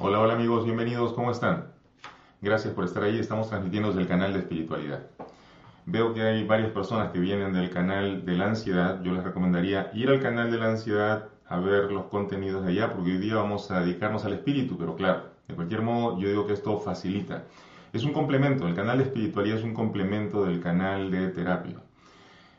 Hola, 0.00 0.18
hola 0.18 0.34
amigos, 0.34 0.64
bienvenidos, 0.64 1.12
¿cómo 1.12 1.30
están? 1.30 1.68
Gracias 2.42 2.74
por 2.74 2.84
estar 2.84 3.04
ahí, 3.04 3.20
estamos 3.20 3.48
transmitiendo 3.48 3.90
desde 3.90 4.02
el 4.02 4.08
canal 4.08 4.32
de 4.32 4.40
espiritualidad. 4.40 5.06
Veo 5.86 6.12
que 6.12 6.22
hay 6.22 6.44
varias 6.44 6.72
personas 6.72 7.12
que 7.12 7.20
vienen 7.20 7.52
del 7.52 7.70
canal 7.70 8.26
de 8.26 8.32
la 8.32 8.46
ansiedad, 8.46 9.00
yo 9.04 9.12
les 9.12 9.22
recomendaría 9.22 9.92
ir 9.94 10.08
al 10.08 10.20
canal 10.20 10.50
de 10.50 10.58
la 10.58 10.70
ansiedad 10.70 11.28
a 11.46 11.58
ver 11.60 11.92
los 11.92 12.06
contenidos 12.06 12.64
de 12.64 12.72
allá, 12.72 12.92
porque 12.92 13.12
hoy 13.12 13.18
día 13.18 13.36
vamos 13.36 13.70
a 13.70 13.82
dedicarnos 13.82 14.24
al 14.24 14.32
espíritu, 14.32 14.76
pero 14.76 14.96
claro, 14.96 15.26
de 15.46 15.54
cualquier 15.54 15.82
modo 15.82 16.18
yo 16.18 16.28
digo 16.28 16.48
que 16.48 16.54
esto 16.54 16.80
facilita. 16.80 17.44
Es 17.92 18.02
un 18.02 18.12
complemento, 18.12 18.66
el 18.66 18.74
canal 18.74 18.98
de 18.98 19.04
espiritualidad 19.04 19.58
es 19.58 19.64
un 19.64 19.72
complemento 19.72 20.44
del 20.44 20.60
canal 20.60 21.12
de 21.12 21.28
terapia. 21.28 21.76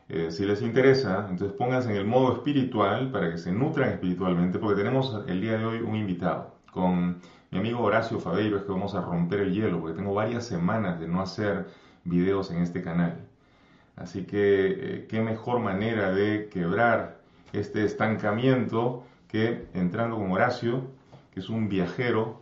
Eh, 0.08 0.30
si 0.32 0.46
les 0.46 0.62
interesa, 0.62 1.28
entonces 1.30 1.58
pónganse 1.58 1.90
en 1.90 1.98
el 1.98 2.06
modo 2.06 2.34
espiritual 2.34 3.12
para 3.12 3.32
que 3.32 3.38
se 3.40 3.52
nutran 3.52 3.90
espiritualmente, 3.90 4.60
porque 4.60 4.82
tenemos 4.82 5.24
el 5.28 5.42
día 5.42 5.58
de 5.58 5.66
hoy 5.66 5.80
un 5.80 5.96
invitado 5.96 6.56
con 6.72 7.22
mi 7.52 7.58
amigo 7.58 7.82
Horacio 7.82 8.20
Fabeiro, 8.20 8.58
es 8.58 8.64
que 8.64 8.72
vamos 8.72 8.94
a 8.96 9.02
romper 9.02 9.40
el 9.40 9.54
hielo, 9.54 9.80
porque 9.80 9.96
tengo 9.96 10.14
varias 10.14 10.46
semanas 10.46 11.00
de 11.00 11.08
no 11.08 11.22
hacer 11.22 11.68
videos 12.04 12.52
en 12.52 12.62
este 12.62 12.82
canal. 12.82 13.18
Así 13.96 14.26
que 14.26 14.68
eh, 14.68 15.08
qué 15.10 15.22
mejor 15.22 15.60
manera 15.60 16.12
de 16.12 16.50
quebrar 16.50 17.22
este 17.54 17.86
estancamiento 17.86 19.06
que 19.28 19.68
entrando 19.74 20.18
con 20.18 20.32
Horacio, 20.32 20.84
que 21.34 21.40
es 21.40 21.50
un 21.50 21.70
viajero, 21.70 22.42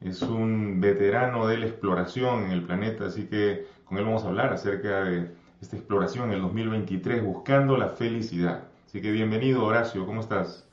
es 0.00 0.22
un 0.22 0.80
veterano 0.80 1.46
de 1.46 1.58
la 1.58 1.66
exploración 1.66 2.44
en 2.44 2.50
el 2.52 2.62
planeta, 2.62 3.06
así 3.06 3.26
que 3.26 3.66
con 3.84 3.98
él 3.98 4.04
vamos 4.04 4.24
a 4.24 4.28
hablar 4.28 4.52
acerca 4.52 5.04
de 5.04 5.30
esta 5.62 5.76
exploración 5.76 6.28
en 6.30 6.34
el 6.34 6.42
2023 6.42 7.24
buscando 7.24 7.76
la 7.76 7.90
felicidad. 7.90 8.64
Así 8.84 9.00
que 9.00 9.12
bienvenido 9.12 9.64
Horacio, 9.64 10.04
¿cómo 10.04 10.20
estás? 10.20 10.66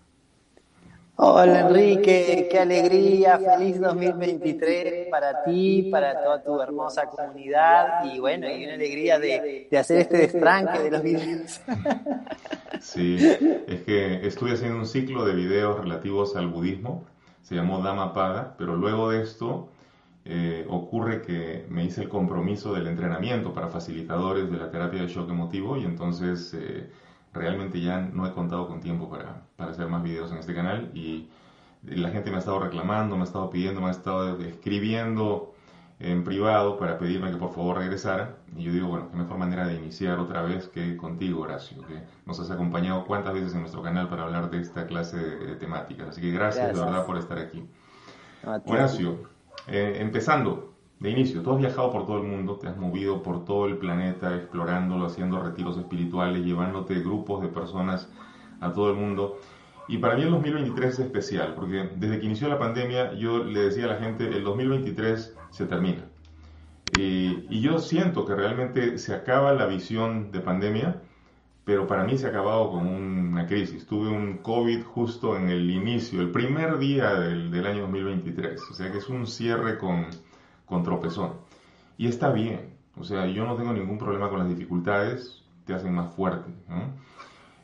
Hola 1.15 1.67
Enrique, 1.67 2.47
qué 2.49 2.59
alegría, 2.59 3.37
feliz 3.37 3.79
2023 3.79 5.09
para 5.11 5.43
ti, 5.43 5.89
para 5.91 6.23
toda 6.23 6.41
tu 6.41 6.59
hermosa 6.59 7.05
comunidad 7.05 8.05
y 8.05 8.19
bueno, 8.19 8.49
y 8.49 8.63
una 8.63 8.73
alegría 8.73 9.19
de, 9.19 9.67
hacer 9.77 9.99
este 9.99 10.17
destranque 10.17 10.79
de 10.79 10.91
los 10.91 11.03
videos. 11.03 11.61
Sí, 12.81 13.17
es 13.19 13.81
que 13.81 14.25
estuve 14.25 14.53
haciendo 14.53 14.77
un 14.77 14.85
ciclo 14.85 15.25
de 15.25 15.33
videos 15.33 15.77
relativos 15.81 16.37
al 16.37 16.47
budismo, 16.47 17.03
se 17.41 17.55
llamó 17.55 17.81
Dhammapada, 17.81 18.55
pero 18.57 18.77
luego 18.77 19.11
de 19.11 19.21
esto 19.21 19.67
eh, 20.25 20.65
ocurre 20.69 21.21
que 21.21 21.65
me 21.69 21.85
hice 21.85 22.01
el 22.01 22.09
compromiso 22.09 22.73
del 22.73 22.87
entrenamiento 22.87 23.53
para 23.53 23.69
facilitadores 23.69 24.51
de 24.51 24.57
la 24.57 24.69
terapia 24.69 25.01
de 25.01 25.07
shock 25.07 25.29
emotivo 25.29 25.77
y 25.77 25.85
entonces 25.85 26.53
eh, 26.53 26.89
realmente 27.33 27.79
ya 27.81 28.01
no 28.01 28.27
he 28.27 28.33
contado 28.33 28.67
con 28.67 28.81
tiempo 28.81 29.09
para, 29.09 29.43
para, 29.55 29.71
hacer 29.71 29.87
más 29.87 30.03
videos 30.03 30.31
en 30.31 30.39
este 30.39 30.53
canal 30.53 30.91
y 30.93 31.29
la 31.83 32.09
gente 32.09 32.29
me 32.29 32.35
ha 32.35 32.39
estado 32.39 32.59
reclamando, 32.59 33.15
me 33.15 33.21
ha 33.21 33.25
estado 33.25 33.49
pidiendo, 33.49 33.81
me 33.81 33.87
ha 33.87 33.91
estado 33.91 34.37
escribiendo 34.41 35.53
en 35.99 36.23
privado 36.23 36.77
para 36.77 36.97
pedirme 36.97 37.29
que 37.29 37.37
por 37.37 37.53
favor 37.53 37.77
regresara 37.77 38.37
y 38.55 38.63
yo 38.63 38.71
digo, 38.71 38.87
bueno, 38.87 39.09
qué 39.11 39.17
mejor 39.17 39.37
manera 39.37 39.67
de 39.67 39.75
iniciar 39.75 40.19
otra 40.19 40.41
vez 40.41 40.67
que 40.67 40.95
contigo, 40.95 41.41
Horacio, 41.41 41.81
que 41.85 42.01
nos 42.25 42.39
has 42.39 42.51
acompañado 42.51 43.05
cuántas 43.05 43.33
veces 43.33 43.53
en 43.53 43.61
nuestro 43.61 43.81
canal 43.81 44.09
para 44.09 44.23
hablar 44.23 44.49
de 44.49 44.59
esta 44.59 44.87
clase 44.87 45.17
de, 45.17 45.55
temáticas. 45.55 46.09
Así 46.09 46.21
que 46.21 46.31
gracias, 46.31 46.73
de 46.73 46.79
verdad 46.79 47.05
por 47.05 47.17
estar 47.17 47.37
aquí. 47.37 47.65
Horacio, 48.65 49.19
eh, 49.71 50.01
empezando, 50.01 50.73
de 50.99 51.09
inicio, 51.09 51.41
tú 51.41 51.53
has 51.53 51.59
viajado 51.59 51.91
por 51.91 52.05
todo 52.05 52.17
el 52.17 52.27
mundo, 52.27 52.57
te 52.57 52.67
has 52.67 52.77
movido 52.77 53.23
por 53.23 53.45
todo 53.45 53.67
el 53.67 53.77
planeta, 53.77 54.35
explorándolo, 54.35 55.05
haciendo 55.05 55.41
retiros 55.41 55.77
espirituales, 55.77 56.43
llevándote 56.43 56.95
grupos 56.99 57.41
de 57.41 57.47
personas 57.47 58.09
a 58.59 58.73
todo 58.73 58.89
el 58.89 58.97
mundo. 58.97 59.39
Y 59.87 59.97
para 59.97 60.15
mí 60.15 60.23
el 60.23 60.31
2023 60.31 60.93
es 60.93 60.99
especial, 60.99 61.55
porque 61.55 61.89
desde 61.95 62.19
que 62.19 62.25
inició 62.25 62.49
la 62.49 62.59
pandemia 62.59 63.13
yo 63.13 63.43
le 63.43 63.61
decía 63.61 63.85
a 63.85 63.87
la 63.87 63.97
gente, 63.97 64.27
el 64.27 64.43
2023 64.43 65.37
se 65.51 65.65
termina. 65.65 66.03
Y, 66.91 67.45
y 67.49 67.61
yo 67.61 67.79
siento 67.79 68.25
que 68.25 68.35
realmente 68.35 68.97
se 68.97 69.15
acaba 69.15 69.53
la 69.53 69.67
visión 69.67 70.31
de 70.31 70.41
pandemia, 70.41 71.01
pero 71.69 71.85
para 71.85 72.03
mí 72.03 72.17
se 72.17 72.25
ha 72.25 72.29
acabado 72.29 72.71
con 72.71 72.87
una 72.87 73.45
crisis. 73.45 73.85
Tuve 73.85 74.09
un 74.09 74.39
COVID 74.39 74.81
justo 74.85 75.37
en 75.37 75.49
el 75.49 75.69
inicio, 75.69 76.19
el 76.19 76.31
primer 76.31 76.79
día 76.79 77.13
del, 77.13 77.51
del 77.51 77.67
año 77.67 77.81
2023, 77.81 78.59
o 78.71 78.73
sea 78.73 78.91
que 78.91 78.97
es 78.97 79.07
un 79.07 79.27
cierre 79.27 79.77
con, 79.77 80.07
con 80.65 80.81
tropezón. 80.81 81.33
Y 81.95 82.07
está 82.07 82.31
bien, 82.31 82.73
o 82.97 83.03
sea, 83.03 83.27
yo 83.27 83.45
no 83.45 83.55
tengo 83.55 83.71
ningún 83.71 83.99
problema 83.99 84.31
con 84.31 84.39
las 84.39 84.49
dificultades, 84.49 85.43
te 85.65 85.75
hacen 85.75 85.93
más 85.93 86.11
fuerte. 86.15 86.49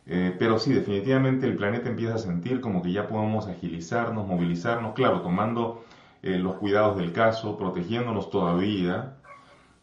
Eh, 0.05 0.35
pero 0.37 0.59
sí, 0.59 0.71
definitivamente 0.71 1.47
el 1.47 1.55
planeta 1.55 1.89
empieza 1.89 2.13
a 2.13 2.19
sentir 2.19 2.61
como 2.61 2.83
que 2.83 2.91
ya 2.91 3.07
podemos 3.07 3.47
agilizarnos, 3.47 4.27
movilizarnos, 4.27 4.93
claro, 4.93 5.21
tomando 5.21 5.83
eh, 6.21 6.37
los 6.37 6.57
cuidados 6.57 6.97
del 6.97 7.11
caso, 7.11 7.57
protegiéndonos 7.57 8.29
todavía, 8.29 9.17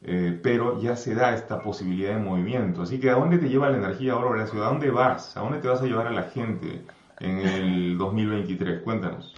eh, 0.05 0.39
pero 0.43 0.81
ya 0.81 0.97
se 0.97 1.15
da 1.15 1.35
esta 1.35 1.63
posibilidad 1.63 2.15
de 2.15 2.21
movimiento. 2.21 2.83
Así 2.83 2.99
que 2.99 3.11
¿a 3.11 3.15
dónde 3.15 3.39
te 3.39 3.49
lleva 3.49 3.71
la 3.71 3.79
energía 3.79 4.13
ahora, 4.13 4.31
Horacio? 4.31 4.65
¿A 4.65 4.69
dónde 4.69 4.91
vas? 4.91 5.37
¿A 5.37 5.41
dónde 5.41 5.59
te 5.59 5.69
vas 5.69 5.81
a 5.81 5.85
llevar 5.85 6.07
a 6.09 6.13
la 6.13 6.25
gente 6.25 6.83
en 7.21 7.39
el 7.39 7.99
2023? 7.99 8.83
Cuéntanos. 8.83 9.35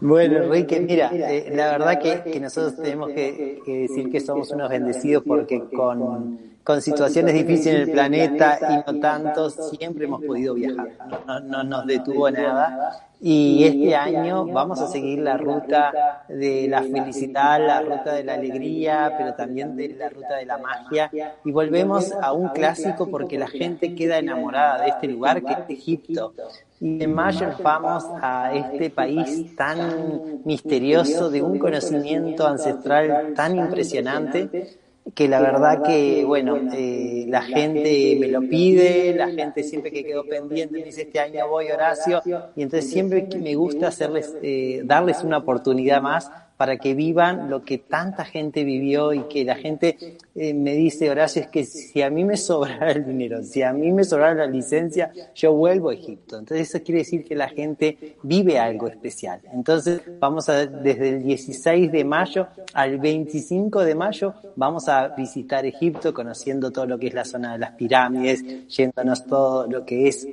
Bueno, 0.00 0.42
Enrique, 0.42 0.80
mira, 0.80 1.10
eh, 1.14 1.50
la 1.54 1.78
verdad 1.78 2.00
que, 2.00 2.40
nosotros 2.40 2.76
tenemos 2.76 3.10
que, 3.10 3.62
decir 3.64 4.10
que 4.10 4.20
somos 4.20 4.50
unos 4.50 4.68
bendecidos 4.68 5.22
porque 5.24 5.62
con, 5.74 6.53
con 6.64 6.80
situaciones 6.80 7.34
difíciles 7.34 7.74
en 7.74 7.80
el 7.82 7.90
planeta 7.90 8.58
y 8.70 8.90
no 8.90 8.98
tanto, 8.98 9.50
siempre 9.50 10.06
hemos 10.06 10.24
podido 10.24 10.54
viajar. 10.54 10.88
No, 11.26 11.40
no 11.40 11.62
nos 11.62 11.86
detuvo 11.86 12.30
nada 12.30 13.04
y 13.26 13.64
este 13.64 13.94
año 13.94 14.44
vamos 14.44 14.80
a 14.80 14.86
seguir 14.86 15.20
la 15.20 15.38
ruta 15.38 16.24
de 16.28 16.66
la 16.68 16.82
felicidad, 16.82 17.58
la 17.58 17.80
ruta 17.80 18.12
de 18.12 18.22
la 18.22 18.34
alegría, 18.34 19.14
pero 19.16 19.32
también 19.32 19.76
de 19.76 19.88
la 19.94 20.10
ruta 20.10 20.36
de 20.36 20.44
la 20.44 20.58
magia. 20.58 21.10
Y 21.42 21.50
volvemos 21.50 22.12
a 22.12 22.34
un 22.34 22.48
clásico 22.48 23.08
porque 23.08 23.38
la 23.38 23.46
gente 23.46 23.94
queda 23.94 24.18
enamorada 24.18 24.82
de 24.82 24.90
este 24.90 25.06
lugar 25.08 25.42
que 25.42 25.52
es 25.52 25.70
Egipto. 25.70 26.34
Y 26.80 27.02
en 27.02 27.14
mayo 27.14 27.48
vamos 27.62 28.04
a 28.20 28.52
este 28.54 28.90
país 28.90 29.56
tan 29.56 30.42
misterioso, 30.44 31.30
de 31.30 31.40
un 31.40 31.58
conocimiento 31.58 32.46
ancestral 32.46 33.32
tan 33.34 33.56
impresionante 33.56 34.76
que 35.12 35.28
la 35.28 35.40
verdad 35.40 35.82
que, 35.82 36.24
bueno, 36.24 36.56
eh, 36.72 37.26
la 37.28 37.42
gente 37.42 38.16
me 38.18 38.28
lo 38.28 38.40
pide, 38.40 39.14
la 39.14 39.28
gente 39.28 39.62
siempre 39.62 39.90
que 39.90 40.04
quedó 40.04 40.24
pendiente 40.24 40.78
me 40.78 40.84
dice, 40.84 41.02
este 41.02 41.20
año 41.20 41.46
voy 41.48 41.70
Horacio, 41.70 42.22
y 42.56 42.62
entonces 42.62 42.90
siempre 42.90 43.28
me 43.38 43.54
gusta 43.54 43.88
hacerles, 43.88 44.34
eh, 44.42 44.80
darles 44.84 45.22
una 45.22 45.38
oportunidad 45.38 46.00
más 46.00 46.30
para 46.56 46.76
que 46.78 46.94
vivan 46.94 47.50
lo 47.50 47.64
que 47.64 47.78
tanta 47.78 48.24
gente 48.24 48.64
vivió 48.64 49.12
y 49.12 49.24
que 49.24 49.44
la 49.44 49.56
gente 49.56 50.18
eh, 50.34 50.54
me 50.54 50.74
dice, 50.74 51.10
Horacio, 51.10 51.42
es 51.42 51.48
que 51.48 51.64
si 51.64 52.02
a 52.02 52.10
mí 52.10 52.24
me 52.24 52.36
sobrara 52.36 52.92
el 52.92 53.04
dinero, 53.04 53.42
si 53.42 53.62
a 53.62 53.72
mí 53.72 53.92
me 53.92 54.04
sobrara 54.04 54.34
la 54.34 54.46
licencia, 54.46 55.12
yo 55.34 55.52
vuelvo 55.52 55.90
a 55.90 55.94
Egipto. 55.94 56.38
Entonces 56.38 56.68
eso 56.68 56.84
quiere 56.84 57.00
decir 57.00 57.24
que 57.24 57.34
la 57.34 57.48
gente 57.48 58.16
vive 58.22 58.58
algo 58.58 58.88
especial. 58.88 59.40
Entonces 59.52 60.00
vamos 60.20 60.48
a, 60.48 60.66
desde 60.66 61.08
el 61.10 61.22
16 61.22 61.90
de 61.90 62.04
mayo 62.04 62.46
al 62.72 62.98
25 62.98 63.84
de 63.84 63.94
mayo, 63.94 64.34
vamos 64.56 64.88
a 64.88 65.08
visitar 65.08 65.66
Egipto, 65.66 66.14
conociendo 66.14 66.70
todo 66.70 66.86
lo 66.86 66.98
que 66.98 67.08
es 67.08 67.14
la 67.14 67.24
zona 67.24 67.52
de 67.52 67.58
las 67.58 67.72
pirámides, 67.72 68.68
yéndonos 68.68 69.26
todo 69.26 69.66
lo 69.66 69.84
que 69.84 70.08
es 70.08 70.26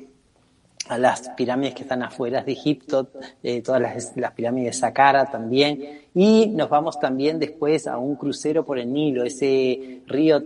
a 0.89 0.98
las 0.98 1.30
pirámides 1.30 1.75
que 1.75 1.83
están 1.83 2.04
afuera 2.04 2.44
de 2.44 2.51
Egipto, 2.51 3.10
eh, 3.44 3.62
todas 3.62 3.81
las, 3.81 4.18
las, 4.18 4.31
pirámides 4.33 4.75
de 4.75 4.80
Saqqara 4.80 5.30
también, 5.31 6.01
y 6.13 6.48
nos 6.48 6.69
vamos 6.69 7.00
también 7.00 7.39
después 7.39 7.88
a 7.88 7.98
un 7.98 8.16
crucero 8.16 8.66
por 8.66 8.78
el 8.80 8.92
Nilo, 8.92 9.24
ese 9.24 10.01
río 10.07 10.42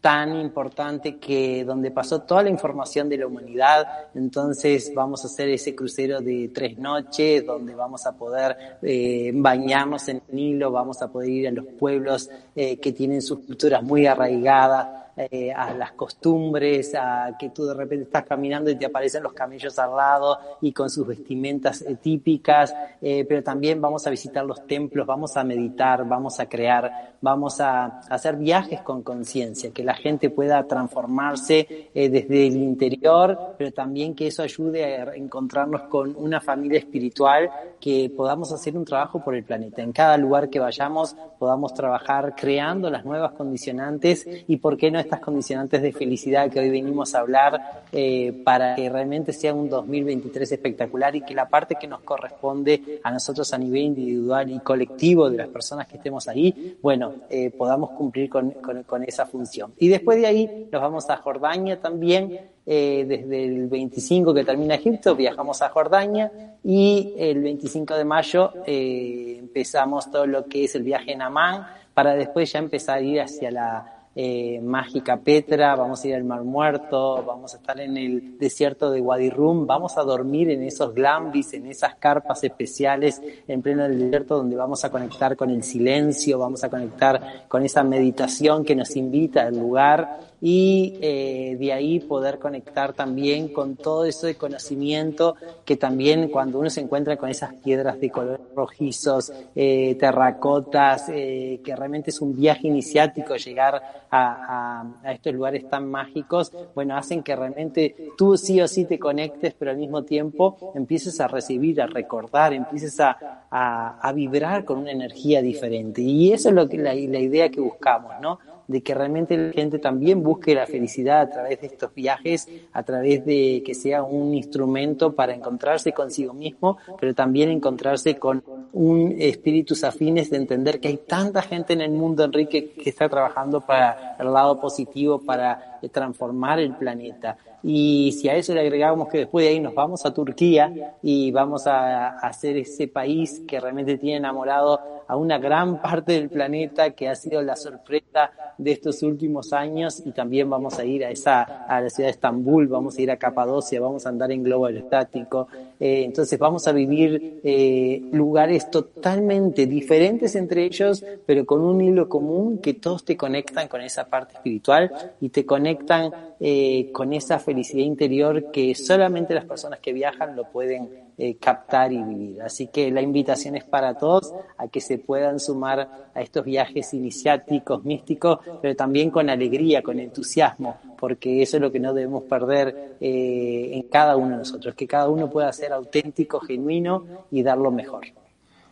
tan 0.00 0.40
importante 0.40 1.18
que 1.18 1.64
donde 1.64 1.90
pasó 1.90 2.22
toda 2.22 2.42
la 2.42 2.50
información 2.50 3.08
de 3.08 3.18
la 3.18 3.26
humanidad. 3.26 3.86
Entonces 4.14 4.92
vamos 4.94 5.24
a 5.24 5.26
hacer 5.26 5.50
ese 5.50 5.74
crucero 5.74 6.20
de 6.20 6.50
tres 6.54 6.78
noches 6.78 7.44
donde 7.44 7.74
vamos 7.74 8.06
a 8.06 8.16
poder 8.16 8.78
eh, 8.82 9.30
bañarnos 9.34 10.08
en 10.08 10.22
el 10.28 10.34
Nilo, 10.34 10.70
vamos 10.70 11.02
a 11.02 11.08
poder 11.08 11.28
ir 11.28 11.48
a 11.48 11.50
los 11.50 11.66
pueblos 11.66 12.30
eh, 12.56 12.78
que 12.78 12.92
tienen 12.92 13.20
sus 13.20 13.40
culturas 13.40 13.82
muy 13.82 14.06
arraigadas 14.06 14.99
eh, 15.30 15.52
a 15.52 15.74
las 15.74 15.92
costumbres, 15.92 16.94
a 16.94 17.36
que 17.38 17.50
tú 17.50 17.66
de 17.66 17.74
repente 17.74 18.04
estás 18.04 18.24
caminando 18.24 18.70
y 18.70 18.76
te 18.76 18.86
aparecen 18.86 19.22
los 19.22 19.34
camellos 19.34 19.78
al 19.78 19.94
lado 19.94 20.38
y 20.62 20.72
con 20.72 20.88
sus 20.88 21.06
vestimentas 21.06 21.82
eh, 21.82 21.96
típicas, 21.96 22.74
eh, 23.02 23.26
pero 23.28 23.42
también 23.42 23.82
vamos 23.82 24.06
a 24.06 24.10
visitar 24.10 24.46
los 24.46 24.66
templos, 24.66 25.06
vamos 25.06 25.36
a 25.36 25.44
meditar, 25.44 26.08
vamos 26.08 26.40
a 26.40 26.48
crear, 26.48 27.16
vamos 27.20 27.60
a, 27.60 28.00
hacer 28.08 28.36
viajes 28.36 28.80
con 28.80 29.02
conciencia, 29.02 29.72
que 29.72 29.84
la 29.84 29.94
gente 29.94 30.30
pueda 30.30 30.66
transformarse 30.66 31.90
desde 31.92 32.46
el 32.46 32.56
interior, 32.56 33.54
pero 33.58 33.72
también 33.72 34.14
que 34.14 34.28
eso 34.28 34.42
ayude 34.42 34.84
a 34.84 35.14
encontrarnos 35.14 35.82
con 35.82 36.16
una 36.16 36.40
familia 36.40 36.78
espiritual, 36.78 37.50
que 37.78 38.10
podamos 38.14 38.52
hacer 38.52 38.76
un 38.76 38.84
trabajo 38.84 39.22
por 39.22 39.34
el 39.34 39.44
planeta. 39.44 39.82
En 39.82 39.92
cada 39.92 40.16
lugar 40.16 40.48
que 40.48 40.60
vayamos 40.60 41.14
podamos 41.38 41.74
trabajar 41.74 42.34
creando 42.36 42.90
las 42.90 43.04
nuevas 43.04 43.32
condicionantes 43.32 44.26
y 44.46 44.56
por 44.58 44.76
qué 44.76 44.90
no 44.90 44.98
estas 45.10 45.24
condicionantes 45.24 45.82
de 45.82 45.92
felicidad 45.92 46.48
que 46.48 46.60
hoy 46.60 46.70
venimos 46.70 47.16
a 47.16 47.18
hablar 47.18 47.82
eh, 47.90 48.32
para 48.44 48.76
que 48.76 48.88
realmente 48.88 49.32
sea 49.32 49.52
un 49.52 49.68
2023 49.68 50.52
espectacular 50.52 51.16
y 51.16 51.22
que 51.22 51.34
la 51.34 51.48
parte 51.48 51.74
que 51.74 51.88
nos 51.88 52.02
corresponde 52.02 53.00
a 53.02 53.10
nosotros 53.10 53.52
a 53.52 53.58
nivel 53.58 53.82
individual 53.82 54.48
y 54.52 54.60
colectivo 54.60 55.28
de 55.28 55.38
las 55.38 55.48
personas 55.48 55.88
que 55.88 55.96
estemos 55.96 56.28
ahí, 56.28 56.78
bueno, 56.80 57.14
eh, 57.28 57.50
podamos 57.50 57.90
cumplir 57.90 58.30
con, 58.30 58.52
con, 58.52 59.02
esa 59.02 59.26
función. 59.26 59.72
Y 59.78 59.88
después 59.88 60.20
de 60.20 60.26
ahí 60.28 60.68
nos 60.70 60.80
vamos 60.80 61.10
a 61.10 61.16
Jordania 61.16 61.80
también, 61.80 62.38
eh, 62.64 63.04
desde 63.08 63.46
el 63.46 63.66
25 63.66 64.32
que 64.32 64.44
termina 64.44 64.76
Egipto, 64.76 65.16
viajamos 65.16 65.60
a 65.60 65.70
Jordania 65.70 66.30
y 66.62 67.14
el 67.18 67.42
25 67.42 67.96
de 67.96 68.04
mayo 68.04 68.52
empezamos 68.64 70.08
todo 70.08 70.26
lo 70.26 70.46
que 70.46 70.64
es 70.64 70.74
el 70.76 70.84
viaje 70.84 71.12
en 71.12 71.22
Amán 71.22 71.66
para 71.94 72.14
después 72.14 72.52
ya 72.52 72.60
empezar 72.60 72.98
a 72.98 73.00
ir 73.00 73.20
hacia 73.20 73.50
la 73.50 73.99
eh, 74.14 74.60
mágica 74.60 75.18
Petra, 75.18 75.76
vamos 75.76 76.02
a 76.02 76.08
ir 76.08 76.14
al 76.16 76.24
Mar 76.24 76.42
Muerto, 76.42 77.22
vamos 77.24 77.54
a 77.54 77.58
estar 77.58 77.78
en 77.78 77.96
el 77.96 78.38
desierto 78.38 78.90
de 78.90 79.00
Wadi 79.00 79.30
Rum, 79.30 79.66
vamos 79.66 79.96
a 79.98 80.02
dormir 80.02 80.50
en 80.50 80.64
esos 80.64 80.94
glambis, 80.94 81.52
en 81.54 81.66
esas 81.66 81.94
carpas 81.94 82.42
especiales 82.42 83.22
en 83.46 83.62
pleno 83.62 83.88
desierto 83.88 84.38
donde 84.38 84.56
vamos 84.56 84.84
a 84.84 84.90
conectar 84.90 85.36
con 85.36 85.50
el 85.50 85.62
silencio, 85.62 86.38
vamos 86.38 86.64
a 86.64 86.68
conectar 86.68 87.44
con 87.46 87.64
esa 87.64 87.84
meditación 87.84 88.64
que 88.64 88.74
nos 88.74 88.96
invita 88.96 89.42
al 89.42 89.58
lugar 89.58 90.29
y 90.40 90.98
eh, 91.02 91.56
de 91.58 91.72
ahí 91.72 92.00
poder 92.00 92.38
conectar 92.38 92.94
también 92.94 93.52
con 93.52 93.76
todo 93.76 94.06
eso 94.06 94.26
de 94.26 94.36
conocimiento 94.36 95.36
que 95.64 95.76
también 95.76 96.28
cuando 96.28 96.58
uno 96.58 96.70
se 96.70 96.80
encuentra 96.80 97.16
con 97.16 97.28
esas 97.28 97.54
piedras 97.54 98.00
de 98.00 98.10
color 98.10 98.40
rojizos, 98.54 99.32
eh, 99.54 99.96
terracotas, 99.98 101.08
eh, 101.08 101.60
que 101.62 101.76
realmente 101.76 102.10
es 102.10 102.20
un 102.20 102.34
viaje 102.34 102.68
iniciático 102.68 103.36
llegar 103.36 103.82
a, 104.10 104.82
a, 105.04 105.12
estos 105.12 105.34
lugares 105.34 105.68
tan 105.68 105.88
mágicos, 105.88 106.52
bueno, 106.74 106.96
hacen 106.96 107.22
que 107.22 107.36
realmente 107.36 107.94
tú 108.16 108.36
sí 108.36 108.60
o 108.60 108.66
sí 108.66 108.86
te 108.86 108.98
conectes, 108.98 109.54
pero 109.58 109.70
al 109.70 109.76
mismo 109.76 110.04
tiempo 110.04 110.72
empieces 110.74 111.20
a 111.20 111.28
recibir, 111.28 111.80
a 111.80 111.86
recordar, 111.86 112.52
empieces 112.52 112.98
a, 113.00 113.46
a, 113.50 114.00
a 114.00 114.12
vibrar 114.12 114.64
con 114.64 114.78
una 114.78 114.90
energía 114.90 115.42
diferente. 115.42 116.02
Y 116.02 116.32
eso 116.32 116.48
es 116.48 116.54
lo 116.54 116.68
que 116.68 116.78
la 116.78 116.94
idea 116.94 117.50
que 117.50 117.60
buscamos, 117.60 118.12
¿no? 118.20 118.38
De 118.70 118.82
que 118.84 118.94
realmente 118.94 119.36
la 119.36 119.52
gente 119.52 119.80
también 119.80 120.22
busque 120.22 120.54
la 120.54 120.64
felicidad 120.64 121.22
a 121.22 121.28
través 121.28 121.60
de 121.60 121.66
estos 121.66 121.92
viajes, 121.92 122.48
a 122.72 122.84
través 122.84 123.24
de 123.24 123.64
que 123.66 123.74
sea 123.74 124.04
un 124.04 124.32
instrumento 124.32 125.12
para 125.12 125.34
encontrarse 125.34 125.92
consigo 125.92 126.32
mismo, 126.32 126.78
pero 127.00 127.12
también 127.12 127.50
encontrarse 127.50 128.14
con 128.14 128.44
un 128.72 129.16
espíritus 129.18 129.82
afines 129.82 130.30
de 130.30 130.36
entender 130.36 130.78
que 130.78 130.86
hay 130.86 130.98
tanta 130.98 131.42
gente 131.42 131.72
en 131.72 131.80
el 131.80 131.90
mundo, 131.90 132.22
Enrique, 132.22 132.70
que 132.70 132.90
está 132.90 133.08
trabajando 133.08 133.60
para 133.60 134.16
el 134.20 134.32
lado 134.32 134.60
positivo, 134.60 135.18
para 135.18 135.80
transformar 135.90 136.60
el 136.60 136.76
planeta. 136.76 137.36
Y 137.64 138.12
si 138.12 138.28
a 138.28 138.36
eso 138.36 138.54
le 138.54 138.60
agregamos 138.60 139.08
que 139.08 139.18
después 139.18 139.44
de 139.44 139.50
ahí 139.50 139.60
nos 139.60 139.74
vamos 139.74 140.06
a 140.06 140.14
Turquía 140.14 140.96
y 141.02 141.32
vamos 141.32 141.66
a 141.66 142.18
hacer 142.20 142.56
ese 142.56 142.86
país 142.86 143.42
que 143.48 143.58
realmente 143.58 143.98
tiene 143.98 144.18
enamorado 144.18 144.99
a 145.10 145.16
una 145.16 145.38
gran 145.38 145.82
parte 145.82 146.12
del 146.12 146.28
planeta, 146.28 146.90
que 146.90 147.08
ha 147.08 147.16
sido 147.16 147.42
la 147.42 147.56
sorpresa 147.56 148.30
de 148.56 148.70
estos 148.70 149.02
últimos 149.02 149.52
años, 149.52 150.00
y 150.06 150.12
también 150.12 150.48
vamos 150.48 150.78
a 150.78 150.84
ir 150.84 151.04
a 151.04 151.10
esa, 151.10 151.42
a 151.42 151.80
la 151.80 151.90
ciudad 151.90 152.06
de 152.06 152.12
Estambul, 152.12 152.68
vamos 152.68 152.96
a 152.96 153.02
ir 153.02 153.10
a 153.10 153.16
Capadocia, 153.16 153.80
vamos 153.80 154.06
a 154.06 154.10
andar 154.10 154.30
en 154.30 154.44
globo 154.44 154.66
aerostático. 154.66 155.48
Eh, 155.80 156.04
entonces 156.04 156.38
vamos 156.38 156.68
a 156.68 156.72
vivir 156.72 157.40
eh, 157.42 158.00
lugares 158.12 158.70
totalmente 158.70 159.66
diferentes 159.66 160.36
entre 160.36 160.64
ellos, 160.64 161.04
pero 161.26 161.44
con 161.44 161.60
un 161.62 161.80
hilo 161.80 162.08
común 162.08 162.58
que 162.58 162.74
todos 162.74 163.04
te 163.04 163.16
conectan 163.16 163.66
con 163.66 163.80
esa 163.80 164.06
parte 164.08 164.34
espiritual 164.34 164.92
y 165.20 165.30
te 165.30 165.44
conectan 165.44 166.12
eh, 166.38 166.90
con 166.92 167.12
esa 167.12 167.40
felicidad 167.40 167.84
interior 167.84 168.52
que 168.52 168.76
solamente 168.76 169.34
las 169.34 169.44
personas 169.44 169.80
que 169.80 169.92
viajan 169.92 170.36
lo 170.36 170.44
pueden 170.44 171.09
eh, 171.22 171.36
captar 171.36 171.92
y 171.92 172.02
vivir. 172.02 172.40
Así 172.40 172.68
que 172.68 172.90
la 172.90 173.02
invitación 173.02 173.54
es 173.54 173.64
para 173.64 173.92
todos 173.92 174.32
a 174.56 174.68
que 174.68 174.80
se 174.80 174.96
puedan 174.96 175.38
sumar 175.38 176.08
a 176.14 176.22
estos 176.22 176.46
viajes 176.46 176.94
iniciáticos, 176.94 177.84
místicos, 177.84 178.38
pero 178.62 178.74
también 178.74 179.10
con 179.10 179.28
alegría, 179.28 179.82
con 179.82 180.00
entusiasmo, 180.00 180.78
porque 180.98 181.42
eso 181.42 181.58
es 181.58 181.60
lo 181.60 181.70
que 181.70 181.78
no 181.78 181.92
debemos 181.92 182.22
perder 182.22 182.96
eh, 183.02 183.70
en 183.74 183.82
cada 183.82 184.16
uno 184.16 184.30
de 184.30 184.36
nosotros, 184.38 184.74
que 184.74 184.86
cada 184.86 185.10
uno 185.10 185.28
pueda 185.28 185.52
ser 185.52 185.74
auténtico, 185.74 186.40
genuino 186.40 187.04
y 187.30 187.42
dar 187.42 187.58
lo 187.58 187.70
mejor. 187.70 188.06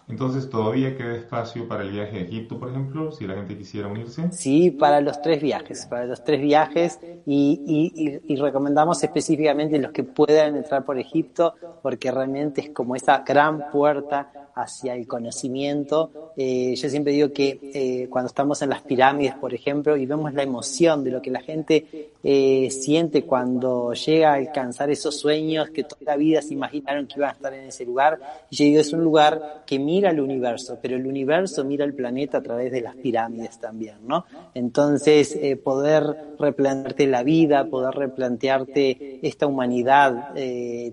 Entonces, 0.09 0.49
¿todavía 0.49 0.97
queda 0.97 1.17
espacio 1.17 1.69
para 1.69 1.83
el 1.83 1.91
viaje 1.91 2.19
a 2.19 2.21
Egipto, 2.23 2.59
por 2.59 2.71
ejemplo, 2.71 3.13
si 3.13 3.27
la 3.27 3.35
gente 3.35 3.57
quisiera 3.59 3.89
unirse? 3.89 4.33
Sí, 4.33 4.71
para 4.71 5.03
los 5.03 5.21
tres 5.21 5.43
viajes, 5.43 5.85
para 5.87 6.07
los 6.07 6.25
tres 6.25 6.41
viajes 6.41 6.99
y, 7.27 8.37
recomendamos 8.39 9.03
específicamente 9.03 9.79
los 9.79 9.93
que 9.93 10.05
puedan 10.05 10.57
entrar 10.57 10.85
por 10.85 10.99
Egipto 10.99 11.55
porque 11.83 12.11
realmente 12.11 12.63
es 12.63 12.71
como 12.71 12.97
esa 12.97 13.19
gran 13.19 13.71
puerta 13.71 14.31
hacia 14.55 14.95
el 14.95 15.07
conocimiento. 15.07 16.33
Eh, 16.37 16.75
yo 16.75 16.89
siempre 16.89 17.13
digo 17.13 17.33
que 17.33 17.61
eh, 17.63 18.09
cuando 18.09 18.29
estamos 18.29 18.61
en 18.63 18.71
las 18.71 18.83
pirámides, 18.83 19.35
por 19.35 19.55
ejemplo, 19.55 19.97
y 19.97 20.07
vemos 20.07 20.35
la 20.35 20.43
emoción 20.43 21.05
de 21.05 21.11
lo 21.11 21.23
que 21.23 21.31
la 21.31 21.41
gente 21.41 22.11
eh, 22.25 22.69
siente 22.71 23.25
cuando 23.25 23.93
llega 23.93 24.33
a 24.33 24.35
alcanzar 24.35 24.91
esos 24.91 25.17
sueños 25.17 25.71
que 25.71 25.85
toda 25.85 26.01
la 26.03 26.17
vida 26.17 26.43
se 26.43 26.55
imaginaron 26.55 27.07
que 27.07 27.15
iban 27.17 27.31
a 27.31 27.33
estar 27.33 27.55
en 27.55 27.67
ese 27.67 27.85
lugar, 27.85 28.19
y 28.51 28.57
yo 28.57 28.65
digo, 28.65 28.81
es 28.81 28.93
un 28.93 29.05
lugar 29.05 29.63
que 29.65 29.79
mira 29.79 29.98
el 30.07 30.21
universo, 30.21 30.79
pero 30.81 30.97
el 30.97 31.07
universo 31.07 31.65
mira 31.65 31.85
el 31.85 31.95
planeta 31.95 32.39
a 32.39 32.43
través 32.43 32.73
de 32.73 32.81
las 32.81 32.97
pirámides 32.97 33.59
también, 33.59 33.97
¿no? 34.07 34.25
Entonces, 34.55 35.39
poder 35.63 36.05
replantearte 36.39 37.07
la 37.07 37.23
vida, 37.23 37.67
poder 37.67 37.95
replantearte 37.95 39.21
esta 39.27 39.47
humanidad 39.47 40.35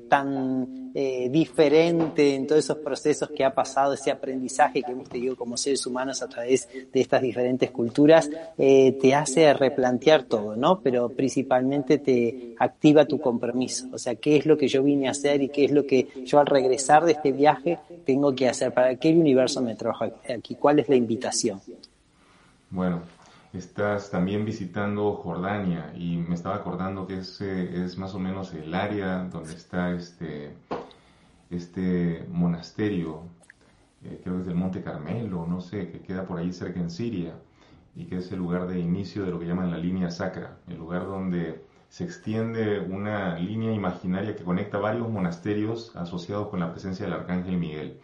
tan 0.10 0.85
eh, 0.98 1.28
diferente 1.30 2.36
en 2.36 2.48
todos 2.48 2.64
esos 2.64 2.78
procesos 2.78 3.30
que 3.30 3.44
ha 3.44 3.54
pasado, 3.54 3.92
ese 3.92 4.12
aprendizaje 4.12 4.82
que 4.82 4.94
hemos 4.94 5.10
tenido 5.10 5.36
como 5.36 5.58
seres 5.58 5.86
humanos 5.86 6.22
a 6.22 6.30
través 6.30 6.70
de 6.70 7.02
estas 7.02 7.22
diferentes 7.22 7.70
culturas, 7.70 8.30
eh, 8.58 8.94
te 8.94 9.14
hace 9.14 9.54
replantear 9.54 10.24
todo, 10.24 10.56
¿no? 10.56 10.80
Pero 10.80 11.10
principalmente 11.10 11.98
te 11.98 12.56
activa 12.60 13.04
tu 13.04 13.20
compromiso. 13.20 13.90
O 13.92 13.98
sea, 13.98 14.16
¿qué 14.16 14.38
es 14.38 14.46
lo 14.46 14.58
que 14.58 14.70
yo 14.70 14.84
vine 14.84 15.10
a 15.10 15.12
hacer 15.12 15.42
y 15.42 15.50
qué 15.50 15.66
es 15.66 15.72
lo 15.72 15.86
que 15.86 16.08
yo 16.24 16.40
al 16.40 16.46
regresar 16.46 17.04
de 17.04 17.12
este 17.12 17.34
viaje 17.34 17.78
tengo 18.06 18.34
que 18.34 18.48
hacer? 18.48 18.74
¿Para 18.74 18.96
qué 18.96 19.10
el 19.10 19.18
universo 19.18 19.62
me 19.62 19.76
trajo 19.76 20.06
aquí? 20.34 20.56
¿Cuál 20.56 20.80
es 20.80 20.88
la 20.88 20.96
invitación? 20.96 21.60
Bueno, 22.70 23.02
estás 23.54 24.10
también 24.10 24.46
visitando 24.46 25.14
Jordania 25.14 25.92
y 25.96 26.18
me 26.18 26.36
estaba 26.36 26.56
acordando 26.56 27.08
que 27.08 27.20
es, 27.20 27.42
es 27.42 27.98
más 27.98 28.14
o 28.14 28.20
menos 28.20 28.54
el 28.54 28.74
área 28.74 29.24
donde 29.26 29.54
está 29.54 29.92
este 29.92 30.54
este 31.50 32.26
monasterio, 32.30 33.22
eh, 34.04 34.20
creo 34.24 34.36
que 34.36 34.42
es 34.42 34.48
del 34.48 34.56
Monte 34.56 34.82
Carmelo, 34.82 35.46
no 35.48 35.62
sé, 35.62 35.90
que 35.90 36.00
queda 36.00 36.26
por 36.26 36.40
ahí 36.40 36.52
cerca 36.52 36.80
en 36.80 36.90
Siria, 36.90 37.36
y 37.96 38.06
que 38.06 38.18
es 38.18 38.32
el 38.32 38.40
lugar 38.40 38.68
de 38.68 38.80
inicio 38.80 39.24
de 39.24 39.32
lo 39.32 39.40
que 39.40 39.46
llaman 39.46 39.72
la 39.72 39.78
línea 39.78 40.12
sacra, 40.12 40.58
el 40.68 40.78
lugar 40.78 41.06
donde 41.06 41.64
se 41.90 42.04
extiende 42.04 42.80
una 42.80 43.40
línea 43.40 43.72
imaginaria 43.74 44.36
que 44.36 44.44
conecta 44.44 44.78
varios 44.80 45.10
monasterios 45.10 45.96
asociados 45.96 46.50
con 46.50 46.60
la 46.60 46.72
presencia 46.72 47.06
del 47.06 47.14
Arcángel 47.14 47.58
Miguel. 47.58 48.00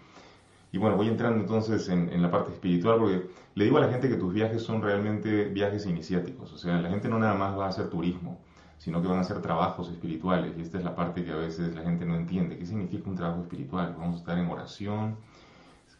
Y 0.71 0.77
bueno, 0.77 0.95
voy 0.95 1.09
entrando 1.09 1.41
entonces 1.41 1.89
en, 1.89 2.07
en, 2.09 2.21
la 2.21 2.31
parte 2.31 2.53
espiritual 2.53 2.99
porque 2.99 3.27
le 3.55 3.65
digo 3.65 3.77
a 3.77 3.81
la 3.81 3.89
gente 3.89 4.07
que 4.07 4.15
tus 4.15 4.33
viajes 4.33 4.61
son 4.61 4.81
realmente 4.81 5.45
viajes 5.45 5.85
iniciáticos, 5.85 6.53
o 6.53 6.57
sea, 6.57 6.79
la 6.79 6.89
gente 6.89 7.09
no 7.09 7.19
nada 7.19 7.33
más 7.33 7.57
va 7.57 7.65
a 7.65 7.69
hacer 7.69 7.89
turismo, 7.89 8.39
sino 8.81 8.99
que 8.99 9.07
van 9.07 9.19
a 9.19 9.23
ser 9.23 9.43
trabajos 9.43 9.89
espirituales. 9.89 10.57
Y 10.57 10.61
esta 10.61 10.79
es 10.79 10.83
la 10.83 10.95
parte 10.95 11.23
que 11.23 11.31
a 11.31 11.35
veces 11.35 11.75
la 11.75 11.83
gente 11.83 12.03
no 12.03 12.15
entiende. 12.15 12.57
¿Qué 12.57 12.65
significa 12.65 13.11
un 13.11 13.15
trabajo 13.15 13.43
espiritual? 13.43 13.95
Vamos 13.95 14.15
a 14.15 14.19
estar 14.21 14.39
en 14.39 14.47
oración. 14.47 15.17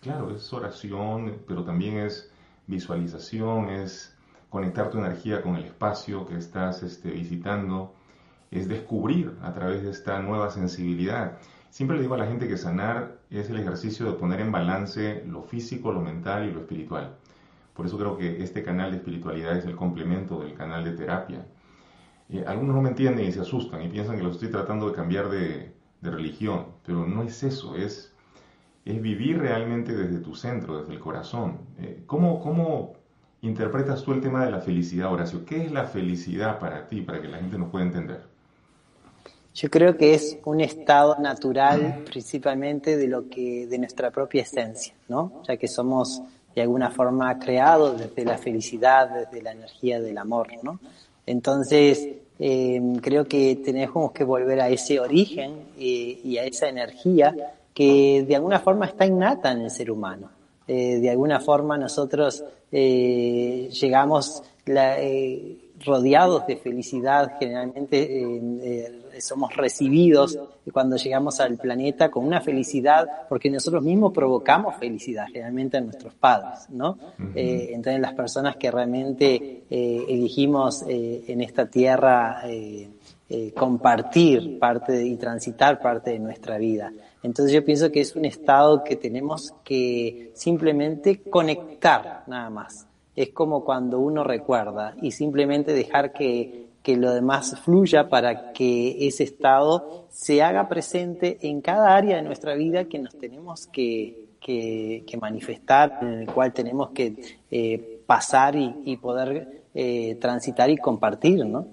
Claro, 0.01 0.35
es 0.35 0.51
oración, 0.51 1.43
pero 1.47 1.63
también 1.63 1.97
es 1.97 2.31
visualización, 2.65 3.69
es 3.69 4.17
conectar 4.49 4.89
tu 4.89 4.97
energía 4.97 5.43
con 5.43 5.57
el 5.57 5.65
espacio 5.65 6.25
que 6.25 6.37
estás 6.37 6.81
este, 6.81 7.11
visitando, 7.11 7.93
es 8.49 8.67
descubrir 8.67 9.37
a 9.43 9.53
través 9.53 9.83
de 9.83 9.91
esta 9.91 10.19
nueva 10.19 10.49
sensibilidad. 10.49 11.37
Siempre 11.69 11.97
le 11.97 12.01
digo 12.01 12.15
a 12.15 12.17
la 12.17 12.25
gente 12.25 12.47
que 12.47 12.57
sanar 12.57 13.19
es 13.29 13.47
el 13.51 13.59
ejercicio 13.59 14.07
de 14.07 14.17
poner 14.17 14.41
en 14.41 14.51
balance 14.51 15.23
lo 15.27 15.43
físico, 15.43 15.91
lo 15.91 16.01
mental 16.01 16.49
y 16.49 16.51
lo 16.51 16.61
espiritual. 16.61 17.15
Por 17.75 17.85
eso 17.85 17.99
creo 17.99 18.17
que 18.17 18.41
este 18.41 18.63
canal 18.63 18.89
de 18.89 18.97
espiritualidad 18.97 19.55
es 19.55 19.65
el 19.65 19.75
complemento 19.75 20.39
del 20.39 20.55
canal 20.55 20.83
de 20.83 20.93
terapia. 20.93 21.45
Algunos 22.39 22.75
no 22.75 22.81
me 22.81 22.89
entienden 22.89 23.25
y 23.25 23.31
se 23.31 23.41
asustan 23.41 23.81
y 23.81 23.89
piensan 23.89 24.17
que 24.17 24.23
lo 24.23 24.31
estoy 24.31 24.49
tratando 24.49 24.87
de 24.87 24.95
cambiar 24.95 25.29
de, 25.29 25.73
religión, 26.01 26.65
pero 26.83 27.05
no 27.05 27.21
es 27.21 27.43
eso, 27.43 27.75
es, 27.75 28.11
es 28.85 29.01
vivir 29.01 29.37
realmente 29.37 29.93
desde 29.93 30.19
tu 30.19 30.33
centro, 30.33 30.79
desde 30.79 30.93
el 30.93 30.99
corazón. 30.99 31.59
Eh, 31.79 32.03
¿cómo, 32.07 32.39
¿Cómo 32.41 32.93
interpretas 33.41 34.03
tú 34.03 34.13
el 34.13 34.21
tema 34.21 34.43
de 34.45 34.51
la 34.51 34.61
felicidad, 34.61 35.13
Horacio? 35.13 35.45
¿Qué 35.45 35.63
es 35.63 35.71
la 35.71 35.85
felicidad 35.85 36.57
para 36.57 36.87
ti, 36.87 37.01
para 37.01 37.21
que 37.21 37.27
la 37.27 37.37
gente 37.37 37.57
nos 37.57 37.69
pueda 37.69 37.85
entender? 37.85 38.23
Yo 39.53 39.69
creo 39.69 39.97
que 39.97 40.13
es 40.13 40.39
un 40.45 40.61
estado 40.61 41.17
natural 41.19 42.03
principalmente 42.05 42.95
de 42.95 43.07
lo 43.07 43.29
que 43.29 43.67
de 43.67 43.77
nuestra 43.77 44.09
propia 44.09 44.43
esencia, 44.43 44.93
¿no? 45.09 45.43
Ya 45.45 45.57
que 45.57 45.67
somos 45.67 46.21
de 46.55 46.61
alguna 46.61 46.89
forma 46.89 47.37
creados 47.37 47.99
desde 47.99 48.25
la 48.25 48.37
felicidad, 48.37 49.09
desde 49.09 49.41
la 49.41 49.51
energía 49.51 49.99
del 49.99 50.17
amor, 50.17 50.47
¿no? 50.63 50.79
Entonces, 51.25 52.07
eh, 52.39 52.81
creo 53.01 53.25
que 53.27 53.57
tenemos 53.57 54.11
que 54.11 54.23
volver 54.23 54.61
a 54.61 54.69
ese 54.69 54.99
origen 54.99 55.67
y 55.77 56.37
a 56.37 56.45
esa 56.45 56.69
energía 56.69 57.35
que 57.73 58.25
de 58.27 58.35
alguna 58.35 58.59
forma 58.59 58.87
está 58.87 59.05
innata 59.05 59.51
en 59.51 59.61
el 59.61 59.71
ser 59.71 59.91
humano. 59.91 60.29
Eh, 60.67 60.99
de 60.99 61.09
alguna 61.09 61.39
forma 61.39 61.77
nosotros 61.77 62.43
eh, 62.71 63.69
llegamos 63.71 64.43
la, 64.65 64.97
rodeados 65.85 66.47
de 66.47 66.57
felicidad, 66.57 67.33
generalmente 67.39 68.81
somos 69.19 69.55
recibidos 69.55 70.37
cuando 70.71 70.95
llegamos 70.95 71.39
al 71.39 71.57
planeta 71.57 72.09
con 72.09 72.25
una 72.25 72.41
felicidad, 72.41 73.27
porque 73.27 73.49
nosotros 73.49 73.83
mismos 73.83 74.13
provocamos 74.13 74.75
felicidad 74.75 75.25
realmente 75.33 75.77
a 75.77 75.81
nuestros 75.81 76.13
padres, 76.13 76.69
¿no? 76.69 76.97
Eh, 77.35 77.69
entonces 77.73 78.01
las 78.01 78.13
personas 78.13 78.55
que 78.55 78.71
realmente 78.71 79.63
eh, 79.69 80.05
elegimos 80.07 80.83
eh, 80.87 81.23
en 81.27 81.41
esta 81.41 81.65
tierra 81.67 82.41
compartir 83.55 84.59
parte 84.59 85.05
y 85.05 85.15
transitar 85.15 85.79
parte 85.79 86.11
de 86.11 86.19
nuestra 86.19 86.57
vida. 86.57 86.91
Entonces 87.23 87.53
yo 87.53 87.63
pienso 87.63 87.89
que 87.89 88.01
es 88.01 88.13
un 88.17 88.25
estado 88.25 88.83
que 88.83 88.97
tenemos 88.97 89.53
que 89.63 90.31
simplemente 90.33 91.21
conectar 91.21 92.23
nada 92.27 92.49
más. 92.49 92.87
Es 93.15 93.29
como 93.29 93.63
cuando 93.63 93.99
uno 93.99 94.25
recuerda 94.25 94.95
y 95.01 95.11
simplemente 95.11 95.73
dejar 95.73 96.11
que 96.11 96.70
que 96.83 96.97
lo 96.97 97.13
demás 97.13 97.59
fluya 97.59 98.09
para 98.09 98.53
que 98.53 99.07
ese 99.07 99.23
estado 99.23 100.07
se 100.09 100.41
haga 100.41 100.67
presente 100.67 101.37
en 101.41 101.61
cada 101.61 101.95
área 101.95 102.17
de 102.17 102.23
nuestra 102.23 102.55
vida 102.55 102.85
que 102.85 102.99
nos 102.99 103.15
tenemos 103.17 103.67
que, 103.67 104.31
que, 104.39 105.17
manifestar, 105.21 105.99
en 106.01 106.21
el 106.21 106.27
cual 106.27 106.51
tenemos 106.53 106.89
que 106.89 107.15
eh, 107.51 108.01
pasar 108.05 108.55
y, 108.55 108.97
poder 108.97 109.63
eh, 109.73 110.17
transitar 110.19 110.69
y 110.69 110.77
compartir, 110.77 111.45
¿no? 111.45 111.67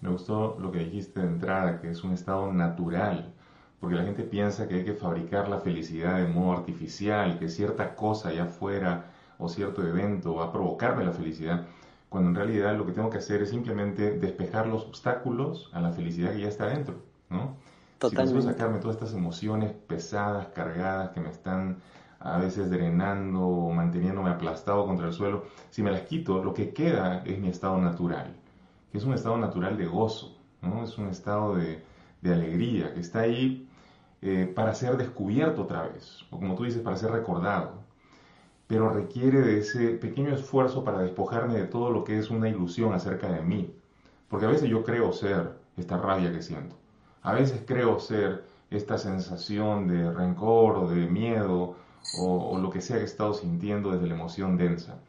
Me 0.00 0.10
gustó 0.10 0.56
lo 0.60 0.70
que 0.70 0.78
dijiste 0.78 1.20
de 1.20 1.26
entrada, 1.26 1.80
que 1.80 1.90
es 1.90 2.04
un 2.04 2.12
estado 2.12 2.52
natural, 2.52 3.32
porque 3.80 3.96
la 3.96 4.04
gente 4.04 4.22
piensa 4.22 4.68
que 4.68 4.76
hay 4.76 4.84
que 4.84 4.94
fabricar 4.94 5.48
la 5.48 5.58
felicidad 5.58 6.18
de 6.18 6.28
modo 6.28 6.52
artificial, 6.52 7.38
que 7.38 7.48
cierta 7.48 7.96
cosa 7.96 8.28
allá 8.28 8.44
afuera 8.44 9.10
o 9.38 9.48
cierto 9.48 9.86
evento 9.86 10.36
va 10.36 10.46
a 10.46 10.52
provocarme 10.52 11.04
la 11.04 11.12
felicidad 11.12 11.66
cuando 12.08 12.30
en 12.30 12.36
realidad 12.36 12.76
lo 12.76 12.86
que 12.86 12.92
tengo 12.92 13.10
que 13.10 13.18
hacer 13.18 13.42
es 13.42 13.50
simplemente 13.50 14.12
despejar 14.18 14.66
los 14.66 14.84
obstáculos 14.84 15.70
a 15.72 15.80
la 15.80 15.92
felicidad 15.92 16.32
que 16.32 16.40
ya 16.40 16.48
está 16.48 16.66
dentro, 16.66 17.02
¿no? 17.28 17.56
Si 18.00 18.14
consigo 18.14 18.40
sacarme 18.40 18.78
todas 18.78 18.96
estas 18.96 19.12
emociones 19.12 19.72
pesadas, 19.72 20.48
cargadas, 20.54 21.10
que 21.10 21.20
me 21.20 21.30
están 21.30 21.78
a 22.20 22.38
veces 22.38 22.70
drenando 22.70 23.46
o 23.46 23.72
manteniéndome 23.72 24.30
aplastado 24.30 24.86
contra 24.86 25.08
el 25.08 25.12
suelo, 25.12 25.44
si 25.70 25.82
me 25.82 25.90
las 25.90 26.02
quito, 26.02 26.42
lo 26.42 26.54
que 26.54 26.72
queda 26.72 27.22
es 27.24 27.38
mi 27.38 27.48
estado 27.48 27.78
natural, 27.78 28.34
que 28.92 28.98
es 28.98 29.04
un 29.04 29.14
estado 29.14 29.36
natural 29.36 29.76
de 29.76 29.86
gozo, 29.86 30.36
¿no? 30.62 30.84
Es 30.84 30.96
un 30.96 31.08
estado 31.08 31.56
de, 31.56 31.82
alegría, 32.24 32.94
que 32.94 33.00
está 33.00 33.20
ahí 33.20 33.68
eh, 34.22 34.50
para 34.54 34.74
ser 34.74 34.96
descubierto 34.96 35.62
otra 35.62 35.82
vez, 35.88 36.24
o 36.30 36.38
como 36.38 36.54
tú 36.54 36.64
dices, 36.64 36.82
para 36.82 36.96
ser 36.96 37.10
recordado 37.10 37.77
pero 38.68 38.90
requiere 38.90 39.40
de 39.40 39.58
ese 39.58 39.88
pequeño 39.94 40.34
esfuerzo 40.34 40.84
para 40.84 41.00
despojarme 41.00 41.54
de 41.54 41.64
todo 41.64 41.90
lo 41.90 42.04
que 42.04 42.18
es 42.18 42.30
una 42.30 42.50
ilusión 42.50 42.92
acerca 42.92 43.32
de 43.32 43.40
mí. 43.40 43.74
Porque 44.28 44.44
a 44.44 44.50
veces 44.50 44.68
yo 44.68 44.84
creo 44.84 45.10
ser 45.12 45.54
esta 45.78 45.96
rabia 45.96 46.30
que 46.30 46.42
siento. 46.42 46.76
A 47.22 47.32
veces 47.32 47.62
creo 47.66 47.98
ser 47.98 48.44
esta 48.70 48.98
sensación 48.98 49.88
de 49.88 50.12
rencor 50.12 50.76
o 50.76 50.88
de 50.88 51.06
miedo 51.06 51.76
o, 52.20 52.58
lo 52.58 52.70
que 52.70 52.82
sea 52.82 52.96
que 52.96 53.02
he 53.02 53.06
estado 53.06 53.32
sintiendo 53.32 53.90
desde 53.90 54.06
la 54.06 54.14
emoción 54.14 54.58
densa. 54.58 55.00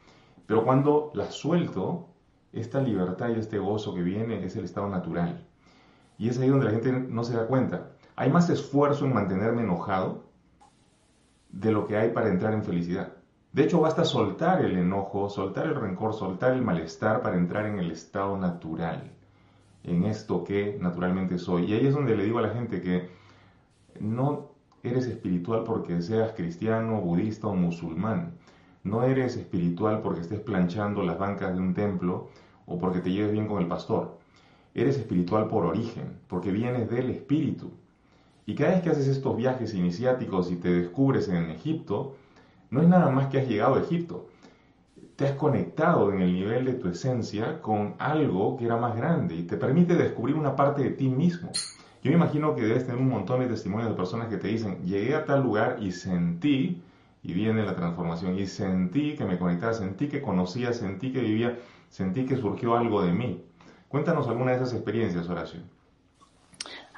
Pero 0.47 0.63
cuando 0.63 1.11
la 1.13 1.29
suelto, 1.29 2.07
esta 2.53 2.79
libertad 2.79 3.29
y 3.29 3.39
este 3.39 3.59
gozo 3.59 3.93
que 3.93 4.01
viene 4.01 4.45
es 4.45 4.55
el 4.55 4.63
estado 4.63 4.87
natural. 4.87 5.45
Y 6.17 6.29
es 6.29 6.39
ahí 6.39 6.47
donde 6.47 6.65
la 6.65 6.71
gente 6.71 6.93
no 6.93 7.25
se 7.25 7.35
da 7.35 7.45
cuenta. 7.45 7.91
Hay 8.15 8.31
más 8.31 8.49
esfuerzo 8.49 9.05
en 9.05 9.13
mantenerme 9.13 9.63
enojado 9.63 10.23
de 11.51 11.71
lo 11.73 11.85
que 11.87 11.97
hay 11.97 12.11
para 12.11 12.29
entrar 12.29 12.53
en 12.53 12.63
felicidad. 12.63 13.18
De 13.51 13.63
hecho, 13.63 13.81
basta 13.81 14.05
soltar 14.05 14.63
el 14.63 14.77
enojo, 14.77 15.29
soltar 15.29 15.65
el 15.65 15.75
rencor, 15.75 16.13
soltar 16.13 16.53
el 16.53 16.61
malestar 16.61 17.21
para 17.21 17.35
entrar 17.35 17.65
en 17.65 17.79
el 17.79 17.89
estado 17.91 18.37
natural, 18.37 19.11
en 19.83 20.03
esto 20.03 20.43
que 20.43 20.77
naturalmente 20.79 21.39
soy. 21.39 21.65
Y 21.65 21.73
ahí 21.73 21.87
es 21.87 21.95
donde 21.95 22.15
le 22.15 22.25
digo 22.25 22.37
a 22.37 22.43
la 22.43 22.49
gente 22.49 22.79
que 22.79 23.09
no 23.99 24.51
eres 24.83 25.07
espiritual 25.07 25.63
porque 25.63 26.01
seas 26.01 26.33
cristiano, 26.33 27.01
budista 27.01 27.47
o 27.47 27.55
musulmán. 27.55 28.33
No 28.83 29.03
eres 29.03 29.35
espiritual 29.35 30.01
porque 30.01 30.21
estés 30.21 30.39
planchando 30.39 31.03
las 31.03 31.17
bancas 31.17 31.53
de 31.53 31.59
un 31.59 31.73
templo 31.73 32.29
o 32.67 32.77
porque 32.77 32.99
te 32.99 33.11
lleves 33.11 33.31
bien 33.31 33.47
con 33.47 33.61
el 33.61 33.67
pastor. 33.67 34.19
Eres 34.75 34.97
espiritual 34.97 35.47
por 35.47 35.65
origen, 35.65 36.19
porque 36.27 36.51
vienes 36.51 36.89
del 36.89 37.09
espíritu. 37.09 37.71
Y 38.45 38.53
cada 38.55 38.71
vez 38.71 38.83
que 38.83 38.91
haces 38.91 39.07
estos 39.07 39.35
viajes 39.35 39.73
iniciáticos 39.73 40.51
y 40.51 40.55
te 40.55 40.69
descubres 40.69 41.27
en 41.27 41.49
Egipto, 41.49 42.15
no 42.71 42.81
es 42.81 42.87
nada 42.87 43.09
más 43.09 43.27
que 43.27 43.39
has 43.39 43.47
llegado 43.47 43.75
a 43.75 43.81
Egipto. 43.81 44.27
Te 45.15 45.25
has 45.25 45.33
conectado 45.33 46.11
en 46.13 46.21
el 46.21 46.33
nivel 46.33 46.65
de 46.65 46.73
tu 46.73 46.89
esencia 46.89 47.61
con 47.61 47.95
algo 47.99 48.57
que 48.57 48.65
era 48.65 48.77
más 48.77 48.95
grande 48.95 49.35
y 49.35 49.43
te 49.43 49.57
permite 49.57 49.95
descubrir 49.95 50.35
una 50.35 50.55
parte 50.55 50.83
de 50.83 50.91
ti 50.91 51.09
mismo. 51.09 51.51
Yo 52.01 52.11
me 52.11 52.17
imagino 52.17 52.55
que 52.55 52.61
debes 52.61 52.85
tener 52.85 53.01
un 53.01 53.09
montón 53.09 53.41
de 53.41 53.47
testimonios 53.47 53.89
de 53.89 53.95
personas 53.95 54.29
que 54.29 54.37
te 54.37 54.47
dicen, 54.47 54.85
llegué 54.85 55.15
a 55.15 55.25
tal 55.25 55.43
lugar 55.43 55.77
y 55.81 55.91
sentí, 55.91 56.81
y 57.21 57.33
viene 57.33 57.65
la 57.65 57.75
transformación, 57.75 58.39
y 58.39 58.47
sentí 58.47 59.15
que 59.17 59.25
me 59.25 59.37
conectaba, 59.37 59.73
sentí 59.73 60.07
que 60.07 60.21
conocía, 60.21 60.71
sentí 60.71 61.11
que 61.11 61.19
vivía, 61.19 61.59
sentí 61.89 62.25
que 62.25 62.37
surgió 62.37 62.77
algo 62.77 63.01
de 63.01 63.11
mí. 63.11 63.43
Cuéntanos 63.89 64.29
alguna 64.29 64.51
de 64.51 64.57
esas 64.57 64.73
experiencias, 64.73 65.27
Horacio. 65.27 65.59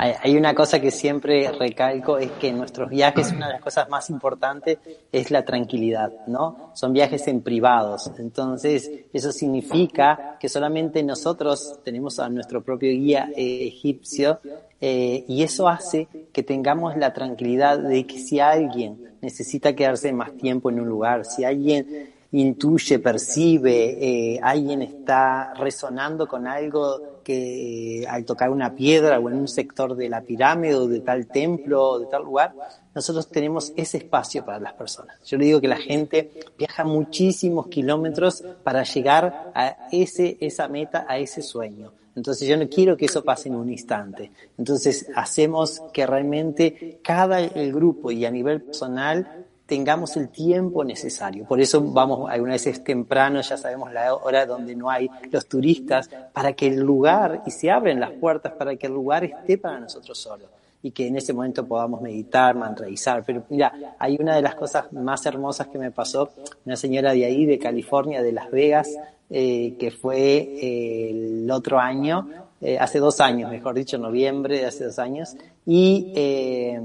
Hay 0.03 0.35
una 0.35 0.55
cosa 0.55 0.81
que 0.81 0.89
siempre 0.89 1.51
recalco, 1.51 2.17
es 2.17 2.31
que 2.31 2.47
en 2.47 2.57
nuestros 2.57 2.89
viajes 2.89 3.31
una 3.31 3.45
de 3.45 3.53
las 3.53 3.61
cosas 3.61 3.87
más 3.87 4.09
importantes 4.09 4.79
es 5.11 5.29
la 5.29 5.45
tranquilidad, 5.45 6.11
¿no? 6.25 6.71
Son 6.73 6.91
viajes 6.91 7.27
en 7.27 7.41
privados. 7.41 8.09
Entonces, 8.17 8.89
eso 9.13 9.31
significa 9.31 10.37
que 10.39 10.49
solamente 10.49 11.03
nosotros 11.03 11.77
tenemos 11.83 12.17
a 12.17 12.29
nuestro 12.29 12.63
propio 12.63 12.89
guía 12.89 13.29
eh, 13.35 13.67
egipcio 13.67 14.39
eh, 14.79 15.23
y 15.27 15.43
eso 15.43 15.67
hace 15.67 16.07
que 16.33 16.41
tengamos 16.41 16.97
la 16.97 17.13
tranquilidad 17.13 17.77
de 17.77 18.07
que 18.07 18.17
si 18.17 18.39
alguien 18.39 19.17
necesita 19.21 19.75
quedarse 19.75 20.11
más 20.13 20.35
tiempo 20.35 20.71
en 20.71 20.79
un 20.79 20.89
lugar, 20.89 21.25
si 21.25 21.43
alguien 21.43 22.09
intuye, 22.31 22.97
percibe, 22.97 23.97
eh, 24.33 24.39
alguien 24.41 24.81
está 24.81 25.53
resonando 25.53 26.27
con 26.27 26.47
algo 26.47 27.10
que 27.23 28.01
eh, 28.01 28.07
al 28.07 28.25
tocar 28.25 28.49
una 28.49 28.75
piedra 28.75 29.19
o 29.19 29.29
en 29.29 29.35
un 29.35 29.47
sector 29.47 29.95
de 29.95 30.09
la 30.09 30.21
pirámide 30.21 30.75
o 30.75 30.87
de 30.87 30.99
tal 30.99 31.27
templo 31.27 31.89
o 31.89 31.99
de 31.99 32.07
tal 32.07 32.23
lugar, 32.23 32.53
nosotros 32.93 33.27
tenemos 33.29 33.73
ese 33.75 33.97
espacio 33.97 34.45
para 34.45 34.59
las 34.59 34.73
personas. 34.73 35.17
Yo 35.25 35.37
le 35.37 35.45
digo 35.45 35.61
que 35.61 35.67
la 35.67 35.77
gente 35.77 36.31
viaja 36.57 36.83
muchísimos 36.83 37.67
kilómetros 37.67 38.43
para 38.63 38.83
llegar 38.83 39.51
a 39.55 39.87
ese, 39.91 40.37
esa 40.41 40.67
meta, 40.67 41.05
a 41.07 41.17
ese 41.17 41.41
sueño. 41.41 41.91
Entonces 42.15 42.47
yo 42.47 42.57
no 42.57 42.67
quiero 42.67 42.97
que 42.97 43.05
eso 43.05 43.23
pase 43.23 43.49
en 43.49 43.55
un 43.55 43.69
instante. 43.69 44.31
Entonces 44.57 45.07
hacemos 45.15 45.81
que 45.93 46.05
realmente 46.05 46.99
cada 47.01 47.39
el 47.39 47.71
grupo 47.71 48.11
y 48.11 48.25
a 48.25 48.31
nivel 48.31 48.61
personal 48.61 49.45
tengamos 49.71 50.17
el 50.17 50.27
tiempo 50.27 50.83
necesario. 50.83 51.45
Por 51.45 51.61
eso 51.61 51.81
vamos 51.81 52.29
algunas 52.29 52.55
veces 52.55 52.83
temprano, 52.83 53.39
ya 53.39 53.55
sabemos 53.55 53.93
la 53.93 54.13
hora 54.13 54.45
donde 54.45 54.75
no 54.75 54.89
hay 54.89 55.09
los 55.31 55.47
turistas, 55.47 56.09
para 56.33 56.51
que 56.51 56.67
el 56.67 56.81
lugar, 56.81 57.41
y 57.45 57.51
se 57.51 57.71
abren 57.71 57.97
las 58.01 58.11
puertas 58.11 58.51
para 58.51 58.75
que 58.75 58.87
el 58.87 58.93
lugar 58.93 59.23
esté 59.23 59.57
para 59.57 59.79
nosotros 59.79 60.17
solos 60.17 60.49
y 60.83 60.91
que 60.91 61.07
en 61.07 61.15
ese 61.15 61.31
momento 61.31 61.65
podamos 61.65 62.01
meditar, 62.01 62.53
mantraizar. 62.53 63.23
Pero 63.25 63.43
mira, 63.47 63.95
hay 63.97 64.17
una 64.19 64.35
de 64.35 64.41
las 64.41 64.55
cosas 64.55 64.91
más 64.91 65.25
hermosas 65.25 65.67
que 65.67 65.77
me 65.77 65.89
pasó, 65.89 66.31
una 66.65 66.75
señora 66.75 67.13
de 67.13 67.23
ahí, 67.23 67.45
de 67.45 67.57
California, 67.57 68.21
de 68.21 68.33
Las 68.33 68.51
Vegas, 68.51 68.89
eh, 69.29 69.77
que 69.79 69.89
fue 69.89 70.17
eh, 70.19 71.11
el 71.11 71.49
otro 71.49 71.79
año, 71.79 72.27
eh, 72.61 72.77
hace 72.79 72.99
dos 72.99 73.19
años, 73.19 73.49
mejor 73.49 73.75
dicho, 73.75 73.97
noviembre 73.97 74.59
de 74.59 74.65
hace 74.67 74.85
dos 74.85 74.99
años, 74.99 75.35
y 75.65 76.13
eh, 76.15 76.79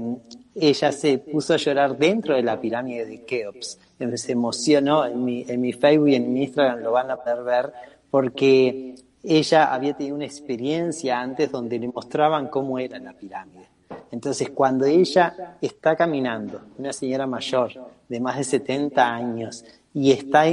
ella 0.55 0.91
se 0.91 1.19
puso 1.19 1.53
a 1.53 1.57
llorar 1.57 1.97
dentro 1.97 2.35
de 2.35 2.41
la 2.41 2.59
pirámide 2.59 3.05
de 3.05 3.23
Keops. 3.23 3.79
Se 4.15 4.31
emocionó, 4.31 5.05
en 5.05 5.23
mi, 5.23 5.45
en 5.47 5.61
mi 5.61 5.73
Facebook 5.73 6.09
y 6.09 6.15
en 6.15 6.33
mi 6.33 6.43
Instagram 6.43 6.79
lo 6.79 6.91
van 6.91 7.11
a 7.11 7.17
poder 7.17 7.43
ver, 7.43 7.73
porque 8.09 8.95
ella 9.23 9.73
había 9.73 9.95
tenido 9.95 10.15
una 10.15 10.25
experiencia 10.25 11.19
antes 11.19 11.51
donde 11.51 11.77
le 11.77 11.87
mostraban 11.89 12.47
cómo 12.47 12.79
era 12.79 12.97
la 12.97 13.13
pirámide. 13.13 13.67
Entonces, 14.11 14.49
cuando 14.49 14.85
ella 14.85 15.57
está 15.61 15.95
caminando, 15.95 16.61
una 16.77 16.91
señora 16.91 17.27
mayor 17.27 17.71
de 18.07 18.19
más 18.19 18.37
de 18.37 18.43
70 18.43 19.13
años, 19.13 19.63
y 19.97 20.11
está 20.11 20.43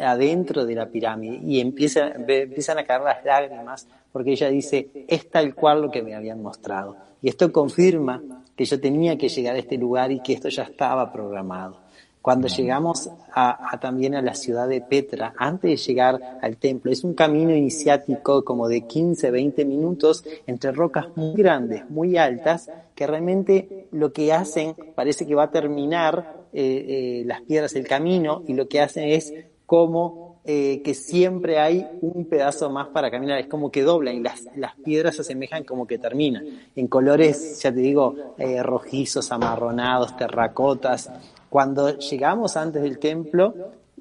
adentro 0.00 0.66
de 0.66 0.74
la 0.74 0.86
pirámide 0.86 1.38
y 1.44 1.60
empieza, 1.60 2.08
empiezan 2.08 2.78
a 2.78 2.84
caer 2.84 3.02
las 3.02 3.24
lágrimas 3.24 3.86
porque 4.12 4.32
ella 4.32 4.48
dice, 4.48 4.88
es 5.08 5.30
tal 5.30 5.54
cual 5.54 5.82
lo 5.82 5.90
que 5.90 6.02
me 6.02 6.14
habían 6.14 6.42
mostrado. 6.42 6.96
Y 7.22 7.28
esto 7.28 7.50
confirma 7.52 8.22
que 8.56 8.64
yo 8.64 8.80
tenía 8.80 9.16
que 9.16 9.28
llegar 9.28 9.56
a 9.56 9.58
este 9.58 9.78
lugar 9.78 10.12
y 10.12 10.20
que 10.20 10.34
esto 10.34 10.48
ya 10.48 10.64
estaba 10.64 11.12
programado. 11.12 11.78
Cuando 12.22 12.46
llegamos 12.46 13.10
a, 13.34 13.76
también 13.80 14.14
a 14.14 14.22
la 14.22 14.34
ciudad 14.34 14.68
de 14.68 14.80
Petra, 14.80 15.34
antes 15.36 15.70
de 15.70 15.76
llegar 15.76 16.38
al 16.40 16.56
templo, 16.56 16.92
es 16.92 17.02
un 17.02 17.14
camino 17.14 17.52
iniciático 17.52 18.44
como 18.44 18.68
de 18.68 18.82
15, 18.82 19.32
20 19.32 19.64
minutos 19.64 20.24
entre 20.46 20.70
rocas 20.70 21.06
muy 21.16 21.34
grandes, 21.34 21.90
muy 21.90 22.16
altas, 22.16 22.70
que 22.94 23.08
realmente 23.08 23.88
lo 23.90 24.12
que 24.12 24.32
hacen 24.32 24.76
parece 24.94 25.26
que 25.26 25.34
va 25.34 25.44
a 25.44 25.50
terminar 25.50 26.44
eh, 26.52 26.60
eh, 26.62 27.24
las 27.26 27.40
piedras 27.40 27.74
el 27.74 27.88
camino 27.88 28.44
y 28.46 28.52
lo 28.52 28.68
que 28.68 28.80
hacen 28.80 29.08
es 29.08 29.34
como 29.66 30.31
eh, 30.44 30.82
que 30.82 30.94
siempre 30.94 31.58
hay 31.58 31.86
un 32.00 32.24
pedazo 32.26 32.70
más 32.70 32.88
para 32.88 33.10
caminar, 33.10 33.38
es 33.38 33.46
como 33.46 33.70
que 33.70 33.82
doblan 33.82 34.16
y 34.16 34.20
las, 34.20 34.48
las 34.56 34.74
piedras 34.76 35.16
se 35.16 35.22
asemejan 35.22 35.64
como 35.64 35.86
que 35.86 35.98
terminan, 35.98 36.44
en 36.74 36.88
colores, 36.88 37.60
ya 37.62 37.72
te 37.72 37.80
digo, 37.80 38.14
rojizos, 38.62 39.30
amarronados, 39.30 40.16
terracotas. 40.16 41.10
Cuando 41.48 41.96
llegamos 41.98 42.56
antes 42.56 42.82
del 42.82 42.98
templo, 42.98 43.54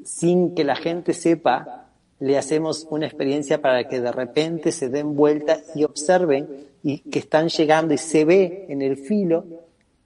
sin 0.04 0.56
que 0.56 0.64
la 0.64 0.76
gente 0.76 1.14
sepa, 1.14 1.82
le 2.22 2.38
hacemos 2.38 2.88
una 2.90 3.08
experiencia 3.08 3.62
para 3.62 3.88
que 3.88 4.00
de 4.00 4.12
repente 4.12 4.72
se 4.72 4.90
den 4.90 5.16
vuelta 5.16 5.60
y 5.74 5.84
observen 5.84 6.68
y 6.84 7.00
que 7.00 7.20
están 7.20 7.50
llegando 7.50 7.94
y 7.94 7.98
se 7.98 8.26
ve 8.26 8.66
en 8.70 8.82
el 8.82 8.96
filo 8.98 9.44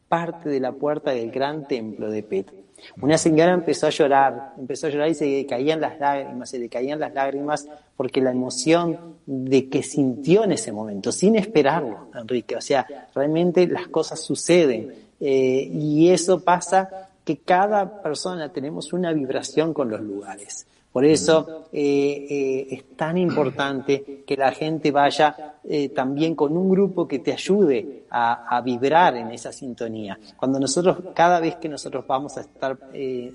parte 0.07 0.49
de 0.49 0.61
la 0.61 0.71
puerta 0.71 1.11
del 1.11 1.29
gran 1.29 1.67
templo 1.67 2.09
de 2.09 2.23
Petra. 2.23 2.55
Una 3.01 3.17
señora 3.17 3.53
empezó 3.53 3.87
a 3.87 3.89
llorar, 3.89 4.53
empezó 4.57 4.87
a 4.87 4.89
llorar 4.89 5.09
y 5.09 5.15
se 5.15 5.25
le 5.25 5.45
caían 5.45 5.81
las 5.81 5.99
lágrimas, 5.99 6.49
se 6.49 6.59
le 6.59 6.69
caían 6.69 6.99
las 6.99 7.13
lágrimas 7.13 7.67
porque 7.95 8.21
la 8.21 8.31
emoción 8.31 9.15
de 9.25 9.69
que 9.69 9.83
sintió 9.83 10.43
en 10.43 10.51
ese 10.53 10.71
momento, 10.71 11.11
sin 11.11 11.35
esperarlo, 11.35 12.09
Enrique. 12.13 12.55
O 12.55 12.61
sea, 12.61 13.09
realmente 13.13 13.67
las 13.67 13.87
cosas 13.87 14.19
suceden 14.21 14.93
eh, 15.19 15.69
y 15.71 16.09
eso 16.09 16.39
pasa 16.41 17.09
que 17.23 17.37
cada 17.37 18.01
persona 18.01 18.51
tenemos 18.51 18.93
una 18.93 19.11
vibración 19.11 19.73
con 19.73 19.89
los 19.89 20.01
lugares. 20.01 20.67
Por 20.95 21.03
eso 21.03 21.67
eh, 21.73 22.25
eh, 22.29 22.67
es 22.71 22.95
tan 22.95 23.17
importante 23.17 24.23
que 24.25 24.37
la 24.37 24.53
gente 24.53 24.91
vaya 24.91 25.57
eh, 25.65 25.89
también 25.89 26.35
con 26.35 26.55
un 26.55 26.69
grupo 26.69 27.05
que 27.05 27.19
te 27.19 27.33
ayude 27.33 28.05
a, 28.09 28.61
vibrar 28.63 29.17
en 29.17 29.29
esa 29.31 29.51
sintonía. 29.51 30.17
Cuando 30.37 30.57
nosotros, 30.57 30.99
cada 31.13 31.41
vez 31.41 31.57
que 31.57 31.67
nosotros 31.67 32.07
vamos 32.07 32.37
a 32.37 32.41
estar, 32.41 32.79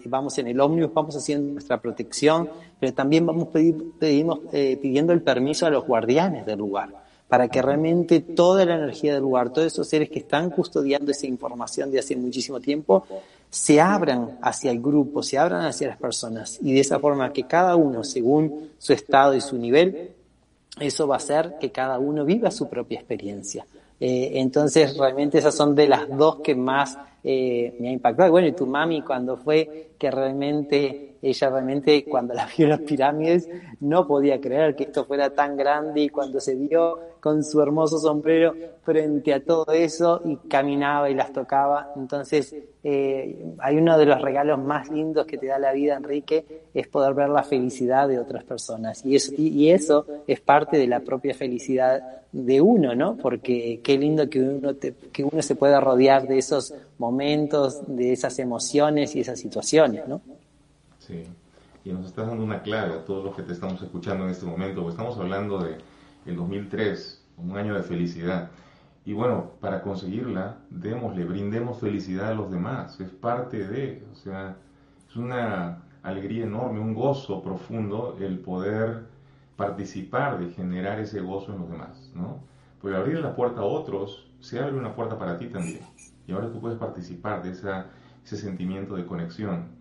vamos 0.07 0.39
en 0.39 0.47
el 0.47 0.59
ómnibus, 0.59 0.95
vamos 0.95 1.17
haciendo 1.17 1.53
nuestra 1.53 1.79
protección, 1.83 2.49
pero 2.79 2.95
también 2.95 3.27
vamos 3.27 3.49
pedimos, 3.49 4.39
pidiendo 4.51 5.13
el 5.13 5.21
permiso 5.21 5.67
a 5.67 5.71
los 5.71 5.85
guardianes 5.87 6.47
del 6.47 6.61
lugar 6.61 6.89
para 7.29 7.47
que 7.47 7.63
realmente 7.63 8.21
toda 8.21 8.65
la 8.65 8.75
energía 8.75 9.13
del 9.13 9.23
lugar, 9.23 9.53
todos 9.53 9.69
esos 9.69 9.87
seres 9.87 10.11
que 10.11 10.19
están 10.19 10.51
custodiando 10.51 11.13
esa 11.13 11.29
información 11.29 11.91
de 11.93 12.01
hace 12.01 12.17
muchísimo 12.17 12.59
tiempo, 12.59 13.07
se 13.51 13.81
abran 13.81 14.39
hacia 14.43 14.71
el 14.71 14.81
grupo, 14.81 15.23
se 15.23 15.37
abran 15.37 15.67
hacia 15.67 15.89
las 15.89 15.99
personas 15.99 16.59
y 16.63 16.73
de 16.73 16.81
esa 16.81 17.01
forma 17.01 17.33
que 17.33 17.45
cada 17.45 17.75
uno, 17.77 18.05
según 18.05 18.71
su 18.79 18.93
estado 18.93 19.35
y 19.35 19.41
su 19.41 19.59
nivel, 19.59 20.13
eso 20.79 21.09
va 21.09 21.17
a 21.17 21.19
hacer 21.19 21.57
que 21.61 21.73
cada 21.73 21.99
uno 21.99 22.25
viva 22.25 22.51
su 22.51 22.69
propia 22.69 23.01
experiencia. 23.01 23.67
Eh, 23.99 24.33
entonces, 24.37 24.97
realmente 24.97 25.39
esas 25.39 25.55
son 25.55 25.75
de 25.75 25.89
las 25.89 26.09
dos 26.09 26.37
que 26.41 26.55
más 26.55 26.97
eh, 27.23 27.77
me 27.81 27.89
ha 27.89 27.93
impactado. 27.93 28.31
Bueno, 28.31 28.49
y 28.49 28.53
tu 28.53 28.67
mami 28.67 29.03
cuando 29.03 29.37
fue 29.37 29.91
que 29.99 30.11
realmente, 30.11 31.10
ella 31.23 31.51
realmente 31.51 32.05
cuando 32.05 32.35
la 32.35 32.49
vio 32.57 32.69
las 32.69 32.81
pirámides 32.81 33.49
no 33.81 34.07
podía 34.07 34.41
creer 34.41 34.75
que 34.75 34.85
esto 34.85 35.05
fuera 35.05 35.31
tan 35.31 35.57
grande 35.57 36.01
y 36.03 36.09
cuando 36.09 36.41
se 36.41 36.55
vio 36.55 36.99
con 37.21 37.45
su 37.45 37.61
hermoso 37.61 37.99
sombrero 37.99 38.55
frente 38.83 39.35
a 39.35 39.45
todo 39.45 39.71
eso 39.73 40.21
y 40.25 40.37
caminaba 40.49 41.11
y 41.11 41.15
las 41.15 41.33
tocaba. 41.33 41.93
Entonces, 41.97 42.55
eh, 42.83 43.55
hay 43.59 43.77
uno 43.77 43.99
de 43.99 44.07
los 44.07 44.21
regalos 44.23 44.59
más 44.59 44.91
lindos 44.91 45.27
que 45.27 45.37
te 45.37 45.47
da 45.47 45.59
la 45.59 45.73
vida, 45.73 45.97
Enrique, 45.97 46.45
es 46.73 46.89
poder 46.89 47.13
ver 47.15 47.29
la 47.29 47.43
felicidad 47.43 48.09
de 48.09 48.19
otras 48.19 48.45
personas. 48.45 49.05
Y 49.05 49.17
eso, 49.17 49.33
y 49.37 49.71
eso 49.71 50.07
es 50.27 50.41
parte 50.41 50.79
de 50.79 50.87
la 50.87 51.01
propia 51.01 51.35
felicidad 51.35 52.03
de 52.33 52.61
uno, 52.61 52.95
¿no? 52.95 53.17
Porque 53.17 53.81
qué 53.83 53.99
lindo 53.99 54.29
que 54.31 54.41
uno, 54.41 54.75
que 55.13 55.25
uno 55.25 55.43
se 55.43 55.57
pueda 55.57 55.81
rodear 55.81 56.27
de 56.27 56.39
esos 56.39 56.73
momentos, 56.99 57.83
de 57.87 58.13
esas 58.13 58.39
emociones 58.39 59.15
y 59.17 59.21
esas 59.21 59.39
situaciones, 59.39 60.07
¿no? 60.09 60.21
Sí, 61.11 61.25
y 61.85 61.93
nos 61.93 62.07
estás 62.07 62.29
dando 62.29 62.45
una 62.45 62.63
clave 62.63 62.95
a 62.95 63.05
todos 63.05 63.25
los 63.25 63.35
que 63.35 63.43
te 63.43 63.53
estamos 63.53 63.83
escuchando 63.83 64.25
en 64.25 64.31
este 64.31 64.47
momento, 64.47 64.89
estamos 64.89 65.19
hablando 65.19 65.59
de 65.59 65.79
el 66.25 66.37
2003, 66.37 67.27
un 67.39 67.57
año 67.57 67.75
de 67.75 67.83
felicidad. 67.83 68.51
Y 69.05 69.13
bueno, 69.13 69.53
para 69.61 69.83
conseguirla, 69.83 70.59
démosle, 70.71 71.25
brindemos 71.25 71.81
felicidad 71.81 72.29
a 72.29 72.35
los 72.35 72.51
demás, 72.53 73.01
es 73.01 73.11
parte 73.11 73.67
de, 73.67 74.07
o 74.13 74.15
sea, 74.15 74.57
es 75.09 75.17
una 75.17 75.83
alegría 76.05 76.45
enorme, 76.45 76.79
un 76.79 76.95
gozo 76.95 77.43
profundo 77.43 78.17
el 78.21 78.39
poder 78.39 79.07
participar 79.57 80.39
de 80.39 80.53
generar 80.53 81.01
ese 81.01 81.21
gozo 81.21 81.53
en 81.53 81.59
los 81.59 81.71
demás, 81.71 82.13
¿no? 82.15 82.39
Porque 82.81 82.97
abrir 82.97 83.19
la 83.19 83.35
puerta 83.35 83.63
a 83.63 83.65
otros, 83.65 84.31
se 84.39 84.61
abre 84.61 84.77
una 84.77 84.95
puerta 84.95 85.19
para 85.19 85.37
ti 85.37 85.47
también. 85.47 85.81
Y 86.29 86.33
ahora 86.33 86.53
tú 86.53 86.61
puedes 86.61 86.79
participar 86.79 87.43
de 87.43 87.51
esa, 87.51 87.87
ese 88.25 88.37
sentimiento 88.37 88.95
de 88.95 89.05
conexión. 89.05 89.80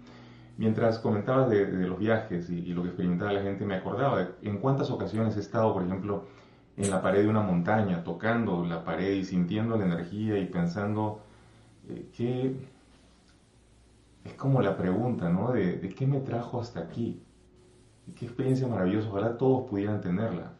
Mientras 0.60 1.00
comentabas 1.00 1.50
de, 1.50 1.66
los 1.88 1.98
viajes 1.98 2.50
y, 2.50 2.74
lo 2.74 2.82
que 2.82 2.90
experimentaba 2.90 3.32
la 3.32 3.42
gente, 3.42 3.64
me 3.64 3.76
acordaba 3.76 4.20
de 4.20 4.28
en 4.42 4.58
cuántas 4.58 4.92
ocasiones 4.92 5.38
he 5.38 5.40
estado, 5.40 5.74
por 5.74 5.84
ejemplo, 5.84 6.26
en 6.76 6.92
la 6.92 7.02
pared 7.02 7.22
de 7.22 7.30
una 7.30 7.42
montaña, 7.42 8.04
tocando 8.04 8.66
la 8.66 8.84
pared 8.84 9.14
y 9.14 9.24
sintiendo 9.24 9.78
la 9.78 9.86
energía 9.86 10.38
y 10.38 10.48
pensando 10.48 11.22
eh, 11.88 12.10
que 12.14 12.58
es 14.26 14.34
como 14.34 14.62
la 14.62 14.76
pregunta, 14.76 15.30
¿no? 15.30 15.54
De, 15.54 15.78
de, 15.78 15.88
qué 15.88 16.06
me 16.06 16.20
trajo 16.20 16.60
hasta 16.60 16.82
aquí. 16.82 17.24
qué 18.18 18.26
experiencia 18.26 18.68
maravillosa, 18.68 19.08
ojalá 19.08 19.38
todos 19.38 19.70
pudieran 19.70 20.02
tenerla. 20.02 20.52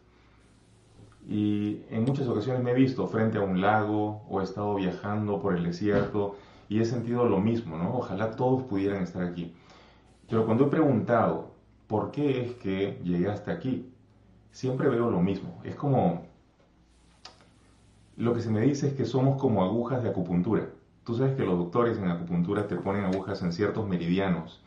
Y 1.28 1.82
en 1.90 2.06
muchas 2.06 2.26
ocasiones 2.30 2.64
me 2.64 2.72
he 2.72 2.74
visto 2.74 3.06
frente 3.08 3.38
a 3.38 3.42
un 3.42 3.60
lago 3.60 4.22
o 4.30 4.40
he 4.40 4.46
estado 4.46 4.76
viajando 4.76 5.42
por 5.42 5.58
el 5.58 5.66
desierto 5.66 6.38
y 6.70 6.80
he 6.80 6.86
sentido 6.86 7.26
lo 7.26 7.42
mismo, 7.42 7.78
¿no? 7.78 7.98
Ojalá 7.98 8.32
todos 8.32 8.64
pudieran 8.64 9.04
estar 9.04 9.24
aquí. 9.24 9.54
Pero 10.30 10.46
cuando 10.46 10.66
he 10.66 10.70
preguntado 10.70 11.52
por 11.88 12.12
qué 12.12 12.46
es 12.46 12.54
que 12.54 13.00
llegué 13.04 13.30
hasta 13.30 13.52
aquí, 13.52 13.92
siempre 14.52 14.88
veo 14.88 15.10
lo 15.10 15.22
mismo. 15.22 15.60
Es 15.64 15.76
como, 15.76 16.26
lo 18.16 18.34
que 18.34 18.42
se 18.42 18.52
me 18.52 18.62
dice 18.62 18.90
es 18.90 18.94
que 18.94 19.06
somos 19.06 19.42
como 19.42 19.64
agujas 19.64 20.04
de 20.04 20.10
acupuntura. 20.10 20.68
Tú 21.04 21.16
sabes 21.16 21.36
que 21.36 21.44
los 21.44 21.58
doctores 21.58 21.98
en 21.98 22.08
acupuntura 22.10 22.68
te 22.68 22.76
ponen 22.76 23.06
agujas 23.06 23.42
en 23.42 23.52
ciertos 23.52 23.88
meridianos 23.88 24.62